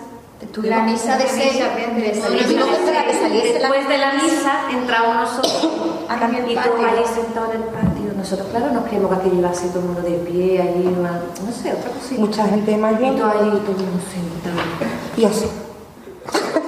La 0.62 0.84
misa 0.84 1.18
de 1.18 1.26
sello, 1.26 1.66
de 1.96 2.14
sello. 2.14 2.44
Tuvimos 2.46 2.68
que 2.68 2.76
esperar 2.76 3.06
que 3.08 3.14
saliese 3.14 3.60
la- 3.60 3.70
Después 3.70 3.88
de 3.88 3.98
la 3.98 4.14
misa 4.14 4.54
entramos 4.72 5.16
nosotros 5.16 5.70
y 6.52 6.56
todos 6.56 6.80
allí 6.92 7.04
sentados 7.16 7.56
en 7.56 7.62
el 7.62 7.68
patio. 7.70 8.14
Nosotros, 8.18 8.48
claro, 8.52 8.72
nos 8.74 8.84
creímos 8.86 9.10
que 9.10 9.16
aquello 9.16 9.36
iba 9.40 9.50
así 9.50 9.68
todo 9.70 9.80
el 9.80 9.86
mundo 9.86 10.02
de 10.02 10.18
pie, 10.18 10.62
allí, 10.62 10.86
una- 11.00 11.22
no 11.46 11.52
sé, 11.52 11.72
otra 11.74 11.90
cosita. 11.92 12.20
Mucha 12.20 12.46
gente 12.48 12.76
mayor. 12.76 13.14
Y 13.14 13.18
todo 13.18 13.30
allí, 13.30 13.50
todo 13.60 13.72
el 13.78 13.84
mundo 13.86 14.04
sentado. 14.12 14.60
Y 15.16 15.24
así. 15.26 15.46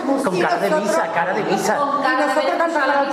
Con 0.06 0.40
cara 0.40 0.58
de 0.60 0.70
misa, 0.72 1.08
cara 1.14 1.34
de 1.34 1.44
misa. 1.44 1.78
Con 1.78 2.02
cara 2.02 2.26
de 2.28 2.34
misa, 2.34 2.42
claro. 2.42 3.04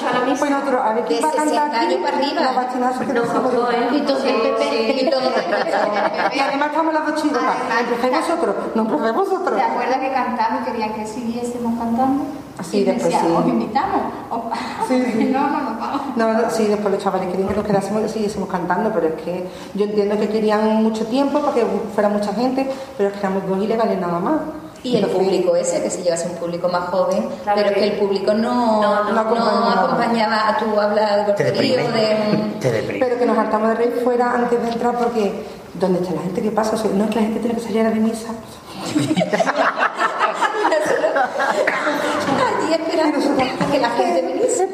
Cara 0.00 0.20
de 0.20 0.30
misa. 0.30 0.50
Nosotros, 0.50 0.80
a 0.84 0.92
ver 0.94 1.04
quién 1.04 1.24
va 1.24 1.28
a 1.28 1.32
cantar 1.32 1.74
aquí. 1.74 1.98
Los 2.34 2.54
bachinazos 2.56 3.06
que 3.06 3.12
nos 3.12 3.26
costó, 3.28 3.70
¿eh? 3.72 3.88
Y 3.92 4.00
todo 4.00 4.18
el 4.24 4.34
PP. 4.34 4.62
Sí, 4.70 5.06
Y 5.06 5.10
todo 5.10 5.20
el 5.20 5.32
PP. 5.34 5.46
Y 6.36 6.40
además 6.40 6.68
estamos 6.70 6.92
las 6.94 7.06
dos 7.06 7.22
chicas. 7.22 7.42
Empecé 7.80 8.10
vosotros. 8.10 8.54
No 8.74 8.82
empecé 8.82 9.12
vosotros. 9.12 9.56
¿Te 9.56 9.62
acuerdas 9.62 9.98
que 9.98 10.12
cantamos 10.12 10.62
y 10.62 10.70
querían 10.70 10.92
que 10.94 11.06
siguiésemos 11.06 11.78
cantando? 11.78 12.24
Sí, 12.62 12.78
y 12.78 12.84
después 12.84 13.04
decían, 13.12 13.26
sí. 13.26 13.32
os 13.38 13.46
invitamos. 13.46 14.00
O- 14.30 14.50
No, 14.90 15.40
no, 15.48 15.60
no, 15.60 15.78
vamos. 15.78 16.00
No, 16.16 16.32
no, 16.32 16.50
sí, 16.50 16.66
después 16.66 16.92
los 16.94 17.02
chavales 17.02 17.28
querían 17.30 17.48
que 17.48 17.54
nos 17.56 17.64
quedásemos 17.66 18.02
y 18.04 18.08
siguiésemos 18.08 18.48
cantando, 18.48 18.90
pero 18.92 19.08
es 19.08 19.22
que 19.22 19.48
yo 19.74 19.84
entiendo 19.84 20.16
que 20.18 20.28
querían 20.28 20.82
mucho 20.82 21.06
tiempo 21.06 21.40
para 21.40 21.52
que 21.54 21.66
fuera 21.94 22.08
mucha 22.08 22.32
gente, 22.32 22.70
pero 22.96 23.08
es 23.10 23.14
que 23.14 23.20
éramos 23.20 23.46
dos 23.48 23.58
ilegales 23.62 24.00
nada 24.00 24.18
más. 24.18 24.34
Y 24.86 24.96
el 24.96 25.06
público 25.06 25.56
ese, 25.56 25.82
que 25.82 25.90
si 25.90 26.02
llegase 26.02 26.28
un 26.28 26.36
público 26.36 26.68
más 26.68 26.88
joven, 26.90 27.28
pero 27.44 27.68
es 27.70 27.72
que 27.72 27.84
el 27.84 27.92
público 27.98 28.32
no, 28.34 28.80
No, 28.82 29.04
no 29.04 29.12
no 29.12 29.20
acompañaba. 29.20 29.72
acompañaba 29.84 30.48
a 30.48 30.56
tu 30.58 30.80
habla 30.80 31.16
de 31.26 31.32
de... 31.44 32.96
Pero 33.00 33.18
que 33.18 33.26
nos 33.26 33.36
hartamos 33.38 33.68
de 33.70 33.74
reír 33.74 34.00
fuera 34.04 34.32
antes 34.32 34.62
de 34.62 34.68
entrar 34.70 34.96
porque 34.96 35.44
¿dónde 35.74 36.00
está 36.00 36.14
la 36.14 36.22
gente? 36.22 36.42
¿Qué 36.42 36.50
pasa? 36.50 36.76
O 36.76 36.78
sea, 36.78 36.90
No 36.92 37.04
es 37.04 37.10
que 37.10 37.16
la 37.16 37.22
gente 37.22 37.40
tiene 37.40 37.54
que 37.56 37.60
salir 37.62 37.80
a 37.80 37.84
la 37.84 37.90
de 37.90 38.00
misa. 38.00 38.28
Allí 41.36 42.72
esperando 42.74 43.18
a 43.18 43.70
que 43.70 43.78
la 43.78 43.90
gente 43.90 44.22
viniese. 44.22 44.68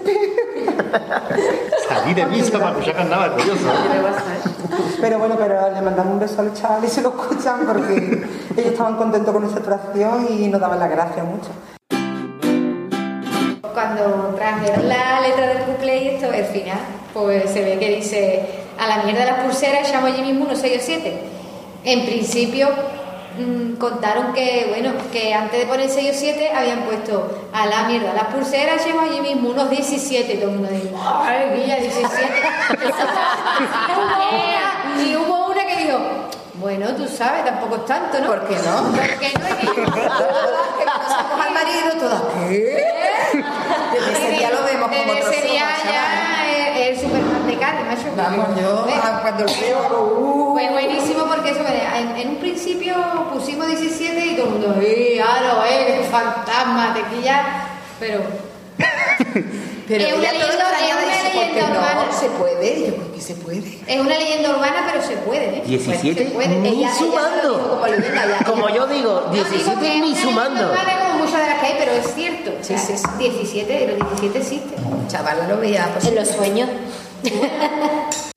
Salí 1.89 2.15
de 2.15 2.27
misa 2.27 2.59
para 2.59 2.71
escuchar 2.71 2.95
cantar 2.97 3.31
orgulloso. 3.31 3.67
Pero 5.01 5.19
bueno, 5.19 5.35
pero 5.39 5.71
le 5.75 5.83
mandamos 5.83 6.13
un 6.15 6.21
beso 6.21 6.41
a 6.41 6.45
los 6.45 6.55
chavales 6.61 6.91
y 6.91 6.95
se 6.95 7.03
lo 7.03 7.11
escuchan 7.11 7.61
porque 7.67 8.23
estaban 8.73 8.97
contentos 8.97 9.33
con 9.33 9.43
nuestra 9.43 9.75
actuación 9.75 10.27
y 10.31 10.49
nos 10.49 10.61
daban 10.61 10.79
las 10.79 10.91
gracias 10.91 11.25
mucho. 11.25 11.49
Cuando 13.73 14.35
trajeron 14.37 14.89
la 14.89 15.21
letra 15.21 15.47
del 15.49 15.65
couple 15.65 15.97
y 15.97 16.09
esto, 16.09 16.33
el 16.33 16.45
final, 16.45 16.79
pues 17.15 17.51
se 17.51 17.63
ve 17.63 17.79
que 17.79 17.97
dice 17.97 18.63
a 18.79 18.87
la 18.87 19.03
mierda 19.05 19.25
las 19.25 19.41
pulseras 19.41 19.91
llamo 19.91 20.07
allí 20.07 20.23
mismo 20.23 20.45
unos 20.45 20.59
6 20.59 20.79
o 20.81 20.85
7. 20.85 21.23
En 21.85 22.05
principio 22.07 22.69
mm, 23.39 23.75
contaron 23.75 24.33
que, 24.33 24.67
bueno, 24.69 24.93
que 25.13 25.35
antes 25.35 25.61
de 25.61 25.67
poner 25.67 25.89
6 25.89 26.11
o 26.11 26.15
7 26.19 26.51
habían 26.55 26.81
puesto 26.83 27.49
a 27.53 27.67
la 27.67 27.85
mierda 27.85 28.13
las 28.13 28.27
pulseras 28.27 28.87
llamo 28.87 29.03
allí 29.03 29.21
mismo 29.21 29.51
unos 29.51 29.71
17. 29.71 30.33
Y 30.33 30.37
todo 30.37 30.51
el 30.51 30.57
mundo 30.59 30.73
dijo, 30.73 30.97
¡ay, 31.01 31.63
guía, 31.63 31.77
17! 31.77 32.09
y 35.07 35.17
hubo 35.17 35.32
una 35.32 35.32
que 35.32 35.32
dijo, 35.32 35.32
bueno, 36.63 36.87
tú 36.97 37.07
sabes, 37.09 37.45
tampoco 37.45 37.77
es 37.77 37.87
tanto, 37.87 38.21
¿no? 38.21 38.29
¿Por 38.29 38.47
qué 38.47 38.55
no? 38.55 38.93
¿Por 38.93 39.19
qué 39.19 39.33
no? 39.39 39.47
Dijo, 39.61 39.75
que 39.75 39.83
conocemos 39.85 41.41
al 41.41 41.53
marido, 41.53 41.93
todas, 41.99 42.23
¿qué? 42.49 42.87
Desde 43.93 44.13
ese 44.13 44.31
día 44.39 44.51
lo 44.51 44.65
vemos 44.65 44.89
como 44.89 45.13
otros 45.13 45.35
ese 45.35 45.49
día 45.49 45.67
ya 45.85 46.89
el, 46.89 46.99
Superman 46.99 47.47
de 47.47 47.59
Cádiz, 47.59 47.87
macho. 47.87 48.17
Vamos, 48.17 48.61
yo, 48.61 48.87
ah, 48.89 49.19
cuando 49.23 49.45
lo 49.45 49.53
veo, 49.53 50.19
uh. 50.19 50.53
Fue 50.53 50.71
buenísimo 50.71 51.25
porque 51.25 51.51
eso, 51.51 51.61
en, 51.61 52.17
en 52.17 52.29
un 52.29 52.37
principio 52.37 52.95
pusimos 53.33 53.67
17 53.67 54.27
y 54.27 54.37
todo 54.37 54.47
el 54.47 54.53
mundo, 54.53 54.77
¡eh, 54.81 55.15
claro, 55.17 55.65
eh, 55.69 56.07
fantasma, 56.11 56.95
tequilla! 56.95 57.43
Pero... 57.99 58.21
Pero 59.89 60.05
es 60.07 60.13
una 60.15 60.33
leyenda, 60.33 60.47
extrañada 60.55 61.01
es 61.01 61.05
una 61.05 61.13
dice, 61.15 61.23
¿por 61.23 61.33
qué 61.33 61.53
leyenda 61.53 61.69
no? 61.69 61.79
urbana. 61.81 62.13
Se 62.13 62.27
puede, 62.31 62.79
y 62.79 62.87
yo, 62.87 62.95
¿por 62.97 63.07
qué 63.13 63.21
se 63.21 63.35
puede? 63.35 63.79
Es 63.87 64.01
una 64.01 64.19
leyenda 64.19 64.51
urbana, 64.51 64.89
pero 64.91 65.05
se 65.07 65.17
puede, 65.17 65.45
¿eh? 65.59 65.63
17, 65.67 66.25
Se 66.25 66.31
puede. 66.31 66.49
ni 66.49 66.69
Ella- 66.69 66.95
sumando. 66.95 67.71
como 67.71 67.87
leyenda, 67.87 68.27
ya. 68.27 68.45
Como 68.45 68.69
yo 68.71 68.87
digo, 68.87 69.23
No, 69.27 69.33
digo 69.33 69.45
17 69.49 69.81
que 69.81 70.01
ni 70.01 70.17
sumando. 70.17 70.65
urbana 70.71 70.93
como 71.07 71.25
muchas 71.25 71.41
de 71.41 71.47
las 71.47 71.59
que 71.61 71.67
hay, 71.67 71.75
pero 71.79 71.93
es 71.93 72.15
cierto. 72.15 72.51
Sí, 72.63 72.75
O 72.75 72.79
sea, 72.79 72.97
sí, 72.97 72.97
sí. 72.99 73.07
17, 73.19 73.87
los 73.99 74.09
17 74.11 74.39
existen. 74.39 75.09
Chaval, 75.09 75.47
lo 75.49 75.57
veía 75.59 75.89
pues, 75.93 76.07
En 76.07 76.15
los 76.15 76.29
sueños. 76.29 76.69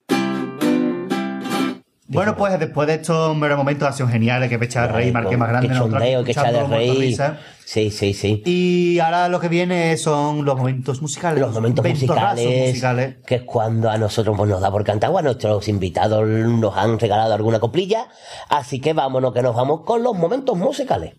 Bueno, 2.16 2.34
pues 2.34 2.58
después 2.58 2.88
de 2.88 2.94
estos 2.94 3.36
meros 3.36 3.58
momentos 3.58 3.86
ha 3.86 3.92
sido 3.92 4.08
geniales, 4.08 4.48
que 4.48 4.58
fecha 4.58 4.86
de 4.86 4.88
rey, 4.88 5.12
marqué 5.12 5.36
más 5.36 5.50
grande, 5.50 5.68
aquí 5.68 5.78
chondeo, 5.78 6.24
que 6.24 6.30
echa 6.30 6.50
de 6.50 6.64
risa. 6.64 7.38
Sí, 7.62 7.90
sí, 7.90 8.14
sí. 8.14 8.42
Y 8.46 8.98
ahora 9.00 9.28
lo 9.28 9.38
que 9.38 9.50
viene 9.50 9.98
son 9.98 10.46
los 10.46 10.56
momentos 10.56 11.02
musicales. 11.02 11.40
Los 11.42 11.52
momentos 11.52 11.84
musicales, 11.84 12.68
musicales. 12.68 13.16
que 13.26 13.34
es 13.34 13.42
cuando 13.42 13.90
a 13.90 13.98
nosotros 13.98 14.34
pues, 14.34 14.48
nos 14.48 14.62
da 14.62 14.70
por 14.70 14.82
cantar, 14.82 15.10
o 15.10 15.18
a 15.18 15.22
nuestros 15.22 15.68
invitados 15.68 16.26
nos 16.26 16.74
han 16.74 16.98
regalado 16.98 17.34
alguna 17.34 17.60
coplilla, 17.60 18.08
así 18.48 18.80
que 18.80 18.94
vámonos 18.94 19.34
que 19.34 19.42
nos 19.42 19.54
vamos 19.54 19.82
con 19.82 20.02
los 20.02 20.16
momentos 20.16 20.56
musicales. 20.56 21.16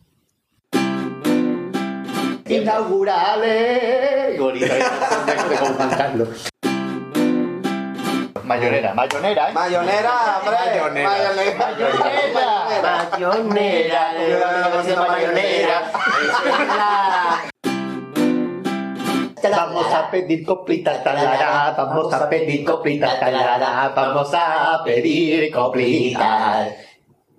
Inaugurales. 2.50 4.40
Bonito. 4.40 4.66
Mayonera, 8.48 8.94
mayonera, 8.94 9.50
¿eh? 9.50 9.54
Mayonera, 9.54 10.40
hombre. 10.40 11.04
Mayonera. 11.04 11.58
Mayonera. 11.60 12.78
Mayonera, 13.12 14.04
mayonera, 14.96 15.92
Vamos 19.52 19.94
a 19.94 20.10
pedir 20.10 20.46
coplita 20.46 21.04
talara, 21.04 21.74
vamos 21.78 22.14
a 22.14 22.30
pedir 22.30 22.64
coplita 22.64 23.20
talara, 23.20 23.92
vamos 23.94 24.34
a 24.34 24.82
pedir 24.86 25.52
coplita. 25.52 26.70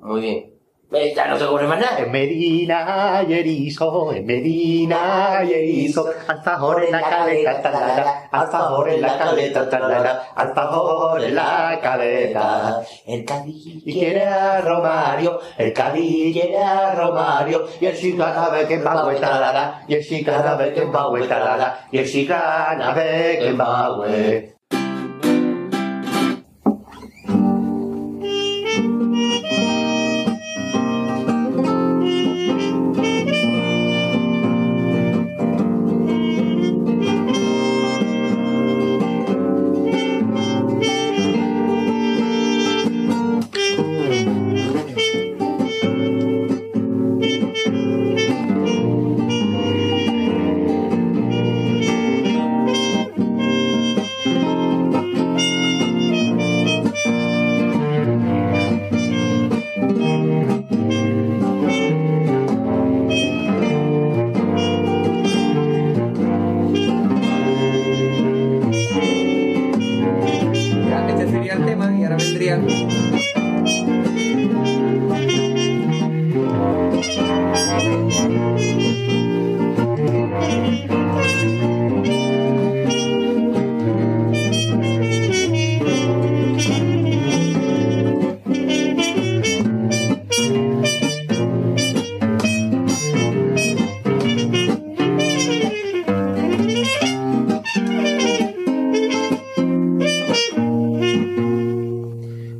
Muy 0.00 0.20
bien. 0.20 0.57
Eh, 0.90 1.12
Ya 1.14 1.26
no 1.26 1.38
se 1.38 1.44
ocurre 1.44 1.66
más 1.66 1.80
nada. 1.80 1.98
En 1.98 2.10
Medina 2.10 3.22
y 3.28 3.34
erizo, 3.34 4.12
en 4.14 4.24
Medina 4.24 5.42
y 5.44 5.52
erizo, 5.52 6.08
alfajor 6.26 6.82
en 6.84 6.92
la 6.92 7.02
caleta, 7.02 7.60
talara, 7.60 8.28
alfajor 8.30 8.88
en 8.88 9.02
la 9.02 9.18
caleta, 9.18 9.68
talara, 9.68 10.22
alfajor 10.34 11.22
en 11.24 11.34
la 11.34 11.78
caleta. 11.82 12.82
El 13.06 13.24
Cádiz 13.24 13.82
Y 13.84 13.92
quiere 13.92 14.24
a 14.24 14.62
Romario, 14.62 15.40
el 15.58 15.74
Cádiz 15.74 16.32
quiere 16.32 16.56
a 16.56 16.94
Romario, 16.94 17.66
y 17.80 17.84
el 17.84 17.96
Chicana 17.96 18.48
ve 18.48 18.66
que 18.66 18.78
va 18.78 18.92
a 18.92 19.14
talara, 19.14 19.84
y 19.86 19.94
el 19.94 20.04
Chicana 20.06 20.54
ve 20.54 20.72
que 20.72 20.84
va 20.86 21.02
a 21.02 21.28
talara, 21.28 21.86
y 21.92 21.98
el 21.98 22.10
Chicana 22.10 22.92
ve 22.92 23.38
que 23.40 23.52
va 23.52 24.57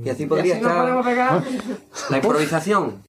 Y 0.09 0.11
así 0.11 0.25
podría 0.25 0.55
así 0.55 0.63
estar 0.63 1.05
pegar. 1.05 1.45
la 2.09 2.17
improvisación. 2.17 3.05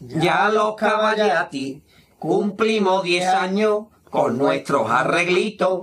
Ya 0.00 0.48
los 0.48 0.74
caballati 0.74 1.84
cumplimos 2.18 3.04
10 3.04 3.28
años 3.28 3.84
con 4.10 4.36
nuestros 4.36 4.90
arreglitos 4.90 5.82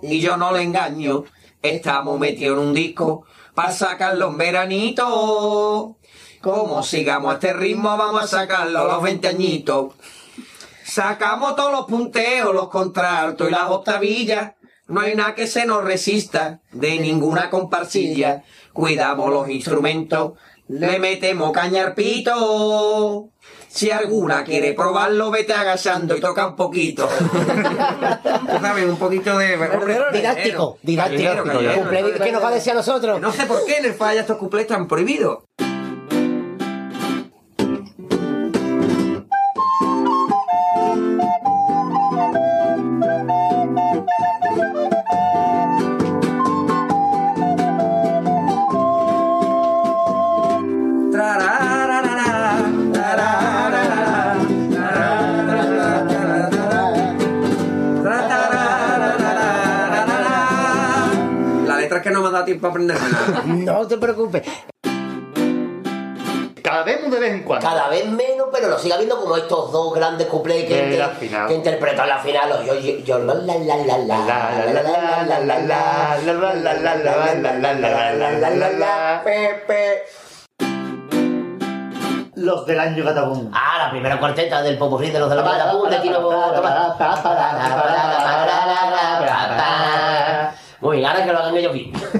y 0.00 0.20
yo 0.20 0.38
no 0.38 0.52
le 0.52 0.62
engaño. 0.62 1.24
Estamos 1.60 2.18
metidos 2.18 2.56
en 2.56 2.68
un 2.68 2.72
disco 2.72 3.26
para 3.54 3.72
sacarlo 3.72 4.28
en 4.28 4.38
veranito. 4.38 5.98
Como 6.40 6.82
sigamos 6.82 7.32
a 7.32 7.34
este 7.34 7.52
ritmo 7.52 7.94
vamos 7.94 8.22
a 8.22 8.26
sacarlo 8.26 8.78
a 8.78 8.84
los 8.84 9.02
20 9.02 9.28
añitos. 9.28 9.92
Sacamos 10.82 11.56
todos 11.56 11.72
los 11.72 11.84
punteos, 11.84 12.54
los 12.54 12.70
contraltos 12.70 13.50
y 13.50 13.50
las 13.50 13.68
octavillas. 13.68 14.54
No 14.90 15.00
hay 15.00 15.14
nada 15.14 15.34
que 15.34 15.46
se 15.46 15.64
nos 15.66 15.84
resista 15.84 16.60
de 16.72 16.98
ninguna 16.98 17.48
comparsilla. 17.48 18.42
Cuidamos 18.72 19.30
los 19.30 19.48
instrumentos, 19.48 20.32
le 20.68 20.98
metemos 20.98 21.52
caña 21.52 21.84
al 21.86 21.94
pito. 21.94 23.28
Si 23.68 23.90
alguna 23.92 24.42
quiere 24.42 24.72
probarlo, 24.74 25.30
vete 25.30 25.52
agachando 25.52 26.16
y 26.16 26.20
toca 26.20 26.46
un 26.48 26.56
poquito. 26.56 27.08
Tú 27.08 28.58
sabes, 28.60 28.84
un 28.84 28.96
poquito 28.96 29.38
de... 29.38 29.56
Didáctico, 30.12 30.78
didáctico. 30.82 31.20
Cumple- 31.76 32.18
¿Qué 32.24 32.32
nos 32.32 32.42
va 32.42 32.48
a 32.48 32.52
decir 32.54 32.72
a 32.72 32.76
nosotros? 32.76 33.20
No 33.20 33.30
sé 33.32 33.46
por 33.46 33.64
qué 33.64 33.76
en 33.78 33.84
el 33.86 33.94
falla 33.94 34.20
estos 34.22 34.38
cuplés 34.38 34.62
están 34.62 34.88
prohibidos. 34.88 35.44
tiempo 62.50 62.66
a 62.66 62.70
aprenderme 62.70 63.08
nada. 63.10 63.42
no 63.46 63.86
te 63.86 63.96
preocupes. 63.96 64.42
Cada 66.62 66.82
vez 66.84 67.10
de 67.10 67.18
vez 67.18 67.32
en 67.32 67.42
cuando. 67.44 67.68
Cada 67.68 67.88
vez 67.88 68.06
menos, 68.06 68.48
pero 68.52 68.68
lo 68.68 68.78
sigue 68.78 68.94
habiendo 68.94 69.20
como 69.20 69.36
estos 69.36 69.72
dos 69.72 69.94
grandes 69.94 70.26
cuplés 70.28 70.66
que, 70.66 70.94
inter 70.94 71.46
que 71.48 71.54
interpretó 71.54 72.06
la 72.06 72.18
final. 72.18 72.48
Los 72.48 72.64
yo, 72.66 72.74
yo, 72.74 73.18
la 73.18 73.34
la 73.34 73.58
la 73.58 73.76
la 73.98 74.18
la 74.18 75.58
la 78.70 79.22
Los 82.36 82.66
del 82.66 82.80
año 82.80 83.04
Catabum. 83.04 83.50
Ah, 83.52 83.78
la 83.84 83.90
primera 83.90 84.18
cuarteta 84.18 84.62
del 84.62 84.78
Popurrí 84.78 85.10
de 85.10 85.18
los 85.18 85.28
de 85.28 85.36
la 85.36 85.42
de 85.42 85.48
muy 90.80 90.96
bien, 90.96 91.08
ahora 91.10 91.26
que 91.26 91.32
lo 91.32 91.38
hagan 91.38 91.56
ellos 91.58 91.74
bien. 91.74 91.92
Todos 91.92 92.08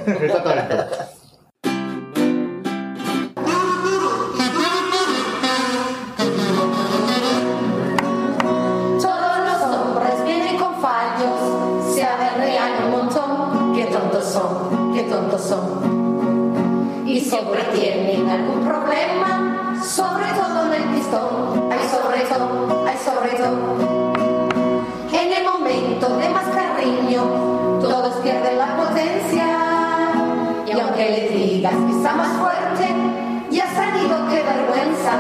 los 9.47 9.63
hombres 9.63 10.25
vienen 10.27 10.59
con 10.59 10.79
fallos, 10.79 11.41
se 11.95 12.05
aberrean 12.05 12.85
un 12.85 12.91
montón. 12.91 13.73
Qué 13.75 13.87
tontos 13.87 14.27
son, 14.27 14.93
qué 14.93 15.05
tontos 15.05 15.41
son. 15.41 17.03
Y 17.07 17.19
siempre 17.19 17.63
tienen 17.75 18.29
algún 18.29 18.67
problema, 18.67 19.75
sobre 19.83 20.27
todo 20.35 20.67
en 20.67 20.75
el 20.83 20.89
pistón. 20.95 21.73
Hay 21.73 21.89
sobre 21.89 22.21
todo, 22.29 22.85
hay 22.87 22.99
sobre 22.99 23.31
todo. 23.39 23.90
La 28.61 28.77
potencia. 28.77 29.47
Y 30.67 30.73
aunque 30.73 31.11
le 31.11 31.29
digas 31.31 31.73
que 31.73 31.93
está 31.97 32.13
más 32.15 32.29
fuerte, 32.39 32.87
ya 33.51 33.65
has 33.65 33.73
salido, 33.73 34.29
qué 34.29 34.43
vergüenza. 34.53 35.13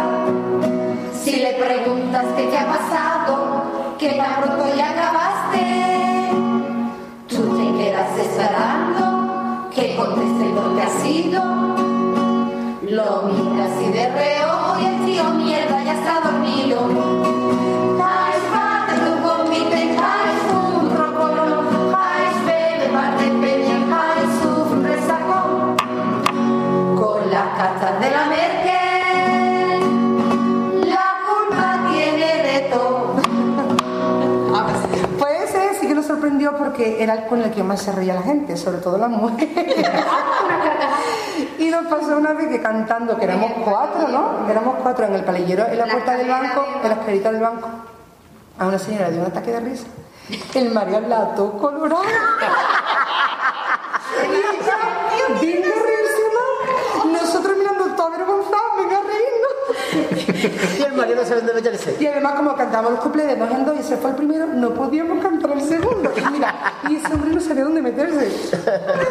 Si 1.22 1.36
le 1.36 1.53
preguntas 1.55 2.24
qué 2.36 2.45
te 2.45 2.59
ha 2.59 2.66
pasado, 2.66 3.97
que 3.99 4.11
tan 4.11 4.43
pronto 4.43 4.64
ya 4.76 4.91
acabaste, 4.91 6.30
tú 7.28 7.57
te 7.57 7.82
quedas 7.82 8.18
esperando 8.18 9.70
que 9.74 9.97
conteste 9.97 10.45
lo 10.51 10.74
que 10.74 10.82
ha 10.82 10.91
sido. 11.05 11.43
Lo 12.97 13.22
miras 13.22 13.70
y 13.82 13.93
de 13.93 14.09
reojo 14.09 14.80
y 14.80 14.86
el 14.86 15.05
tío 15.07 15.24
mierda 15.30 15.82
ya 15.82 15.95
está 15.95 16.20
dormido. 16.20 17.70
Porque 36.81 37.03
era 37.03 37.12
el 37.14 37.26
con 37.26 37.43
el 37.43 37.51
que 37.51 37.62
más 37.62 37.83
se 37.83 37.93
reía 37.93 38.14
la 38.14 38.22
gente, 38.22 38.57
sobre 38.57 38.78
todo 38.78 38.97
las 38.97 39.11
mujeres. 39.11 39.87
y 41.59 41.68
nos 41.68 41.85
pasó 41.87 42.16
una 42.16 42.33
vez 42.33 42.49
que 42.49 42.62
cantando, 42.62 43.18
que 43.18 43.24
éramos 43.26 43.53
cuatro, 43.64 44.09
¿no? 44.09 44.49
Éramos 44.49 44.76
cuatro 44.83 45.05
en 45.05 45.14
el 45.14 45.22
palillero, 45.22 45.66
en 45.66 45.76
la 45.76 45.85
puerta 45.85 46.16
del 46.16 46.28
banco, 46.28 46.64
en 46.83 46.89
la 46.89 46.95
escalera 46.95 47.33
del 47.33 47.43
banco, 47.43 47.68
a 48.59 48.66
una 48.66 48.78
señora 48.78 49.11
dio 49.11 49.20
un 49.20 49.26
ataque 49.26 49.53
de 49.53 49.61
risa. 49.61 49.87
El 50.55 50.72
Mario 50.72 51.01
Lato 51.01 51.53
colorado. 51.59 52.03
y 54.22 54.37
ella, 54.37 54.78
bien 55.39 55.61
de 55.61 55.68
reírse 55.68 56.22
más. 56.35 57.05
Nosotros 57.12 57.59
mirando 57.59 57.85
todo 57.95 58.07
avergonzados, 58.07 58.76
venga 58.78 58.97
a 58.97 59.03
reírnos. 59.03 60.30
Y 60.78 60.82
el 60.82 60.93
Mario 60.95 61.16
no 61.16 61.22
sabe 61.24 61.36
dónde 61.41 61.55
meterse. 61.55 61.97
Y 62.01 62.07
además, 62.07 62.34
como 62.34 62.55
cantábamos 62.57 62.93
los 62.93 63.01
cumples 63.01 63.26
de 63.26 63.36
dos 63.36 63.51
en 63.51 63.64
dos 63.64 63.76
y 63.76 63.80
ese 63.80 63.97
fue 63.97 64.11
el 64.11 64.16
primero, 64.16 64.47
no 64.47 64.70
podíamos 64.70 65.22
cantar 65.22 65.53
el 65.53 65.62
segundo. 65.62 66.12
Y 66.16 66.32
mira, 66.32 66.55
y 66.88 66.97
ese 66.97 67.12
hombre 67.12 67.30
no 67.30 67.41
sabía 67.41 67.64
dónde 67.64 67.82
meterse. 67.82 68.28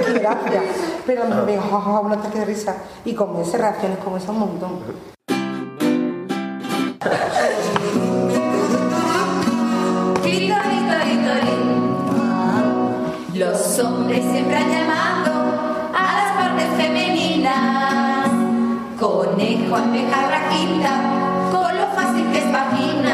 Qué 0.06 0.14
gracia. 0.20 0.62
Pero 1.06 1.26
me 1.26 1.42
me 1.44 1.52
dijo, 1.54 1.84
"Ah, 1.86 2.00
un 2.00 2.12
ataque 2.14 2.40
de 2.40 2.46
risa. 2.46 2.76
Y 3.06 3.14
como 3.14 3.42
ese 3.42 3.58
reacciones 3.58 4.00
como 4.00 4.18
ese 4.18 4.32
un 4.32 4.40
montón. 4.40 4.80
Los 13.40 13.80
hombres 13.80 14.22
siempre 14.34 14.58
han 14.58 14.70
llamado 14.70 15.32
a 15.94 16.14
las 16.18 16.32
partes 16.36 16.68
femeninas. 16.76 18.28
Conejo, 19.00 19.76
almeja, 19.78 20.30
con 20.30 21.19
esta 22.36 22.70
gimnasia. 22.76 23.09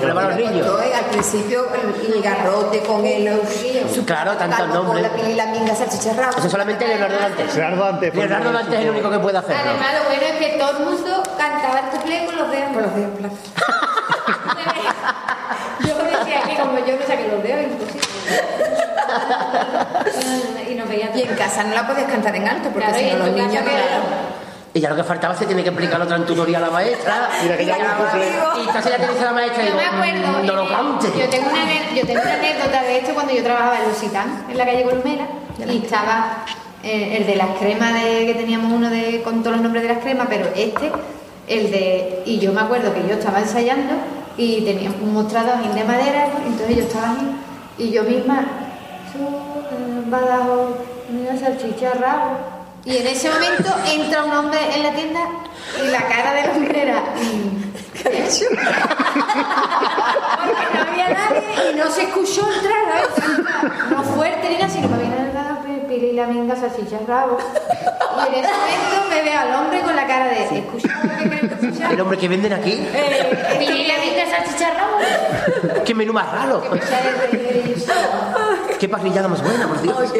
Para 0.00 0.28
los 0.28 0.36
niños, 0.36 0.54
los. 0.66 0.66
Yo, 0.66 0.78
al 0.96 1.04
principio 1.06 1.66
el, 1.74 2.14
el 2.14 2.22
garrote 2.22 2.80
con 2.80 3.04
el 3.04 3.40
su 3.94 4.04
Claro, 4.04 4.36
tantos 4.36 4.68
nombres. 4.68 4.86
Con 4.86 5.02
la 5.02 5.10
pila 5.10 5.28
y 5.30 5.34
la 5.34 5.46
minga 5.46 5.74
salchicharrado. 5.74 6.38
Eso 6.38 6.48
solamente 6.50 6.86
Leonardo 6.86 7.16
Dantes. 7.18 7.54
Leonardo 7.54 7.84
Dantes. 7.84 8.14
Leonardo 8.14 8.48
el- 8.50 8.54
Dantes 8.54 8.74
es 8.74 8.80
el 8.84 8.90
único 8.90 9.10
que 9.10 9.18
puede 9.18 9.38
hacerlo. 9.38 9.62
Además, 9.70 9.88
lo 9.98 10.04
bueno 10.08 10.22
es 10.22 10.32
que 10.36 10.58
todo 10.58 10.70
el 10.78 10.84
mundo 10.84 11.22
cantaba 11.38 11.80
el 11.80 11.86
cuplé 11.98 12.26
con 12.26 12.36
los 12.36 12.50
dedos. 12.50 12.72
Con 12.72 12.82
los 12.82 12.94
dedos, 12.94 13.10
Yo 15.80 15.94
decía 15.96 16.42
que 16.42 16.56
como 16.60 16.78
yo 16.78 16.96
no 16.96 17.06
saqué 17.06 17.28
los 17.28 17.42
dedos, 17.42 17.62
imposible. 17.62 18.00
y 20.70 20.74
nos 20.74 20.88
veían 20.88 21.10
Y 21.16 21.22
en 21.22 21.34
casa 21.36 21.64
no 21.64 21.74
la 21.74 21.86
podías 21.86 22.10
cantar 22.10 22.34
en 22.36 22.46
alto 22.46 22.68
porque 22.70 22.88
Claro, 22.88 22.98
si 22.98 23.10
no 23.10 23.18
los 23.18 23.30
niños 23.30 23.64
no 23.64 23.70
Y 24.78 24.80
ya 24.80 24.90
lo 24.90 24.94
que 24.96 25.02
faltaba 25.02 25.34
se 25.34 25.44
tiene 25.44 25.64
que 25.64 25.70
explicar 25.70 26.00
otra 26.00 26.14
en 26.18 26.24
tutoría 26.24 26.58
a 26.58 26.60
la 26.60 26.70
maestra. 26.70 27.28
Mira 27.42 27.56
que 27.56 27.64
ya 27.66 27.78
y, 27.78 27.80
y 27.80 28.66
entonces 28.68 28.92
ya 28.92 28.96
te 29.04 29.08
dice 29.12 29.24
la 29.24 29.32
maestra 29.32 29.64
y 29.64 29.66
Yo 29.66 29.72
digo, 29.72 29.80
me 29.80 29.86
acuerdo, 29.86 30.38
"Mm, 30.38 30.46
no 30.46 30.52
lo 30.54 30.68
cantes. 30.68 31.10
yo 31.18 31.28
tengo, 31.28 31.48
una, 31.50 31.94
yo 31.96 32.06
tengo 32.06 32.22
una 32.22 32.34
anécdota 32.34 32.82
de 32.82 32.98
esto 32.98 33.12
cuando 33.14 33.32
yo 33.34 33.42
trabajaba 33.42 33.80
en 33.80 33.88
Lusitán, 33.88 34.44
en 34.48 34.56
la 34.56 34.64
calle 34.64 34.84
Columela, 34.84 35.26
y 35.68 35.78
estaba 35.78 36.44
eh, 36.84 37.16
el 37.16 37.26
de 37.26 37.34
las 37.34 37.48
cremas, 37.58 37.92
de, 37.92 38.24
que 38.26 38.34
teníamos 38.34 38.72
uno 38.72 38.88
de, 38.88 39.20
con 39.22 39.40
todos 39.42 39.56
los 39.56 39.62
nombres 39.64 39.82
de 39.82 39.88
las 39.94 39.98
cremas, 39.98 40.28
pero 40.30 40.46
este, 40.54 40.92
el 41.48 41.72
de... 41.72 42.22
Y 42.24 42.38
yo 42.38 42.52
me 42.52 42.60
acuerdo 42.60 42.94
que 42.94 43.00
yo 43.08 43.14
estaba 43.14 43.40
ensayando 43.40 43.94
y 44.36 44.60
teníamos 44.60 45.00
un 45.02 45.12
mostrador 45.12 45.54
ahí 45.58 45.72
de 45.74 45.82
madera, 45.82 46.28
entonces 46.46 46.76
yo 46.76 46.82
estaba 46.84 47.10
ahí 47.10 47.36
y 47.78 47.90
yo 47.90 48.04
misma... 48.04 48.44
"Su, 49.12 49.18
eh, 49.24 50.02
Badajoz, 50.06 50.76
mira 51.10 51.36
salchicha, 51.36 51.90
rabo. 51.98 52.57
Y 52.84 52.96
en 52.96 53.06
ese 53.06 53.28
momento 53.30 53.74
entra 53.92 54.24
un 54.24 54.32
hombre 54.32 54.60
en 54.74 54.82
la 54.82 54.92
tienda 54.92 55.20
y 55.82 55.88
la 55.88 56.06
cara 56.08 56.32
del 56.34 56.50
hombre 56.50 56.82
era... 56.82 57.02
¿Qué 58.02 58.08
ha 58.08 58.12
hecho? 58.12 58.44
Porque 60.46 60.66
no 60.72 60.80
había 60.88 61.08
nadie 61.10 61.70
y 61.70 61.74
no 61.74 61.90
se 61.90 62.02
escuchó 62.04 62.48
entrar, 62.52 62.84
¿sabes? 63.16 63.40
No 63.90 64.02
fuerte 64.04 64.48
ni 64.48 64.54
nada, 64.56 64.68
sino 64.68 64.88
que 64.88 64.94
había 64.94 65.08
nada, 65.08 65.62
pili 65.88 66.12
la 66.12 66.26
minga, 66.26 66.54
salchicha, 66.54 66.98
rabo. 67.06 67.38
Y 67.38 68.34
en 68.38 68.44
ese 68.44 68.52
momento 68.54 69.08
me 69.10 69.22
veo 69.22 69.38
al 69.40 69.54
hombre 69.54 69.80
con 69.80 69.96
la 69.96 70.06
cara 70.06 70.26
de... 70.28 70.58
¿Escucha 70.58 70.88
lo 71.02 71.16
que 71.16 71.28
creo 71.28 71.48
que 71.48 71.54
escuchar? 71.66 71.92
El 71.92 72.00
hombre 72.00 72.18
que 72.18 72.28
venden 72.28 72.52
aquí. 72.52 72.72
Eh, 72.72 73.56
pili 73.58 73.86
la 73.86 73.94
minga, 73.98 74.26
salchicha, 74.30 74.70
rabo. 74.74 74.98
Qué 75.84 75.94
menú 75.94 76.12
más 76.12 76.30
raro. 76.30 76.62
Qué 78.78 78.88
parrillada 78.88 79.26
más 79.26 79.42
buena, 79.42 79.66
por 79.66 79.82
Dios. 79.82 80.14
¿Y 80.14 80.18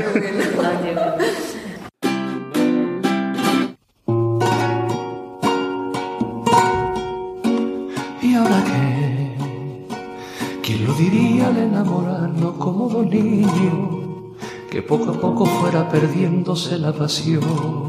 al 11.48 11.56
enamorarnos 11.56 12.54
como 12.56 12.88
dos 12.88 13.06
niños? 13.06 14.34
Que 14.70 14.82
poco 14.82 15.10
a 15.10 15.14
poco 15.14 15.46
fuera 15.46 15.88
perdiéndose 15.88 16.78
la 16.78 16.92
pasión 16.92 17.88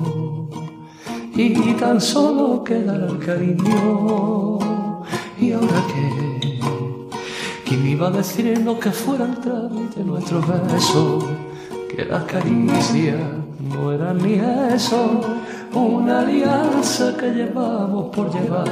y 1.36 1.74
tan 1.74 2.02
solo 2.02 2.64
quedara 2.64 3.08
el 3.08 3.20
cariño. 3.20 4.60
¿Y 5.40 5.52
ahora 5.54 5.84
qué? 5.88 6.60
¿Quién 7.66 7.88
iba 7.88 8.08
a 8.08 8.12
decirnos 8.12 8.78
que 8.80 8.92
fuera 8.92 9.26
el 9.26 9.38
trámite 9.38 10.04
nuestros 10.04 10.46
besos? 10.48 11.26
Que 11.96 12.06
las 12.06 12.24
caricias 12.24 13.22
no 13.74 13.92
eran 13.92 14.18
ni 14.18 14.34
eso, 14.74 15.22
una 15.74 16.20
alianza 16.20 17.16
que 17.18 17.30
llevamos 17.30 18.14
por 18.16 18.34
llevar 18.34 18.70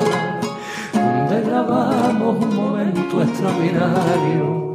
donde 0.93 1.41
grabamos 1.41 2.43
un 2.43 2.55
momento 2.55 3.21
extraordinario 3.21 4.66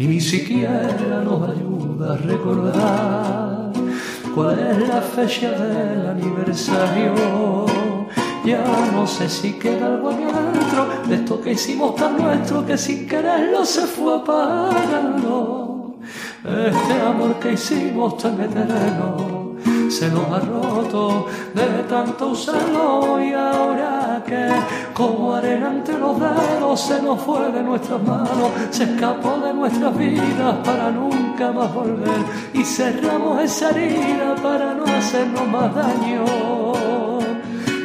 y 0.00 0.06
ni 0.06 0.18
siquiera 0.18 1.22
nos 1.22 1.50
ayuda 1.50 2.14
a 2.14 2.16
recordar 2.16 3.70
cuál 4.34 4.58
es 4.58 4.88
la 4.88 5.02
fecha 5.02 5.50
del 5.50 6.06
aniversario. 6.06 7.66
Ya 8.42 8.64
no 8.94 9.06
sé 9.06 9.28
si 9.28 9.52
queda 9.58 9.88
algo 9.88 10.08
adentro 10.08 10.88
de 11.06 11.16
esto 11.16 11.42
que 11.42 11.52
hicimos 11.52 11.96
tan 11.96 12.16
nuestro 12.16 12.64
que 12.64 12.78
sin 12.78 13.06
quererlo 13.06 13.62
se 13.66 13.82
fue 13.82 14.16
apagando. 14.16 15.96
Este 16.44 17.02
amor 17.02 17.34
que 17.38 17.52
hicimos 17.52 18.16
tan 18.16 18.40
eterno 18.40 19.29
se 19.90 20.08
nos 20.08 20.30
ha 20.30 20.38
roto 20.40 21.26
de 21.54 21.82
tanto 21.88 22.28
usarlo 22.28 23.20
y 23.22 23.32
ahora 23.32 24.22
que 24.24 24.48
como 24.94 25.34
arena 25.34 25.72
entre 25.72 25.98
los 25.98 26.18
dedos 26.18 26.80
se 26.80 27.02
nos 27.02 27.20
fue 27.20 27.50
de 27.50 27.62
nuestras 27.62 28.00
manos, 28.02 28.50
se 28.70 28.84
escapó 28.84 29.38
de 29.38 29.52
nuestras 29.52 29.96
vidas 29.96 30.56
para 30.64 30.90
nunca 30.90 31.50
más 31.50 31.74
volver 31.74 32.20
y 32.52 32.62
cerramos 32.62 33.42
esa 33.42 33.70
herida 33.70 34.36
para 34.42 34.74
no 34.74 34.84
hacernos 34.84 35.48
más 35.48 35.74
daño. 35.74 36.24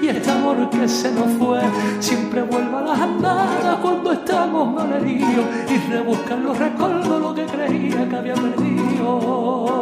Y 0.01 0.08
este 0.08 0.30
amor 0.30 0.70
que 0.70 0.88
se 0.88 1.12
nos 1.12 1.32
fue 1.39 1.62
siempre 1.99 2.43
vuelve 2.43 2.78
a 2.78 2.82
las 2.82 2.99
andadas 2.99 3.78
cuando 3.82 4.12
estamos 4.12 4.72
malheridos 4.72 5.45
y 5.68 5.91
rebuscan 5.91 6.43
los 6.43 6.58
recuerdos 6.58 7.20
lo 7.20 7.34
que 7.34 7.45
creía 7.45 8.08
que 8.08 8.16
había 8.16 8.36
perdido. 8.36 9.76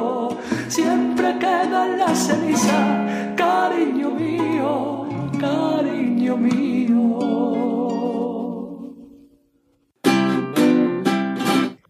Siempre 0.74 1.38
queda 1.38 1.86
en 1.86 2.00
la 2.00 2.16
ceniza, 2.16 2.98
cariño 3.38 4.10
mío, 4.10 5.08
cariño 5.40 6.36
mío. 6.36 7.20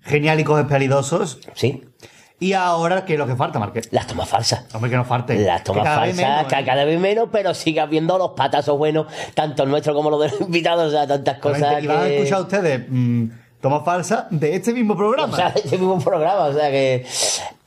Geniálicos 0.02 0.60
espelidosos. 0.60 1.40
Sí. 1.54 1.82
Y 2.40 2.52
ahora, 2.52 3.06
¿qué 3.06 3.14
es 3.14 3.20
lo 3.20 3.26
que 3.26 3.38
falta, 3.38 3.58
Marqués? 3.58 3.88
Las 3.94 4.06
tomas 4.06 4.28
falsas. 4.28 4.66
Hombre, 4.74 4.92
que 4.92 4.98
no 4.98 5.06
falte. 5.06 5.40
Las 5.40 5.64
tomas 5.64 5.84
Que 5.84 5.90
vez 5.90 5.98
falsas, 5.98 6.18
menos, 6.18 6.54
que 6.54 6.60
¿eh? 6.60 6.66
cada 6.66 6.84
vez 6.84 7.00
menos, 7.00 7.30
pero 7.32 7.54
sigue 7.54 7.80
habiendo 7.80 8.18
los 8.18 8.32
patazos 8.32 8.78
buenos, 8.78 9.08
tanto 9.34 9.64
el 9.64 9.70
nuestro 9.70 9.94
como 9.94 10.10
los 10.10 10.20
de 10.24 10.30
los 10.30 10.42
invitados, 10.42 10.90
o 10.90 10.92
sea, 10.92 11.08
tantas 11.08 11.38
cosas. 11.40 11.82
Y 11.82 11.88
van 11.88 12.00
a 12.00 12.04
que- 12.04 12.18
escuchar 12.18 12.42
ustedes 12.42 12.82
mm, 12.90 13.28
tomas 13.64 13.84
falsas 13.84 14.26
de 14.30 14.56
este 14.56 14.74
mismo 14.74 14.96
programa. 14.96 15.28
O 15.34 15.36
sea, 15.36 15.50
de 15.50 15.62
este 15.62 15.78
mismo 15.80 16.00
programa, 16.00 16.44
o 16.46 16.54
sea 16.54 16.70
que. 16.70 17.04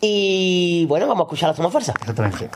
Y 0.00 0.86
bueno, 0.86 1.08
vamos 1.08 1.22
a 1.22 1.24
escuchar 1.26 1.48
las 1.48 1.56
tomas 1.56 1.72
falsas. 1.72 1.96
Exactamente. 1.98 2.50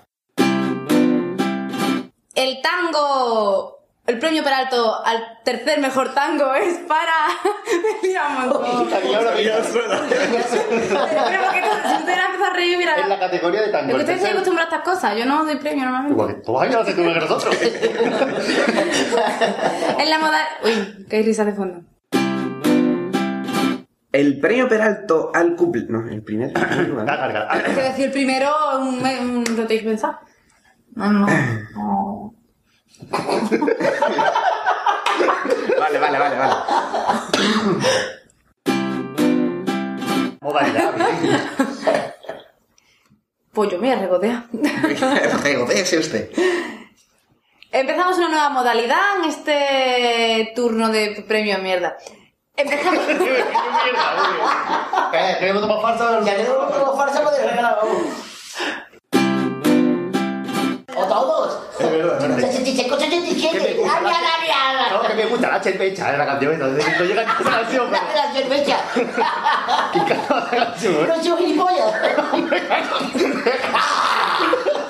El 2.35 2.61
tango, 2.63 3.79
el 4.07 4.19
premio 4.19 4.43
Peralto 4.45 5.05
al 5.05 5.39
tercer 5.45 5.81
mejor 5.81 6.15
tango 6.15 6.55
es 6.55 6.79
para. 6.87 7.13
Me 8.03 8.09
lía 8.09 8.23
un 8.29 8.35
montón. 8.49 8.89
Pero 8.91 9.31
porque 11.45 11.61
usted 11.99 12.09
empieza 12.09 12.47
a 12.47 12.53
reír, 12.55 12.79
mira. 12.79 12.97
En 13.01 13.09
la 13.09 13.19
categoría 13.19 13.63
de 13.63 13.69
tango. 13.69 13.89
Es 13.89 13.91
que 13.91 13.95
el 13.97 14.01
usted 14.01 14.19
se 14.19 14.25
tercer- 14.25 14.33
acostumbra 14.33 14.63
a 14.65 14.67
estas 14.67 14.83
cosas, 14.83 15.17
yo 15.17 15.25
no 15.27 15.45
doy 15.45 15.57
premio 15.57 15.85
normalmente. 15.85 16.15
Igual 16.15 16.35
que 16.37 16.41
todos 16.43 16.63
años 16.63 16.77
hace 16.83 16.93
tú 16.95 17.03
que 17.03 17.15
nosotros. 17.15 17.57
En 19.99 20.11
la 20.11 20.19
moda. 20.19 20.39
Uy, 20.65 21.07
qué 21.09 21.23
risa 21.23 21.45
de 21.45 21.53
fondo. 21.53 21.81
El 24.13 24.41
premio 24.41 24.69
Peralto 24.69 25.31
al 25.33 25.55
cumple. 25.55 25.87
No, 25.89 26.09
el 26.09 26.23
primer. 26.23 26.51
Es 26.57 27.75
que 27.75 27.83
decir 27.83 28.11
primero 28.13 28.53
un, 28.79 28.99
un, 28.99 29.45
lo 29.57 29.67
tenéis 29.67 29.83
pensar. 29.83 30.19
No, 30.95 31.13
no. 31.13 31.27
no. 31.75 32.35
Vale, 35.79 35.99
vale, 35.99 36.19
vale, 36.19 36.37
vale. 36.37 36.55
Modalidad. 40.41 40.95
Pues 43.53 43.71
yo 43.71 43.79
me 43.79 43.89
voy 43.89 43.97
a 43.97 44.01
regodear. 44.01 44.45
Regodéese 45.43 45.99
usted. 45.99 46.31
Empezamos 47.73 48.19
una 48.19 48.29
nueva 48.29 48.51
modalidad 48.51 48.99
en 49.19 49.31
este 49.31 50.53
turno 50.55 50.89
de 50.91 51.25
premio 51.27 51.59
mierda. 51.59 51.97
Empezamos. 52.61 53.01
Eh, 55.13 55.37
¿Queremos 55.41 55.61
tomar 55.63 55.81
falsa? 55.83 56.21
Ya 56.25 56.37
tenemos 56.37 56.73
tomas 56.73 56.97
falsas 56.97 57.21
para 57.23 57.37
regalar, 57.51 57.77
vamos. 57.83 58.03
O 60.97 61.05
todos. 61.07 61.59
Es 61.81 61.91
verdad, 61.91 62.15
es 62.23 62.29
verdad. 62.29 62.39
No, 64.93 65.03
que 65.03 65.15
me 65.15 65.27
gusta 65.27 65.49
la 65.49 65.63
cerveza, 65.63 66.15
eh, 66.15 66.19
la 66.19 66.27
canción. 66.27 66.53
Entonces, 66.55 66.85
no 66.99 67.05
llega 67.05 67.23
ni 67.25 67.31
esa 67.31 67.43
canción. 67.51 67.89
pero- 67.91 68.03
La 68.15 68.33
cerveza. 68.33 68.77
¿Quién 69.93 70.05
canta 70.05 70.39
esa 70.39 70.51
canción? 70.65 70.95
eh? 70.95 71.07
No 71.09 71.23
soy 71.23 71.37
gilipollas. 71.45 71.93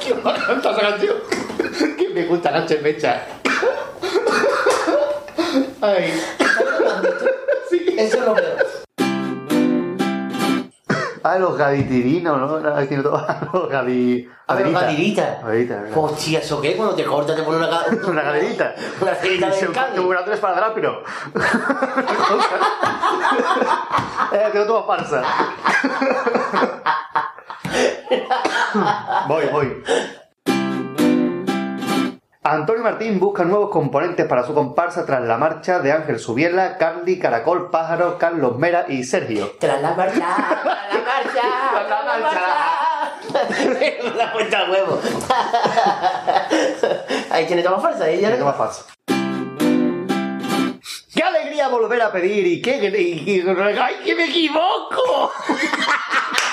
¿Quién 0.03 0.23
va 0.27 0.31
a 0.31 0.35
cantar 0.47 0.73
esa 0.73 0.81
canción? 0.91 1.16
Que 1.97 2.09
me 2.14 2.25
gusta 2.27 2.51
la 2.51 2.66
cerveza. 2.68 3.23
Ay. 5.83 6.12
Eso 8.01 8.20
lo 8.20 8.34
veo. 8.34 8.57
Ah, 11.22 11.38
los 11.38 11.59
gaditidinos, 11.59 12.40
¿no? 12.40 12.59
Los 12.59 13.68
gadi... 13.68 14.26
A 14.46 14.55
ver, 14.55 14.72
gaderita. 14.72 15.40
Gaderita, 15.42 15.82
¿verdad? 15.82 15.98
Hostia, 15.98 16.38
¿eso 16.38 16.62
qué? 16.62 16.76
Cuando 16.76 16.94
te 16.94 17.05
cortas 17.05 17.36
te 17.36 17.42
pone 17.42 17.59
una... 17.59 17.84
Una 18.09 18.22
gaderita. 18.22 18.74
Una 19.03 19.11
gaderita 19.12 19.48
de 19.48 19.53
se 19.53 19.66
carne. 19.66 20.01
un 20.01 20.16
tres 20.24 20.40
para 20.40 20.55
atrás, 20.55 20.72
pero... 20.74 21.03
eh, 24.32 24.48
tengo 24.51 24.64
toda 24.64 24.84
farsa. 24.84 25.22
voy, 29.28 29.44
voy. 29.53 29.84
Antonio 32.53 32.82
Martín 32.82 33.20
busca 33.20 33.44
nuevos 33.44 33.70
componentes 33.70 34.26
para 34.26 34.42
su 34.44 34.53
comparsa 34.55 35.07
tras 35.07 35.22
la 35.22 35.36
marcha 35.38 35.78
de 35.78 35.92
Ángel 35.92 36.18
Subiela, 36.18 36.78
Carly, 36.78 37.16
Caracol, 37.20 37.70
Pájaro, 37.70 38.18
Carlos 38.18 38.59
Mera 38.59 38.86
y 38.88 39.05
Sergio. 39.05 39.53
Tras 39.61 39.80
la 39.80 39.94
marcha, 39.94 40.18
tras 40.18 40.64
la 40.64 41.01
marcha, 41.01 41.42
tras 41.86 42.05
la 42.05 42.18
marcha. 42.18 42.40
La 44.16 44.32
al 44.59 44.70
huevo. 44.72 45.01
Ahí 47.30 47.46
tiene 47.46 47.62
toma 47.62 47.78
falsa, 47.78 48.09
ella 48.09 48.30
Tiene 48.30 48.38
toma 48.38 48.55
falsa. 48.55 48.86
¡Qué 51.14 51.22
alegría 51.22 51.68
volver 51.68 52.03
a 52.03 52.11
pedir! 52.11 52.44
¡Y 52.48 52.61
qué... 52.61 52.78
y- 52.78 53.30
y- 53.30 53.44
¡Ay, 53.80 53.94
que 54.05 54.16
me 54.16 54.24
equivoco! 54.24 55.30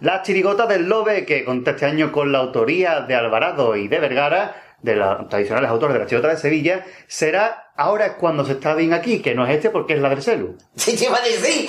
Las 0.00 0.22
chirigotas 0.22 0.68
del 0.68 0.88
Lobe, 0.88 1.26
que 1.26 1.44
conta 1.44 1.72
este 1.72 1.86
año 1.86 2.12
con 2.12 2.32
la 2.32 2.38
autoría 2.38 3.00
de 3.00 3.14
Alvarado 3.14 3.76
y 3.76 3.88
de 3.88 3.98
Vergara, 3.98 4.76
de 4.80 4.94
los 4.94 5.28
tradicionales 5.28 5.70
autores 5.70 5.94
de 5.94 6.00
la 6.00 6.06
chirigota 6.06 6.28
de 6.28 6.36
Sevilla, 6.36 6.84
será 7.06 7.72
ahora 7.76 8.06
es 8.06 8.12
cuando 8.12 8.44
se 8.44 8.52
está 8.52 8.74
bien 8.74 8.92
aquí, 8.92 9.20
que 9.20 9.34
no 9.34 9.46
es 9.46 9.56
este 9.56 9.70
porque 9.70 9.94
es 9.94 10.00
la 10.00 10.10
del 10.10 10.22
Celu. 10.22 10.56
Sí, 10.76 10.96
te 10.96 11.06
iba 11.06 11.16
a 11.16 11.22
decir. 11.22 11.68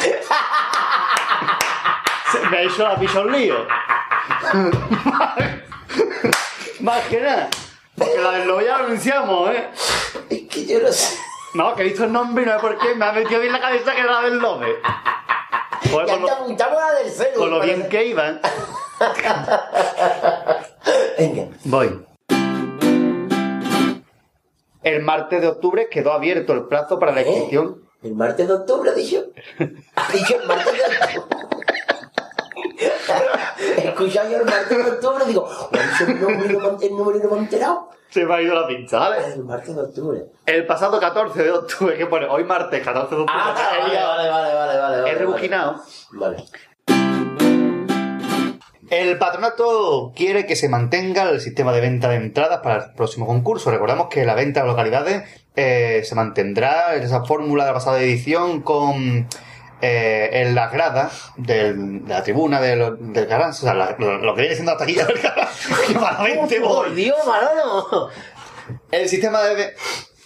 Se 2.32 2.48
me 2.50 2.58
ha 2.58 2.62
hecho 2.62 2.84
la 2.84 2.96
lío. 3.38 3.66
Más 6.82 7.02
que 7.08 7.20
nada. 7.20 7.50
Porque 8.00 8.20
la 8.22 8.32
del 8.32 8.48
Lobe 8.48 8.66
ya 8.66 8.78
lo 8.80 8.86
anunciamos, 8.86 9.50
¿eh? 9.52 9.70
Es 10.30 10.42
que 10.48 10.66
yo 10.66 10.80
no 10.80 10.92
sé. 10.92 11.18
No, 11.54 11.76
que 11.76 11.82
he 11.82 11.86
visto 11.86 12.04
el 12.06 12.12
nombre 12.12 12.44
y 12.44 12.46
no 12.48 12.54
sé 12.54 12.60
por 12.60 12.78
qué 12.78 12.96
me 12.96 13.06
ha 13.06 13.12
metido 13.12 13.40
bien 13.42 13.54
en 13.56 13.62
la 13.62 13.68
cabeza 13.68 13.94
que 13.94 14.02
era 14.02 14.12
la 14.14 14.22
del 14.22 14.40
Lobe. 14.40 14.76
Joder, 15.92 16.08
Ya 16.08 16.14
con, 16.14 16.24
te 16.26 16.30
lo, 16.30 16.34
apuntamos 16.38 16.78
a 16.82 16.92
la 16.94 17.00
del 17.00 17.12
celu. 17.12 17.40
con 17.40 17.50
lo 17.52 17.60
bien 17.62 17.90
que 17.90 18.06
iban. 18.06 18.40
Venga. 21.18 21.48
Voy. 21.66 22.06
El 24.84 25.02
martes 25.04 25.42
de 25.42 25.48
octubre 25.48 25.90
quedó 25.90 26.14
abierto 26.14 26.54
el 26.54 26.66
plazo 26.68 27.00
para 27.00 27.12
la 27.12 27.22
¿Eh? 27.22 27.28
inscripción. 27.30 27.84
El 28.02 28.16
martes 28.16 28.48
de 28.48 28.54
octubre, 28.54 28.94
dicho. 28.94 29.26
Ha 29.96 30.12
dicho 30.12 30.40
el 30.42 30.48
martes 30.48 30.74
de 30.74 31.18
octubre. 31.20 31.66
He 33.78 33.88
escuchado 33.90 34.30
yo 34.30 34.38
el 34.38 34.46
martes 34.46 34.70
de 34.86 34.92
octubre 34.92 35.26
digo, 35.28 35.48
¿ha 35.48 35.78
dicho 35.78 36.12
el 36.12 36.20
número, 36.22 36.46
y 36.46 36.58
me- 36.78 36.86
el 36.88 36.92
número 36.98 37.18
y 37.20 37.22
no 37.24 37.30
me 37.32 37.36
he 37.38 37.40
enterado? 37.40 37.90
Se 38.10 38.26
me 38.26 38.34
ha 38.36 38.42
ido 38.42 38.56
la 38.56 38.66
pinza, 38.68 38.98
¿vale? 39.00 39.18
El 39.34 39.44
martes 39.44 39.76
de 39.76 39.82
octubre. 39.82 40.26
El 40.46 40.66
pasado 40.66 41.00
14 41.00 41.44
de 41.44 41.52
octubre, 41.52 41.98
que 41.98 42.06
pone 42.08 42.26
hoy 42.28 42.44
martes 42.44 42.84
14 42.84 43.16
de 43.16 43.22
octubre. 43.22 43.42
Ah, 43.44 43.54
vale, 43.82 43.96
vale, 44.02 44.30
vale, 44.30 44.54
vale, 44.54 44.80
vale. 45.02 45.12
He 45.12 45.16
rebujinado. 45.16 45.76
Vale. 46.14 46.38
El 48.90 49.20
patronato 49.20 50.12
quiere 50.16 50.48
que 50.48 50.56
se 50.56 50.68
mantenga 50.68 51.30
el 51.30 51.40
sistema 51.40 51.72
de 51.72 51.82
venta 51.82 52.10
de 52.10 52.16
entradas 52.16 52.62
para 52.62 52.86
el 52.86 52.94
próximo 52.94 53.28
concurso. 53.28 53.70
Recordamos 53.70 54.08
que 54.10 54.26
la 54.26 54.34
venta 54.34 54.62
de 54.62 54.68
localidades 54.68 55.30
eh, 55.56 56.02
se 56.04 56.16
mantendrá 56.16 56.96
en 56.96 57.04
esa 57.04 57.24
fórmula 57.24 57.66
de 57.66 57.70
la 57.70 57.74
pasada 57.76 58.02
edición 58.02 58.64
con 58.64 59.28
eh, 59.82 60.30
en 60.34 60.56
las 60.56 60.72
gradas 60.72 61.32
del- 61.38 62.06
de 62.06 62.14
la 62.14 62.24
tribuna 62.24 62.60
del, 62.62 63.14
del 63.14 63.26
Garanza, 63.26 63.62
o 63.62 63.66
sea, 63.66 63.74
la- 63.74 63.96
lo, 63.98 64.36
que 64.36 64.42
viene 64.42 64.56
siendo 64.56 64.74
la 64.74 64.78
taquilla 64.78 65.06
del 65.06 65.20
Garanza. 65.20 65.76
¡Qué 65.88 65.94
malamente 65.96 66.60
voy! 66.60 66.88
¡Por 66.88 66.96
Dios, 66.96 67.18
Manolo! 67.26 68.10
El 68.92 69.10
sistema 69.10 69.42
de... 69.44 69.74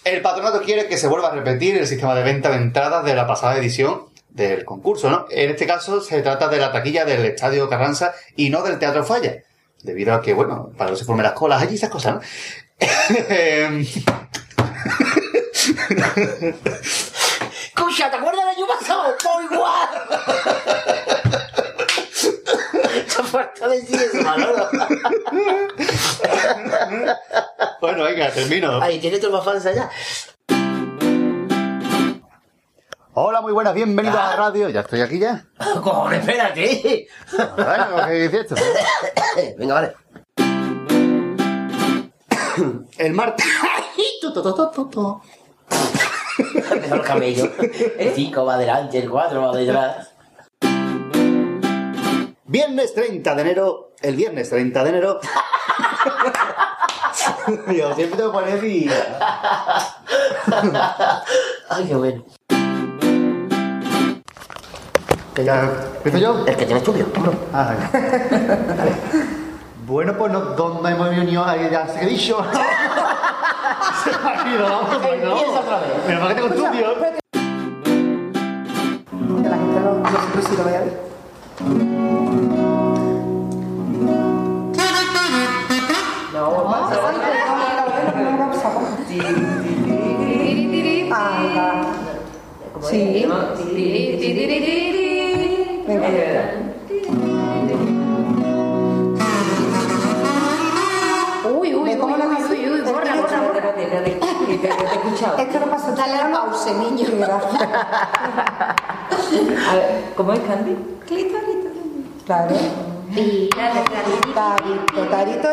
El 0.04 0.20
patronato 0.20 0.60
quiere 0.62 0.86
que 0.86 0.98
se 0.98 1.06
vuelva 1.08 1.28
a 1.28 1.34
repetir 1.34 1.76
el 1.78 1.86
sistema 1.86 2.14
de 2.14 2.22
venta 2.22 2.50
de 2.50 2.56
entradas 2.56 3.04
de 3.04 3.14
la 3.14 3.26
pasada 3.26 3.56
edición 3.56 4.02
del 4.28 4.64
concurso, 4.64 5.08
¿no? 5.08 5.26
En 5.30 5.50
este 5.50 5.66
caso 5.66 6.02
se 6.02 6.20
trata 6.20 6.48
de 6.48 6.58
la 6.58 6.72
taquilla 6.72 7.04
del 7.06 7.24
Estadio 7.24 7.68
Carranza 7.70 8.12
y 8.36 8.50
no 8.50 8.62
del 8.62 8.78
Teatro 8.78 9.04
Falla. 9.04 9.36
Debido 9.82 10.12
a 10.12 10.20
que, 10.20 10.34
bueno, 10.34 10.70
para 10.76 10.90
no 10.90 10.96
se 10.96 11.04
formen 11.04 11.24
las 11.24 11.32
colas 11.34 11.62
allí 11.62 11.76
esas 11.76 11.88
cosas, 11.90 12.16
¿no? 12.16 12.20
Escucha, 17.94 18.10
¿te 18.10 18.16
acuerdas 18.16 18.44
del 18.44 18.56
año 18.56 18.66
pasado? 18.66 19.14
¡Por 19.22 19.44
igual! 19.44 19.88
Te 23.06 23.22
falta 23.22 23.68
decir 23.68 23.94
eso, 23.94 24.20
Manolo. 24.20 24.68
bueno, 27.80 28.02
venga, 28.02 28.30
termino. 28.32 28.82
Ahí 28.82 28.98
tiene 28.98 29.20
tu 29.20 29.30
más 29.30 29.44
falsa 29.44 29.72
ya. 29.72 29.88
Hola, 33.12 33.40
muy 33.40 33.52
buenas, 33.52 33.74
bienvenidos 33.74 34.18
a 34.18 34.30
la 34.30 34.36
radio. 34.36 34.68
Ya 34.70 34.80
estoy 34.80 35.00
aquí 35.00 35.20
ya. 35.20 35.46
Cojones, 35.80 36.18
espérate. 36.18 37.06
Bueno, 37.54 38.06
¿qué 38.08 38.12
dice 38.12 38.40
esto? 38.40 38.56
Venga, 39.56 39.74
vale. 39.74 39.94
El 42.98 43.12
martes... 43.12 43.46
Empezó 46.70 46.94
el 46.94 47.02
camello. 47.02 47.50
El 47.98 48.14
5 48.14 48.44
va 48.44 48.54
adelante, 48.54 48.98
el 48.98 49.10
4 49.10 49.42
va 49.42 49.56
detrás. 49.56 50.10
Viernes 52.46 52.94
30 52.94 53.34
de 53.34 53.42
enero, 53.42 53.92
el 54.02 54.16
viernes 54.16 54.50
30 54.50 54.84
de 54.84 54.90
enero. 54.90 55.20
Yo 57.76 57.94
siempre 57.94 58.16
tengo 58.16 58.32
que 58.32 58.38
poner 58.38 58.62
mi... 58.62 58.88
Ay, 61.68 61.84
qué 61.86 61.94
bueno. 61.94 62.24
Ya, 65.36 65.68
¿Empiezo 65.96 66.18
yo? 66.18 66.46
El 66.46 66.56
que 66.56 66.64
tiene 66.64 66.78
estudio. 66.78 67.06
Ah, 67.52 67.74
vale. 67.92 68.94
Bueno, 69.86 70.16
pues 70.16 70.32
no, 70.32 70.40
¿dónde 70.40 70.92
hemos 70.92 71.10
venido? 71.10 71.44
Ahí 71.44 71.68
Ya 71.70 71.86
se 71.86 72.02
he 72.02 72.06
dicho. 72.06 72.38
Se 74.02 74.10
me 74.10 74.16
ha 74.28 74.54
ido, 74.54 74.64
vamos, 74.64 74.90
no. 74.90 75.08
Empieza 75.12 75.60
otra 75.60 75.78
vez. 75.80 75.90
Pero 76.06 76.20
para 76.20 76.34
que 76.34 76.40
tengo 76.40 76.54
estudio. 76.54 76.86
Que 79.42 79.48
la 79.48 79.56
gente 79.56 79.80
no, 79.80 79.90
no 79.94 80.42
sé 80.42 80.48
si 80.48 80.56
lo 80.56 80.64
vea 80.64 80.80
bien. 80.82 80.96
Anda. 91.14 91.84
Sí. 92.82 93.26
Venga. 95.86 96.10
Que 103.90 104.58
te 104.58 104.68
he 104.68 104.84
escuchado. 104.84 105.38
Es 105.38 105.48
que 105.48 105.58
no 105.58 105.66
pasa 105.66 105.90
Dale 105.92 106.16
la 106.16 106.30
pausa, 106.30 106.72
niño. 106.72 107.06
A 109.68 109.74
ver, 109.74 110.04
¿cómo 110.16 110.32
es 110.32 110.40
Candy? 110.40 110.76
Claro. 112.26 112.54
Tírate, 113.14 113.82
tírate. 113.82 114.10
Tarito, 114.34 115.08
tarito, 115.08 115.48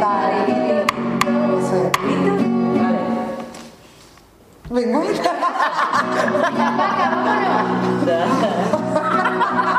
tarito. 0.00 0.84
Venga. 4.70 5.00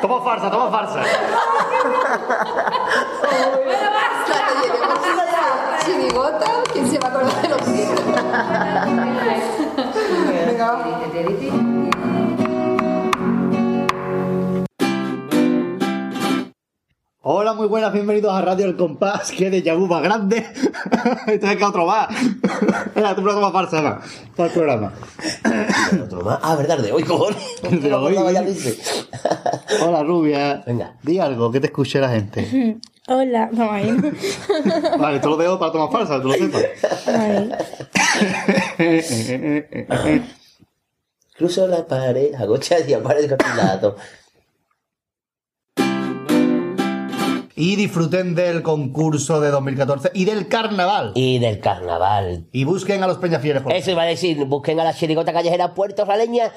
Toma 0.00 0.20
farsa, 0.22 0.50
toma 0.50 0.70
farsa. 0.70 1.02
Cuando 3.20 3.56
lleguemos 4.62 4.98
a 5.06 5.14
la 5.14 5.78
chirigota, 5.84 6.46
¿quién 6.72 6.90
se 6.90 6.98
va 6.98 7.08
a 7.08 7.10
acordar 7.10 7.42
de 7.42 7.48
los 7.48 7.68
hijos? 7.68 8.00
Venga. 10.26 11.89
Hola, 17.32 17.52
muy 17.52 17.68
buenas, 17.68 17.92
bienvenidos 17.92 18.34
a 18.34 18.42
Radio 18.42 18.66
El 18.66 18.74
Compás, 18.74 19.30
que 19.30 19.50
de 19.50 19.62
Yabu 19.62 19.86
más 19.86 20.02
grande. 20.02 20.38
Esto 21.28 21.46
es 21.46 21.56
que 21.56 21.64
otro 21.64 21.86
más. 21.86 22.08
Era 22.96 23.14
tu 23.14 23.22
programa 23.22 23.52
farsa, 23.52 23.80
va, 23.80 24.00
para 24.34 24.48
el 24.48 24.52
programa. 24.52 24.92
Otro 26.02 26.22
más. 26.22 26.40
Ah, 26.42 26.56
verdad, 26.56 26.78
de 26.78 26.90
hoy, 26.90 27.04
cojones. 27.04 27.40
De 27.70 27.94
hoy. 27.94 28.16
Hola, 29.80 30.02
rubia. 30.02 30.64
Venga. 30.66 30.96
Di 31.04 31.20
algo, 31.20 31.52
que 31.52 31.60
te 31.60 31.68
escuche 31.68 32.00
la 32.00 32.08
gente. 32.08 32.80
Hola. 33.06 33.48
No, 33.52 33.70
ahí. 33.70 33.96
Vale, 34.98 35.16
esto 35.18 35.30
lo 35.30 35.36
dejo 35.36 35.56
para 35.56 35.70
tomar 35.70 35.92
falsa, 35.92 36.16
que 36.16 36.22
tú 36.22 36.28
lo 36.30 36.34
sepas. 36.34 36.64
Ahí. 39.88 40.34
Cruzo 41.38 41.68
la 41.68 41.86
pared, 41.86 42.34
agocha 42.34 42.80
y 42.80 42.92
aparezco 42.92 43.34
a 43.34 43.38
tu 43.38 43.56
lado. 43.56 43.96
Y 47.60 47.76
disfruten 47.76 48.34
del 48.34 48.62
concurso 48.62 49.38
de 49.38 49.50
2014 49.50 50.12
y 50.14 50.24
del 50.24 50.48
carnaval. 50.48 51.12
Y 51.14 51.40
del 51.40 51.60
carnaval. 51.60 52.46
Y 52.52 52.64
busquen 52.64 53.02
a 53.02 53.06
los 53.06 53.18
Peñafieles. 53.18 53.60
por 53.60 53.74
Eso 53.74 53.90
iba 53.90 54.00
a 54.00 54.06
decir, 54.06 54.42
busquen 54.46 54.80
a 54.80 54.84
la 54.84 54.94
chirigota 54.94 55.34
callejera 55.34 55.74
Puerto 55.74 56.06
Raleña. 56.06 56.52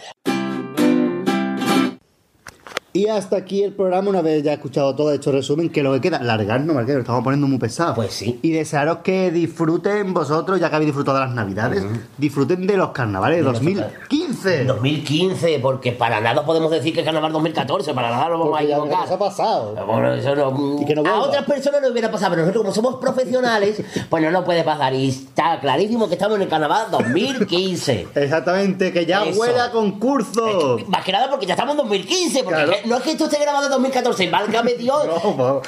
Y 2.95 3.07
hasta 3.07 3.37
aquí 3.37 3.63
el 3.63 3.73
programa, 3.73 4.11
una 4.11 4.21
vez 4.21 4.43
ya 4.43 4.53
escuchado 4.53 4.95
todo, 4.95 5.11
hecho 5.11 5.31
resumen, 5.31 5.71
que 5.71 5.81
lo 5.81 5.93
que 5.93 6.01
queda, 6.01 6.21
largarnos, 6.21 6.75
Marqués, 6.75 6.93
lo 6.93 7.01
estamos 7.01 7.23
poniendo 7.23 7.47
muy 7.47 7.57
pesado. 7.57 7.95
Pues 7.95 8.13
sí. 8.13 8.37
Y 8.43 8.51
desearos 8.51 8.97
que 8.99 9.31
disfruten 9.31 10.13
vosotros, 10.13 10.59
ya 10.59 10.69
que 10.69 10.75
habéis 10.75 10.89
disfrutado 10.89 11.17
de 11.17 11.25
las 11.25 11.33
navidades, 11.33 11.83
disfruten 12.19 12.67
de 12.67 12.77
los 12.77 12.89
carnavales 12.91 13.39
de 13.39 13.43
2015. 13.45 14.65
2015, 14.65 15.57
porque 15.59 15.91
para 15.93 16.21
nada 16.21 16.45
podemos 16.45 16.69
decir 16.69 16.93
que 16.93 16.99
es 16.99 17.05
carnaval 17.05 17.31
2014, 17.33 17.95
para 17.95 18.11
nada 18.11 18.29
lo 18.29 18.37
vamos 18.37 18.49
Porque 18.59 18.65
a 18.71 18.77
equivocar. 18.77 18.99
nos 18.99 19.11
ha 19.11 19.17
pasado. 19.17 19.85
Bueno, 19.87 20.13
eso 20.13 20.35
no- 20.35 20.79
Y 20.79 20.85
que 20.85 20.93
no 20.93 21.03
a 21.09 21.19
otras 21.19 21.45
personas 21.45 21.81
no 21.81 21.87
hubiera 21.87 22.11
pasado, 22.11 22.29
pero 22.35 22.41
nosotros 22.43 22.61
como 22.63 22.75
somos 22.75 23.01
profesionales, 23.01 23.81
pues 24.09 24.21
no 24.21 24.29
nos 24.29 24.45
puede 24.45 24.63
pasar. 24.63 24.93
Y 24.93 25.09
está 25.09 25.59
clarísimo 25.59 26.07
que 26.07 26.13
estamos 26.13 26.35
en 26.35 26.43
el 26.43 26.47
carnaval 26.47 26.91
2015. 26.91 28.07
Exactamente, 28.13 28.93
que 28.93 29.07
ya 29.07 29.23
Eso. 29.25 29.39
huele 29.39 29.59
a 29.59 29.71
concurso. 29.71 30.77
Más 30.87 31.03
que 31.03 31.11
nada 31.11 31.27
porque 31.31 31.47
ya 31.47 31.53
estamos 31.55 31.71
en 31.73 31.77
2015, 31.77 32.43
porque 32.43 32.63
Claro. 32.63 32.82
No 32.85 32.97
es 32.97 33.03
que 33.03 33.11
esto 33.11 33.25
esté 33.25 33.39
grabado 33.39 33.65
en 33.65 33.71
2014, 33.71 34.29
válgame 34.29 34.73
Dios, 34.73 35.05
No, 35.37 35.61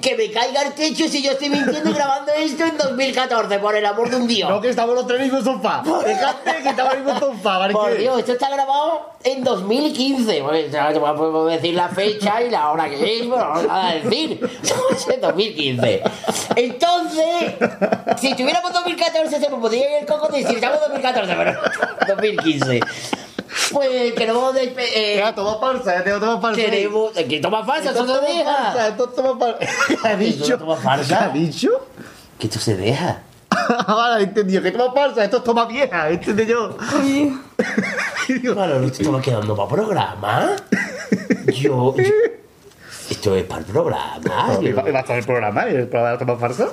que 0.00 0.16
me 0.16 0.30
caiga 0.30 0.62
el 0.62 0.72
techo 0.72 1.08
si 1.08 1.22
yo 1.22 1.32
estoy 1.32 1.50
mintiendo 1.50 1.90
y 1.90 1.92
grabando 1.92 2.32
esto 2.32 2.64
en 2.64 2.76
2014, 2.76 3.58
por 3.58 3.74
el 3.74 3.86
amor 3.86 4.10
de 4.10 4.16
un 4.16 4.26
Dios. 4.26 4.48
No, 4.48 4.60
que 4.60 4.70
estamos 4.70 4.94
los 4.94 5.06
tres 5.06 5.20
en 5.20 5.26
el 5.26 5.32
mismo 5.32 5.52
sofá. 5.52 5.82
Dejate 6.04 6.62
que 6.62 6.68
estamos 6.68 6.94
en 6.94 6.98
el 7.00 7.04
mismo 7.04 7.20
sofá, 7.20 7.58
Marqués. 7.58 7.76
Por 7.76 7.96
Dios, 7.96 8.18
esto 8.18 8.32
está 8.32 8.50
grabado 8.50 9.10
en 9.22 9.44
2015. 9.44 10.42
Pues, 10.42 10.70
ya 10.70 10.92
te 10.92 11.00
puedo 11.00 11.46
decir 11.46 11.74
la 11.74 11.88
fecha 11.88 12.42
y 12.42 12.50
la 12.50 12.70
hora 12.70 12.88
que 12.88 12.94
es, 12.96 13.22
pero 13.22 13.54
no 13.54 13.62
nada 13.62 13.88
a 13.88 13.94
decir. 13.94 14.40
Es 14.90 15.08
en 15.08 15.20
2015. 15.20 16.02
Entonces, 16.56 17.54
si 18.18 18.34
tuviéramos 18.34 18.72
2014, 18.72 19.40
se 19.40 19.50
me 19.50 19.56
podría 19.56 19.90
ir 19.90 19.96
el 20.00 20.06
coco 20.06 20.28
decir, 20.28 20.56
estamos 20.56 20.78
en 20.78 20.92
2014, 20.92 21.34
pero 21.36 21.60
2015. 22.16 22.80
Pues 23.72 24.12
queremos 24.14 24.54
eh, 24.56 25.16
Ya, 25.18 25.34
toma 25.34 25.58
falsa, 25.58 25.94
ya 25.96 26.04
tengo 26.04 26.18
toma 26.20 26.40
falsa. 26.40 26.60
Queremos. 26.60 27.12
¿Qué 27.12 27.40
toma 27.40 27.64
falsa? 27.64 27.90
Esto 27.90 28.04
Eso 28.04 28.14
se 28.14 28.20
toma 28.20 28.28
deja. 28.28 28.54
falsa, 28.56 28.88
esto 28.88 29.08
toma 29.08 29.38
falsa. 29.38 29.58
¿Qué 30.02 30.08
ha 30.08 30.16
dicho? 30.16 30.58
toma 30.58 30.76
falsa? 30.76 31.18
¿Qué 31.18 31.24
ha 31.24 31.28
dicho? 31.28 31.68
Que 32.38 32.46
esto 32.46 32.58
se 32.58 32.76
deja. 32.76 33.22
Ahora 33.86 34.20
entendido 34.20 34.62
que 34.62 34.70
toma 34.70 34.92
falsa, 34.92 35.24
esto 35.24 35.38
es 35.38 35.44
toma 35.44 35.64
vieja, 35.66 36.08
entendí 36.10 36.46
yo. 36.46 36.76
Bueno, 38.54 38.86
esto 38.86 39.12
va 39.12 39.20
quedando 39.20 39.56
para 39.56 39.68
programa. 39.68 40.56
Yo, 41.46 41.94
yo- 41.96 42.04
Esto 43.10 43.34
es 43.34 43.44
para 43.44 43.60
el 43.60 43.66
programa. 43.66 44.58
¿Y 44.60 44.70
va, 44.72 44.82
va 44.82 44.98
a 44.98 45.00
estar 45.00 45.18
el 45.18 45.24
programa? 45.24 45.68
¿Y 45.68 45.74
el 45.74 45.88
programa 45.88 46.10
de 46.10 46.14
la 46.14 46.18
toma 46.18 46.36
falsa? 46.38 46.68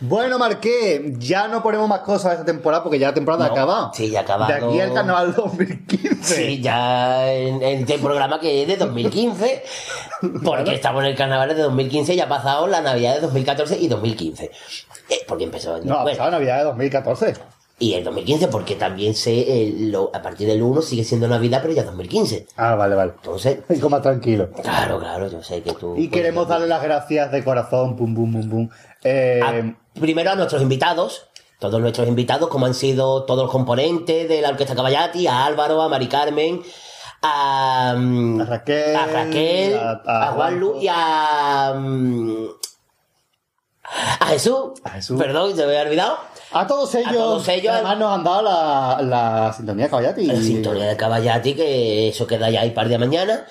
Bueno, 0.00 0.38
Marqué, 0.38 1.14
ya 1.18 1.46
no 1.48 1.62
ponemos 1.62 1.88
más 1.88 2.00
cosas 2.00 2.32
esta 2.32 2.44
temporada 2.46 2.82
porque 2.82 2.98
ya 2.98 3.08
la 3.08 3.14
temporada 3.14 3.44
ha 3.44 3.48
No, 3.48 3.54
acabado. 3.54 3.90
sí, 3.94 4.08
ya 4.10 4.20
ha 4.20 4.22
acabado. 4.22 4.50
De 4.52 4.54
aquí 4.66 4.80
al 4.80 4.94
carnaval 4.94 5.34
2015. 5.36 6.22
Sí, 6.22 6.60
ya 6.62 7.30
en, 7.32 7.62
en 7.62 7.80
este 7.80 7.98
programa 7.98 8.40
que 8.40 8.62
es 8.62 8.68
de 8.68 8.76
2015, 8.76 9.62
porque 10.44 10.74
estamos 10.74 11.02
en 11.04 11.10
el 11.10 11.16
carnaval 11.16 11.48
de 11.50 11.62
2015 11.62 12.14
y 12.14 12.16
ya 12.16 12.24
ha 12.24 12.28
pasado 12.28 12.66
la 12.66 12.80
Navidad 12.80 13.14
de 13.16 13.20
2014 13.20 13.78
y 13.78 13.88
2015. 13.88 14.44
Eh, 15.10 15.16
porque 15.28 15.44
empezó 15.44 15.76
en 15.76 15.86
No, 15.86 15.98
ha 15.98 16.04
pasado 16.04 16.30
Navidad 16.30 16.58
de 16.58 16.64
2014. 16.64 17.34
y 17.78 17.94
el 17.94 18.04
2015 18.04 18.48
porque 18.48 18.76
también 18.76 19.14
sé, 19.14 19.32
eh, 19.40 19.74
lo- 19.80 20.10
a 20.14 20.22
partir 20.22 20.46
del 20.48 20.62
1 20.62 20.80
sigue 20.82 21.04
siendo 21.04 21.28
Navidad, 21.28 21.60
pero 21.62 21.74
ya 21.74 21.82
2015. 21.84 22.46
Ah, 22.56 22.74
vale, 22.74 22.94
vale. 22.94 23.12
Entonces, 23.16 23.58
Fico 23.68 23.90
más 23.90 24.00
tranquilo. 24.02 24.50
claro, 24.62 24.98
claro, 24.98 25.28
yo 25.28 25.42
sé 25.42 25.62
que 25.62 25.72
tú... 25.74 25.94
Y 25.96 26.08
queremos 26.08 26.48
darle 26.48 26.68
las 26.68 26.82
gracias 26.82 27.30
de 27.32 27.44
corazón, 27.44 27.96
pum, 27.96 28.14
pum, 28.14 28.32
pum, 28.32 28.48
pum. 28.50 28.68
Eh, 29.02 29.40
A- 29.42 29.74
primero 29.98 30.30
a 30.30 30.34
nuestros 30.34 30.62
invitados, 30.62 31.26
todos 31.58 31.80
nuestros 31.80 32.08
invitados, 32.08 32.48
como 32.48 32.66
han 32.66 32.74
sido 32.74 33.24
todos 33.24 33.42
los 33.44 33.50
componentes 33.52 34.28
de 34.28 34.40
la 34.40 34.50
Orquesta 34.50 34.74
Caballati, 34.74 35.26
a 35.26 35.44
Álvaro, 35.44 35.82
a 35.82 35.88
Mari 35.88 36.08
Carmen, 36.08 36.62
a, 37.22 37.94
mm, 37.98 38.40
a 38.40 38.44
Raquel, 38.44 38.96
a, 38.96 39.06
Raquel, 39.06 39.78
a- 39.78 40.02
a 40.06 40.28
a 40.28 40.32
Juanlu 40.32 40.80
y 40.80 40.88
a, 40.88 41.74
mm, 41.76 42.44
a 44.20 44.26
Jesús. 44.26 44.72
Perdón, 45.18 45.50
se 45.56 45.66
me 45.66 45.72
había 45.76 45.82
olvidado. 45.82 46.18
a 46.52 46.66
todos 46.66 46.94
ellos, 46.94 47.10
a 47.10 47.14
todos 47.14 47.48
ellos. 47.48 47.72
además 47.74 47.98
nos 47.98 48.12
han 48.12 48.24
dado 48.24 48.42
la, 48.42 48.98
la 49.02 49.52
sintonía 49.52 49.84
de 49.84 49.90
Caballati. 49.90 50.26
La 50.26 50.36
sintonía 50.36 50.86
de 50.86 50.96
Caballati, 50.96 51.54
que 51.54 52.08
eso 52.08 52.26
queda 52.26 52.50
ya 52.50 52.60
ahí 52.62 52.70
par 52.70 52.88
de 52.88 52.98
mañana. 52.98 53.46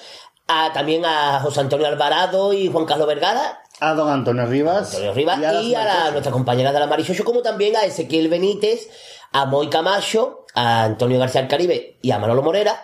A, 0.52 0.74
también 0.74 1.06
a 1.06 1.40
José 1.42 1.60
Antonio 1.62 1.86
Alvarado 1.88 2.52
y 2.54 2.68
Juan 2.72 2.86
Carlos 2.86 3.08
Vergara. 3.08 3.62
A 3.80 3.94
don 3.94 4.10
Antonio 4.10 4.46
Rivas. 4.48 4.88
Antonio 4.90 5.14
Rivas 5.14 5.40
y 5.40 5.46
a 5.46 5.62
y 5.62 5.76
a 5.76 5.86
la- 5.86 6.12
nuestras 6.12 6.34
compañeras 6.34 6.74
de 6.74 6.80
la 6.80 6.88
Marichocho, 6.88 7.24
como 7.24 7.42
también 7.42 7.76
a 7.76 7.84
Ezequiel 7.86 8.28
Benítez, 8.30 8.90
a 9.32 9.46
Moy 9.46 9.70
Camacho, 9.70 10.46
a 10.56 10.84
Antonio 10.86 11.20
García 11.20 11.42
del 11.42 11.50
Caribe 11.50 11.98
y 12.02 12.12
a 12.12 12.18
Manolo 12.20 12.42
Morera 12.42 12.76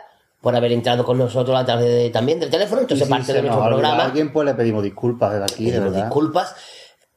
por 0.42 0.56
haber 0.56 0.72
entrado 0.74 1.04
con 1.04 1.18
nosotros 1.18 1.58
a 1.60 1.66
través 1.66 1.86
de- 1.88 2.10
también 2.12 2.40
del 2.40 2.52
teléfono. 2.52 2.82
Entonces, 2.82 3.08
parte 3.10 3.34
de 3.34 3.42
nuestro 3.42 3.66
programa. 3.66 4.04
alguien, 4.06 4.32
pues 4.32 4.46
le 4.46 4.54
pedimos 4.54 4.84
disculpas 4.84 5.32
desde 5.32 5.44
aquí, 5.46 5.66
de 5.66 5.72
Pedimos 5.72 5.92
verdad. 5.92 6.06
disculpas. 6.06 6.56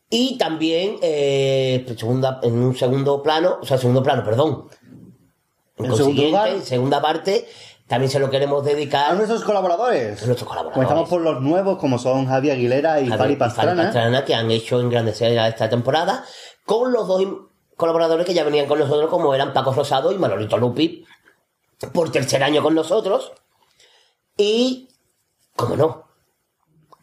Y 0.08 0.38
también, 0.38 0.96
eh, 1.02 1.84
en 1.86 1.98
segunda- 1.98 2.40
en 2.42 2.54
un 2.54 2.74
segundo 2.74 3.22
plano, 3.22 3.58
o 3.60 3.66
sea, 3.66 3.76
segundo 3.76 4.02
plano, 4.02 4.24
perdón. 4.24 4.68
En 5.76 5.84
segundo 5.84 5.96
consiguiente, 6.04 6.30
lugar. 6.30 6.48
en 6.48 6.62
segunda 6.64 7.02
parte, 7.02 7.46
también 7.88 8.10
se 8.10 8.18
lo 8.18 8.28
queremos 8.28 8.64
dedicar 8.64 9.10
A 9.10 9.14
nuestros 9.14 9.42
colaboradores. 9.42 10.22
a 10.22 10.26
nuestros 10.26 10.46
colaboradores. 10.46 10.74
Comenzamos 10.74 11.08
por 11.08 11.22
los 11.22 11.40
nuevos, 11.40 11.78
como 11.78 11.98
son 11.98 12.26
Javi 12.26 12.50
Aguilera 12.50 13.00
y 13.00 13.04
Javier 13.04 13.18
Fali 13.18 13.36
Pastrana. 13.36 13.82
Pastrana, 13.84 14.24
que 14.24 14.34
han 14.34 14.50
hecho 14.50 14.78
engrandecer 14.80 15.36
esta 15.38 15.70
temporada, 15.70 16.24
con 16.66 16.92
los 16.92 17.08
dos 17.08 17.24
colaboradores 17.76 18.26
que 18.26 18.34
ya 18.34 18.44
venían 18.44 18.66
con 18.66 18.78
nosotros, 18.78 19.08
como 19.08 19.34
eran 19.34 19.54
Paco 19.54 19.72
Rosado 19.72 20.12
y 20.12 20.18
Manolito 20.18 20.58
Lupi, 20.58 21.06
por 21.92 22.12
tercer 22.12 22.42
año 22.42 22.62
con 22.62 22.74
nosotros. 22.74 23.32
Y, 24.36 24.90
como 25.56 25.74
no, 25.74 26.04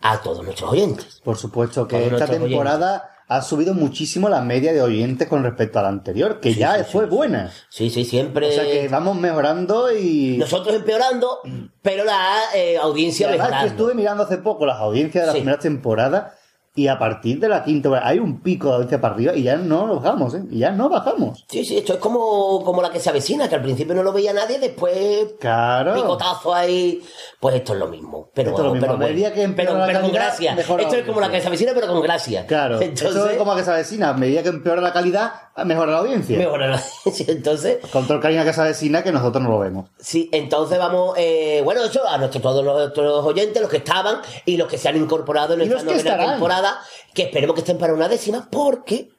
a 0.02 0.22
todos 0.22 0.44
nuestros 0.44 0.72
oyentes. 0.72 1.20
Por 1.24 1.36
supuesto 1.36 1.88
que 1.88 2.08
esta 2.08 2.28
temporada 2.28 3.15
ha 3.28 3.42
subido 3.42 3.74
muchísimo 3.74 4.30
la 4.30 4.42
media 4.42 4.72
de 4.72 4.82
oyentes 4.82 5.28
con 5.28 5.44
respecto 5.44 5.80
a 5.80 5.84
la 5.84 5.90
anterior, 5.90 6.40
que 6.40 6.54
ya 6.54 6.84
fue 6.84 7.08
buena. 7.08 7.52
Sí, 7.70 7.90
sí, 7.90 8.06
siempre. 8.06 8.50
O 8.50 8.52
sea 8.52 8.64
que 8.64 8.88
vamos 8.88 9.18
mejorando 9.18 9.92
y... 9.92 10.38
Nosotros 10.38 10.76
empeorando, 10.76 11.40
pero 11.82 12.04
la 12.04 12.38
eh, 12.54 12.78
audiencia 12.78 13.28
que 13.32 13.38
mejorando. 13.38 13.68
estuve 13.68 13.94
mirando 13.96 14.24
hace 14.24 14.38
poco 14.38 14.66
las 14.66 14.78
audiencias 14.78 15.24
de 15.24 15.28
las 15.28 15.36
primeras 15.36 15.60
temporadas 15.60 16.34
y 16.76 16.88
a 16.88 17.00
partir 17.00 17.40
de 17.40 17.48
la 17.48 17.64
quinta 17.64 17.90
hay 18.06 18.20
un 18.20 18.42
pico 18.42 18.68
de 18.68 18.74
audiencia 18.76 19.00
para 19.02 19.14
arriba 19.16 19.34
y 19.34 19.44
ya 19.44 19.56
no 19.56 19.96
bajamos, 19.96 20.34
¿eh? 20.36 20.44
Y 20.52 20.60
ya 20.60 20.72
no 20.72 20.90
bajamos. 20.90 21.46
Sí, 21.50 21.64
sí, 21.64 21.78
esto 21.78 21.94
es 21.94 22.00
como, 22.00 22.64
como 22.66 22.82
la 22.82 22.90
que 22.90 23.00
se 23.00 23.10
avecina, 23.10 23.48
que 23.48 23.56
al 23.56 23.62
principio 23.62 23.96
no 23.96 24.04
lo 24.04 24.12
veía 24.12 24.34
nadie, 24.34 24.60
después 24.60 25.36
Claro. 25.40 25.94
picotazo 25.96 26.54
ahí. 26.54 27.02
Pues 27.40 27.56
esto 27.56 27.74
es 27.74 27.80
lo 27.80 27.88
mismo. 27.88 28.30
Pero, 28.34 28.50
Esto 28.50 28.62
es 28.62 28.66
lo 28.68 28.74
mismo. 28.74 28.88
pero 28.98 29.34
que 29.34 29.50
pero, 29.56 29.74
pero 29.86 30.02
con 30.02 30.12
gracia. 30.12 30.56
mejora 30.56 30.84
Esto 30.84 30.96
es 30.96 31.06
como 31.06 31.22
la 31.22 31.30
que 31.30 31.42
se 31.42 31.48
avecina, 31.48 31.72
pero 31.74 31.88
con 31.88 32.02
gracia. 32.02 32.46
Claro. 32.46 32.82
Entonces, 32.82 33.16
Eso 33.16 33.30
es 33.30 33.38
como 33.38 33.52
la 33.54 33.58
que 33.60 33.64
se 33.66 33.72
avecina. 33.72 34.10
A 34.10 34.14
medida 34.14 34.44
que 34.44 34.50
empeora 34.50 34.82
la 34.82 34.92
calidad, 34.94 35.32
mejora 35.64 35.92
la 35.94 36.00
audiencia. 36.00 36.38
Mejora 36.38 36.68
la 36.68 36.76
audiencia. 36.78 37.26
Entonces, 37.30 37.78
Con 37.92 38.04
todo 38.06 38.16
el 38.16 38.22
cariño 38.22 38.44
que 38.44 38.54
se 38.54 38.62
avecina 38.62 39.04
que 39.04 39.12
nosotros 39.12 39.42
no 39.44 39.50
lo 39.50 39.60
vemos. 39.60 39.90
sí, 39.98 40.30
entonces 40.32 40.78
vamos, 40.78 41.14
eh, 41.18 41.62
bueno, 41.64 41.84
eso 41.84 42.06
a 42.08 42.18
nuestros, 42.18 42.42
todos 42.42 42.64
nuestros 42.64 43.24
oyentes, 43.26 43.62
los 43.62 43.70
que 43.72 43.78
estaban 43.78 44.18
y 44.46 44.58
los 44.58 44.68
que 44.68 44.78
se 44.78 44.90
han 44.90 44.98
incorporado 44.98 45.54
en 45.54 45.62
esta 45.62 45.74
los 45.76 45.84
novena 45.84 45.98
estarán. 46.00 46.30
temporada, 46.32 46.65
que 47.14 47.24
esperemos 47.24 47.54
que 47.56 47.62
estén 47.62 47.78
para 47.78 47.94
una 47.94 48.08
décima, 48.08 48.48
porque, 48.52 49.10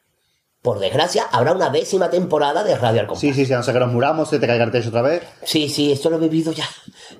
por 0.61 0.79
desgracia, 0.79 1.27
habrá 1.31 1.53
una 1.53 1.69
décima 1.69 2.09
temporada 2.09 2.63
de 2.63 2.75
Radio 2.75 3.01
Al 3.01 3.07
Compás. 3.07 3.21
Sí, 3.21 3.33
sí, 3.33 3.45
sí, 3.45 3.53
no 3.53 3.63
sé 3.63 3.73
que 3.73 3.79
nos 3.79 3.91
muramos, 3.91 4.29
se 4.29 4.39
te 4.39 4.47
caiga 4.47 4.65
el 4.65 4.71
techo 4.71 4.89
otra 4.89 5.01
vez. 5.01 5.23
Sí, 5.43 5.69
sí, 5.69 5.91
esto 5.91 6.09
lo 6.09 6.17
he 6.17 6.19
vivido 6.19 6.51
ya. 6.51 6.67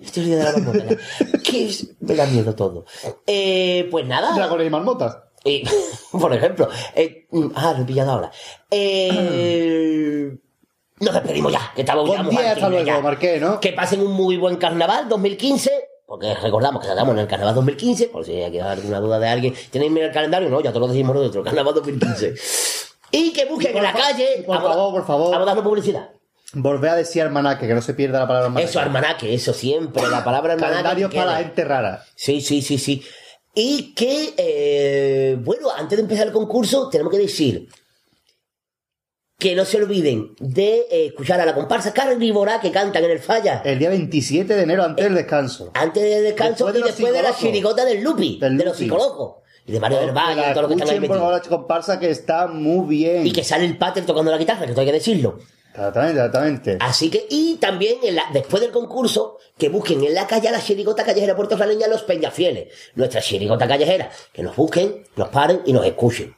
Es 0.02 0.18
el 0.18 0.26
día 0.26 0.38
de 0.38 0.44
la 0.44 0.52
marmota. 0.54 0.96
que 1.44 1.72
me 2.02 2.16
da 2.16 2.26
miedo 2.26 2.56
todo. 2.56 2.86
Eh, 3.26 3.88
pues 3.92 4.06
nada. 4.06 4.34
Dragones 4.34 4.68
y 4.68 4.70
marmotas. 4.70 5.18
Y, 5.44 5.64
por 6.12 6.34
ejemplo. 6.34 6.68
eh, 6.96 7.28
ah, 7.56 7.74
lo 7.76 7.84
he 7.84 7.86
pillado 7.86 8.12
ahora. 8.12 8.32
Eh, 8.72 10.38
nos 11.00 11.14
despedimos 11.14 11.52
ya, 11.52 11.72
que 11.76 11.82
estamos 11.82 12.08
Buen 12.08 12.30
día, 12.30 12.54
hasta 12.54 12.70
luego. 12.70 13.02
Marqué, 13.02 13.40
¿no? 13.40 13.60
Que 13.60 13.72
pasen 13.72 14.02
un 14.02 14.14
muy 14.14 14.38
buen 14.38 14.58
carnaval 14.58 15.08
2015. 15.08 15.72
Porque 16.08 16.34
recordamos 16.36 16.82
que 16.82 16.88
estamos 16.88 17.14
en 17.16 17.20
el 17.20 17.28
carnaval 17.28 17.54
2015, 17.56 18.08
por 18.08 18.24
si 18.24 18.32
hay 18.32 18.50
que 18.50 18.60
dar 18.60 18.78
alguna 18.78 19.02
duda 19.02 19.20
de 19.20 19.28
alguien. 19.28 19.54
¿Tenéis 19.70 19.92
en 19.92 19.98
el 19.98 20.12
calendario? 20.14 20.50
No, 20.50 20.62
ya 20.62 20.72
te 20.72 20.80
lo 20.80 20.88
decimos 20.88 21.14
nosotros, 21.14 21.44
carnaval 21.44 21.74
2015. 21.76 22.34
y 23.12 23.34
que 23.34 23.44
busquen 23.44 23.76
en 23.76 23.84
la 23.84 23.92
calle. 23.92 24.44
Por 24.46 24.62
favor, 24.62 24.94
por 24.94 25.06
favor. 25.06 25.32
Vamos 25.32 25.46
dando 25.46 25.64
publicidad. 25.66 26.10
Volver 26.54 26.92
a 26.92 26.96
decir 26.96 27.24
almanaque, 27.24 27.68
que 27.68 27.74
no 27.74 27.82
se 27.82 27.94
pierda 27.94 28.20
la 28.20 28.28
palabra 28.28 28.48
almanaque. 28.48 28.70
Eso, 28.70 28.80
almanaque, 28.80 29.34
eso 29.34 29.54
siempre, 29.54 30.02
la 30.04 30.24
palabra 30.24 30.54
almanaque. 30.54 30.76
Calendarios 30.76 31.12
que 31.12 31.18
para 31.18 31.32
la 31.34 31.38
gente 31.40 31.66
rara. 31.66 32.06
Sí, 32.16 32.40
sí, 32.40 32.62
sí, 32.62 32.78
sí. 32.78 33.04
Y 33.54 33.94
que, 33.94 34.34
eh, 34.38 35.38
bueno, 35.42 35.68
antes 35.76 35.98
de 35.98 36.04
empezar 36.04 36.28
el 36.28 36.32
concurso, 36.32 36.88
tenemos 36.88 37.12
que 37.12 37.20
decir 37.20 37.68
que 39.38 39.56
no 39.56 39.66
se 39.66 39.78
olviden 39.78 40.34
de 40.40 40.88
eh, 40.90 41.06
escuchar 41.08 41.40
a 41.40 41.46
la 41.46 41.54
comparsa 41.54 41.94
carnívora 41.94 42.60
que 42.60 42.72
cantan 42.72 43.04
en 43.04 43.12
el 43.12 43.20
falla. 43.20 43.62
El 43.64 43.78
día 43.78 43.90
27 43.90 44.56
de 44.56 44.64
enero, 44.64 44.84
antes 44.84 45.06
del 45.06 45.14
descanso. 45.14 45.70
Antes 45.76 46.02
del 46.04 46.24
descanso 46.24 46.66
Después 46.66 46.74
de 46.74 46.80
y 46.80 46.84
después 46.84 47.14
de 47.14 47.22
la 47.22 47.36
chirigota 47.36 47.86
del 47.86 48.02
Lupi, 48.04 48.40
de 48.42 48.50
los 48.50 48.66
Lupi. 48.66 48.78
psicólogos. 48.80 49.36
Y 49.68 49.74
de 49.74 49.80
Mario 49.80 50.00
del 50.00 50.12
Valle, 50.12 50.42
y 50.50 50.54
todo 50.54 50.62
lo 50.64 50.68
que 50.70 50.74
están 50.76 50.90
ahí 50.90 50.96
por 50.96 51.02
metidos. 51.02 51.20
favor, 51.20 51.34
la 51.44 51.50
comparsa 51.50 52.00
que 52.00 52.10
está 52.10 52.48
muy 52.48 52.88
bien. 52.88 53.28
Y 53.28 53.32
que 53.32 53.44
sale 53.44 53.66
el 53.66 53.78
pater 53.78 54.06
tocando 54.06 54.32
la 54.32 54.38
guitarra, 54.38 54.62
que 54.64 54.70
esto 54.72 54.80
hay 54.82 54.88
que 54.88 54.94
decirlo. 54.94 55.38
Exactamente, 55.72 56.16
exactamente. 56.18 56.78
Así 56.80 57.10
que, 57.12 57.28
y 57.30 57.58
también 57.58 57.98
en 58.02 58.16
la- 58.16 58.24
después 58.34 58.62
del 58.62 58.72
concurso, 58.72 59.38
que 59.58 59.70
busquen 59.70 60.04
en 60.04 60.16
la 60.16 60.26
calle 60.26 60.48
a 60.48 60.52
la 60.52 60.62
chirigota 60.64 61.04
callejera 61.04 61.36
puertorriqueña 61.36 61.88
Los 61.88 62.02
Peñafieles, 62.04 62.70
nuestra 62.96 63.22
chirigota 63.22 63.68
callejera, 63.68 64.10
que 64.34 64.42
nos 64.42 64.56
busquen, 64.56 65.04
nos 65.16 65.30
paren 65.30 65.62
y 65.66 65.74
nos 65.74 65.86
escuchen. 65.86 66.34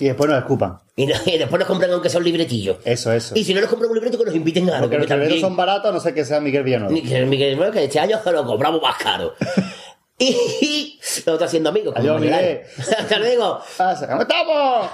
Y 0.00 0.06
después 0.06 0.28
nos 0.30 0.38
escupan. 0.38 0.78
Y, 0.96 1.06
no- 1.06 1.14
y 1.26 1.38
después 1.38 1.58
nos 1.60 1.68
compren 1.68 1.92
aunque 1.92 2.08
sea 2.08 2.18
un 2.18 2.24
libretillo. 2.24 2.78
Eso, 2.84 3.12
eso. 3.12 3.34
Y 3.36 3.44
si 3.44 3.54
no 3.54 3.60
nos 3.60 3.68
compran 3.70 3.90
un 3.90 3.96
libreto, 3.96 4.18
que 4.18 4.24
nos 4.24 4.34
inviten 4.34 4.68
a 4.70 4.78
algo. 4.78 4.88
Porque 4.88 4.96
que 4.96 5.00
los 5.00 5.08
libretos 5.10 5.28
también- 5.28 5.40
son 5.40 5.56
baratos, 5.56 5.90
a 5.90 5.92
no 5.94 6.00
sé 6.00 6.14
que 6.14 6.24
sea 6.24 6.40
Miguel 6.40 6.62
Villanueva. 6.64 6.92
Ni 6.92 7.02
que 7.02 7.54
bueno, 7.54 7.70
que 7.72 7.84
este 7.84 8.00
año 8.00 8.18
lo 8.32 8.44
cobramos 8.46 8.80
más 8.82 8.96
caro. 8.96 9.34
y 10.18 10.98
nosotros 11.00 11.42
haciendo 11.42 11.68
amigos. 11.70 11.94
como 11.94 12.02
Adiós, 12.12 12.20
Miguel. 12.20 12.60
Hasta 12.98 13.18
luego. 13.18 13.60
¿Cómo 13.76 14.22
estamos? 14.22 14.90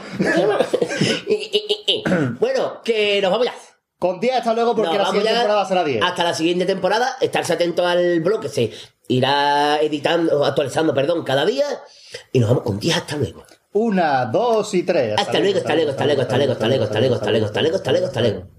Y- 1.29 1.35
y- 1.35 1.67
y- 1.87 1.93
y. 1.93 2.03
bueno, 2.39 2.81
que 2.85 3.21
nos 3.23 3.31
vamos 3.31 3.47
ya. 3.47 3.55
Con 3.99 4.21
10 4.21 4.37
hasta 4.37 4.53
luego, 4.53 4.75
porque 4.77 4.89
Nos 4.91 4.99
la 4.99 5.05
vamos 5.05 5.15
siguiente 5.15 5.33
ya 5.33 5.39
temporada 5.41 5.65
será 5.67 5.83
10. 5.85 6.03
Hasta 6.05 6.23
la 6.25 6.35
siguiente 6.35 6.67
temporada, 6.67 7.17
estarse 7.23 7.55
atento 7.55 7.87
al 7.87 8.21
blog 8.21 8.43
que 8.43 8.49
se 8.51 8.71
irá 9.09 9.79
editando, 9.81 10.45
actualizando, 10.45 10.93
perdón, 10.93 11.25
cada 11.25 11.47
día. 11.47 11.65
Y 12.31 12.39
nos 12.41 12.51
vamos 12.51 12.65
con 12.65 12.79
10 12.79 12.95
hasta 12.95 13.17
luego. 13.17 13.45
Una, 13.79 14.25
dos 14.25 14.73
y 14.73 14.85
tres. 14.85 15.17
Hasta 15.19 15.39
luego, 15.39 15.59
hasta 15.59 15.75
luego, 15.75 15.91
hasta 15.91 16.07
luego, 16.07 16.23
hasta 16.23 16.37
luego, 16.39 16.53
hasta 16.53 16.69
luego, 16.69 16.85
hasta 16.85 17.01
luego, 17.01 17.15
hasta 17.15 17.31
luego, 17.31 17.47
hasta 17.47 17.61
luego, 17.61 17.77
hasta 17.77 17.91
luego, 17.93 18.07
hasta 18.07 18.21
luego. 18.23 18.56